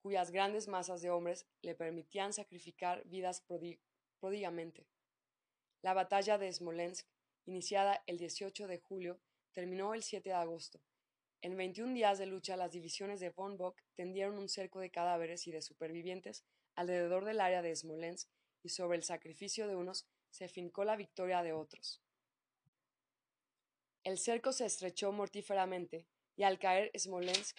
cuyas 0.00 0.30
grandes 0.30 0.66
masas 0.66 1.02
de 1.02 1.10
hombres 1.10 1.46
le 1.60 1.74
permitían 1.74 2.32
sacrificar 2.32 3.04
vidas 3.04 3.44
pródigamente. 4.18 4.86
La 5.82 5.92
batalla 5.92 6.38
de 6.38 6.50
Smolensk, 6.50 7.06
iniciada 7.44 8.02
el 8.06 8.16
18 8.16 8.66
de 8.66 8.78
julio, 8.78 9.20
terminó 9.52 9.92
el 9.92 10.02
7 10.02 10.30
de 10.30 10.34
agosto. 10.34 10.80
En 11.42 11.54
21 11.54 11.92
días 11.92 12.18
de 12.18 12.24
lucha, 12.24 12.56
las 12.56 12.72
divisiones 12.72 13.20
de 13.20 13.28
von 13.28 13.58
Bock 13.58 13.82
tendieron 13.94 14.38
un 14.38 14.48
cerco 14.48 14.80
de 14.80 14.90
cadáveres 14.90 15.46
y 15.46 15.52
de 15.52 15.60
supervivientes 15.60 16.46
alrededor 16.76 17.26
del 17.26 17.42
área 17.42 17.60
de 17.60 17.76
Smolensk 17.76 18.30
y 18.62 18.70
sobre 18.70 18.96
el 18.96 19.04
sacrificio 19.04 19.68
de 19.68 19.76
unos 19.76 20.06
se 20.30 20.48
fincó 20.48 20.84
la 20.84 20.96
victoria 20.96 21.42
de 21.42 21.52
otros. 21.52 22.00
El 24.08 24.16
cerco 24.16 24.52
se 24.52 24.64
estrechó 24.64 25.12
mortíferamente 25.12 26.06
y 26.34 26.44
al 26.44 26.58
caer 26.58 26.90
Smolensk 26.98 27.58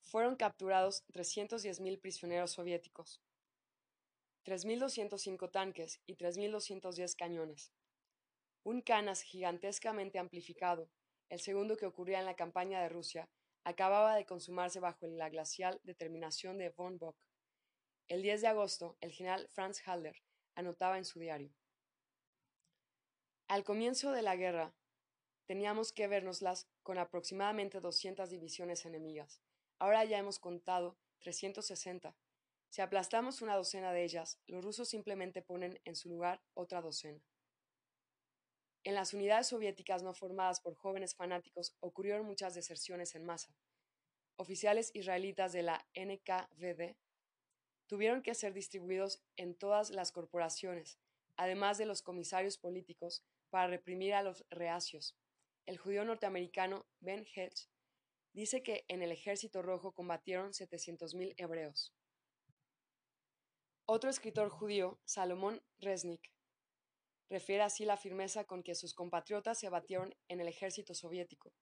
fueron 0.00 0.34
capturados 0.34 1.04
310.000 1.08 2.00
prisioneros 2.00 2.52
soviéticos, 2.52 3.20
3.205 4.46 5.50
tanques 5.50 6.00
y 6.06 6.16
3.210 6.16 7.14
cañones. 7.16 7.74
Un 8.64 8.80
canas 8.80 9.20
gigantescamente 9.20 10.18
amplificado, 10.18 10.88
el 11.28 11.38
segundo 11.38 11.76
que 11.76 11.84
ocurría 11.84 12.20
en 12.20 12.24
la 12.24 12.34
campaña 12.34 12.80
de 12.80 12.88
Rusia, 12.88 13.28
acababa 13.64 14.16
de 14.16 14.24
consumarse 14.24 14.80
bajo 14.80 15.06
la 15.06 15.28
glacial 15.28 15.82
determinación 15.84 16.56
de 16.56 16.70
von 16.70 16.96
Bock. 16.96 17.18
El 18.08 18.22
10 18.22 18.40
de 18.40 18.46
agosto, 18.46 18.96
el 19.02 19.12
general 19.12 19.48
Franz 19.50 19.86
Halder 19.86 20.16
anotaba 20.54 20.96
en 20.96 21.04
su 21.04 21.20
diario. 21.20 21.54
Al 23.48 23.64
comienzo 23.64 24.12
de 24.12 24.22
la 24.22 24.36
guerra, 24.36 24.74
teníamos 25.50 25.92
que 25.92 26.06
vernoslas 26.06 26.68
con 26.84 26.96
aproximadamente 26.96 27.80
200 27.80 28.30
divisiones 28.30 28.86
enemigas. 28.86 29.42
Ahora 29.80 30.04
ya 30.04 30.16
hemos 30.16 30.38
contado 30.38 30.96
360. 31.18 32.16
Si 32.68 32.80
aplastamos 32.80 33.42
una 33.42 33.56
docena 33.56 33.92
de 33.92 34.04
ellas, 34.04 34.38
los 34.46 34.64
rusos 34.64 34.88
simplemente 34.88 35.42
ponen 35.42 35.80
en 35.84 35.96
su 35.96 36.08
lugar 36.08 36.40
otra 36.54 36.80
docena. 36.80 37.20
En 38.84 38.94
las 38.94 39.12
unidades 39.12 39.48
soviéticas 39.48 40.04
no 40.04 40.14
formadas 40.14 40.60
por 40.60 40.76
jóvenes 40.76 41.16
fanáticos 41.16 41.74
ocurrieron 41.80 42.26
muchas 42.26 42.54
deserciones 42.54 43.16
en 43.16 43.26
masa. 43.26 43.52
Oficiales 44.36 44.92
israelitas 44.94 45.52
de 45.52 45.64
la 45.64 45.84
NKVD 45.96 46.94
tuvieron 47.88 48.22
que 48.22 48.36
ser 48.36 48.54
distribuidos 48.54 49.20
en 49.36 49.56
todas 49.56 49.90
las 49.90 50.12
corporaciones, 50.12 51.00
además 51.34 51.76
de 51.76 51.86
los 51.86 52.02
comisarios 52.02 52.56
políticos, 52.56 53.24
para 53.50 53.66
reprimir 53.66 54.14
a 54.14 54.22
los 54.22 54.44
reacios. 54.48 55.16
El 55.66 55.78
judío 55.78 56.04
norteamericano 56.04 56.86
Ben 57.00 57.26
Hedge 57.34 57.68
dice 58.32 58.62
que 58.62 58.84
en 58.88 59.02
el 59.02 59.12
ejército 59.12 59.62
rojo 59.62 59.92
combatieron 59.92 60.52
700.000 60.52 61.34
hebreos. 61.36 61.94
Otro 63.86 64.08
escritor 64.08 64.50
judío, 64.50 65.00
Salomón 65.04 65.62
Resnick, 65.78 66.32
refiere 67.28 67.62
así 67.62 67.84
la 67.84 67.96
firmeza 67.96 68.44
con 68.44 68.62
que 68.62 68.74
sus 68.74 68.94
compatriotas 68.94 69.58
se 69.58 69.68
batieron 69.68 70.14
en 70.28 70.40
el 70.40 70.48
ejército 70.48 70.94
soviético. 70.94 71.52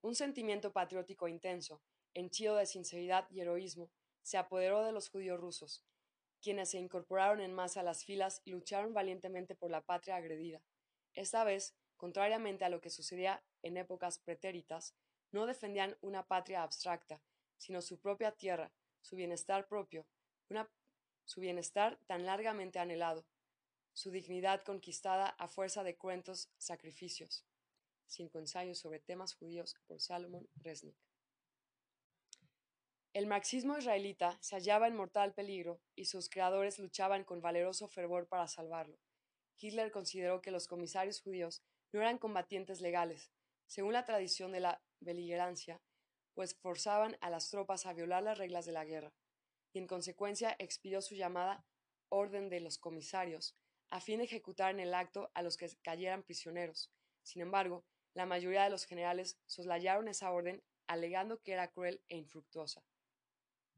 Un 0.00 0.14
sentimiento 0.14 0.72
patriótico 0.72 1.28
intenso, 1.28 1.80
henchido 2.14 2.56
de 2.56 2.66
sinceridad 2.66 3.28
y 3.30 3.40
heroísmo, 3.40 3.90
se 4.22 4.36
apoderó 4.36 4.82
de 4.84 4.92
los 4.92 5.08
judíos 5.10 5.38
rusos, 5.38 5.84
quienes 6.40 6.70
se 6.70 6.78
incorporaron 6.78 7.40
en 7.40 7.52
masa 7.52 7.80
a 7.80 7.84
las 7.84 8.04
filas 8.04 8.40
y 8.44 8.50
lucharon 8.50 8.92
valientemente 8.92 9.54
por 9.54 9.70
la 9.70 9.80
patria 9.80 10.16
agredida. 10.16 10.62
Esta 11.14 11.44
vez, 11.44 11.76
contrariamente 12.02 12.64
a 12.64 12.68
lo 12.68 12.80
que 12.80 12.90
sucedía 12.90 13.44
en 13.62 13.76
épocas 13.76 14.18
pretéritas, 14.18 14.92
no 15.30 15.46
defendían 15.46 15.96
una 16.00 16.26
patria 16.26 16.64
abstracta, 16.64 17.22
sino 17.58 17.80
su 17.80 18.00
propia 18.00 18.32
tierra, 18.32 18.72
su 19.02 19.14
bienestar 19.14 19.68
propio, 19.68 20.04
su 21.24 21.40
bienestar 21.40 22.00
tan 22.08 22.26
largamente 22.26 22.80
anhelado, 22.80 23.24
su 23.92 24.10
dignidad 24.10 24.64
conquistada 24.64 25.28
a 25.28 25.46
fuerza 25.46 25.84
de 25.84 25.94
cuentos 25.94 26.50
sacrificios. 26.58 27.46
Cinco 28.08 28.40
ensayos 28.40 28.80
sobre 28.80 28.98
temas 28.98 29.34
judíos 29.34 29.76
por 29.86 30.00
Salomon 30.00 30.48
Resnick. 30.56 30.98
El 33.12 33.28
marxismo 33.28 33.78
israelita 33.78 34.38
se 34.40 34.56
hallaba 34.56 34.88
en 34.88 34.96
mortal 34.96 35.34
peligro 35.34 35.80
y 35.94 36.06
sus 36.06 36.28
creadores 36.28 36.80
luchaban 36.80 37.22
con 37.22 37.40
valeroso 37.40 37.86
fervor 37.86 38.26
para 38.26 38.48
salvarlo. 38.48 38.98
Hitler 39.60 39.92
consideró 39.92 40.42
que 40.42 40.50
los 40.50 40.66
comisarios 40.66 41.20
judíos 41.20 41.62
no 41.92 42.00
eran 42.00 42.18
combatientes 42.18 42.80
legales, 42.80 43.30
según 43.66 43.92
la 43.92 44.04
tradición 44.04 44.52
de 44.52 44.60
la 44.60 44.82
beligerancia, 45.00 45.80
pues 46.34 46.54
forzaban 46.54 47.16
a 47.20 47.30
las 47.30 47.50
tropas 47.50 47.86
a 47.86 47.92
violar 47.92 48.22
las 48.22 48.38
reglas 48.38 48.66
de 48.66 48.72
la 48.72 48.84
guerra, 48.84 49.12
y 49.72 49.78
en 49.78 49.86
consecuencia 49.86 50.54
expidió 50.58 51.02
su 51.02 51.14
llamada 51.14 51.64
Orden 52.08 52.48
de 52.48 52.60
los 52.60 52.78
Comisarios, 52.78 53.56
a 53.90 54.00
fin 54.00 54.18
de 54.18 54.24
ejecutar 54.24 54.70
en 54.70 54.80
el 54.80 54.94
acto 54.94 55.30
a 55.34 55.42
los 55.42 55.56
que 55.56 55.68
cayeran 55.82 56.22
prisioneros. 56.22 56.90
Sin 57.22 57.42
embargo, 57.42 57.84
la 58.14 58.26
mayoría 58.26 58.64
de 58.64 58.70
los 58.70 58.84
generales 58.84 59.38
soslayaron 59.46 60.08
esa 60.08 60.30
orden 60.30 60.62
alegando 60.86 61.40
que 61.42 61.52
era 61.52 61.68
cruel 61.68 62.02
e 62.08 62.16
infructuosa. 62.16 62.82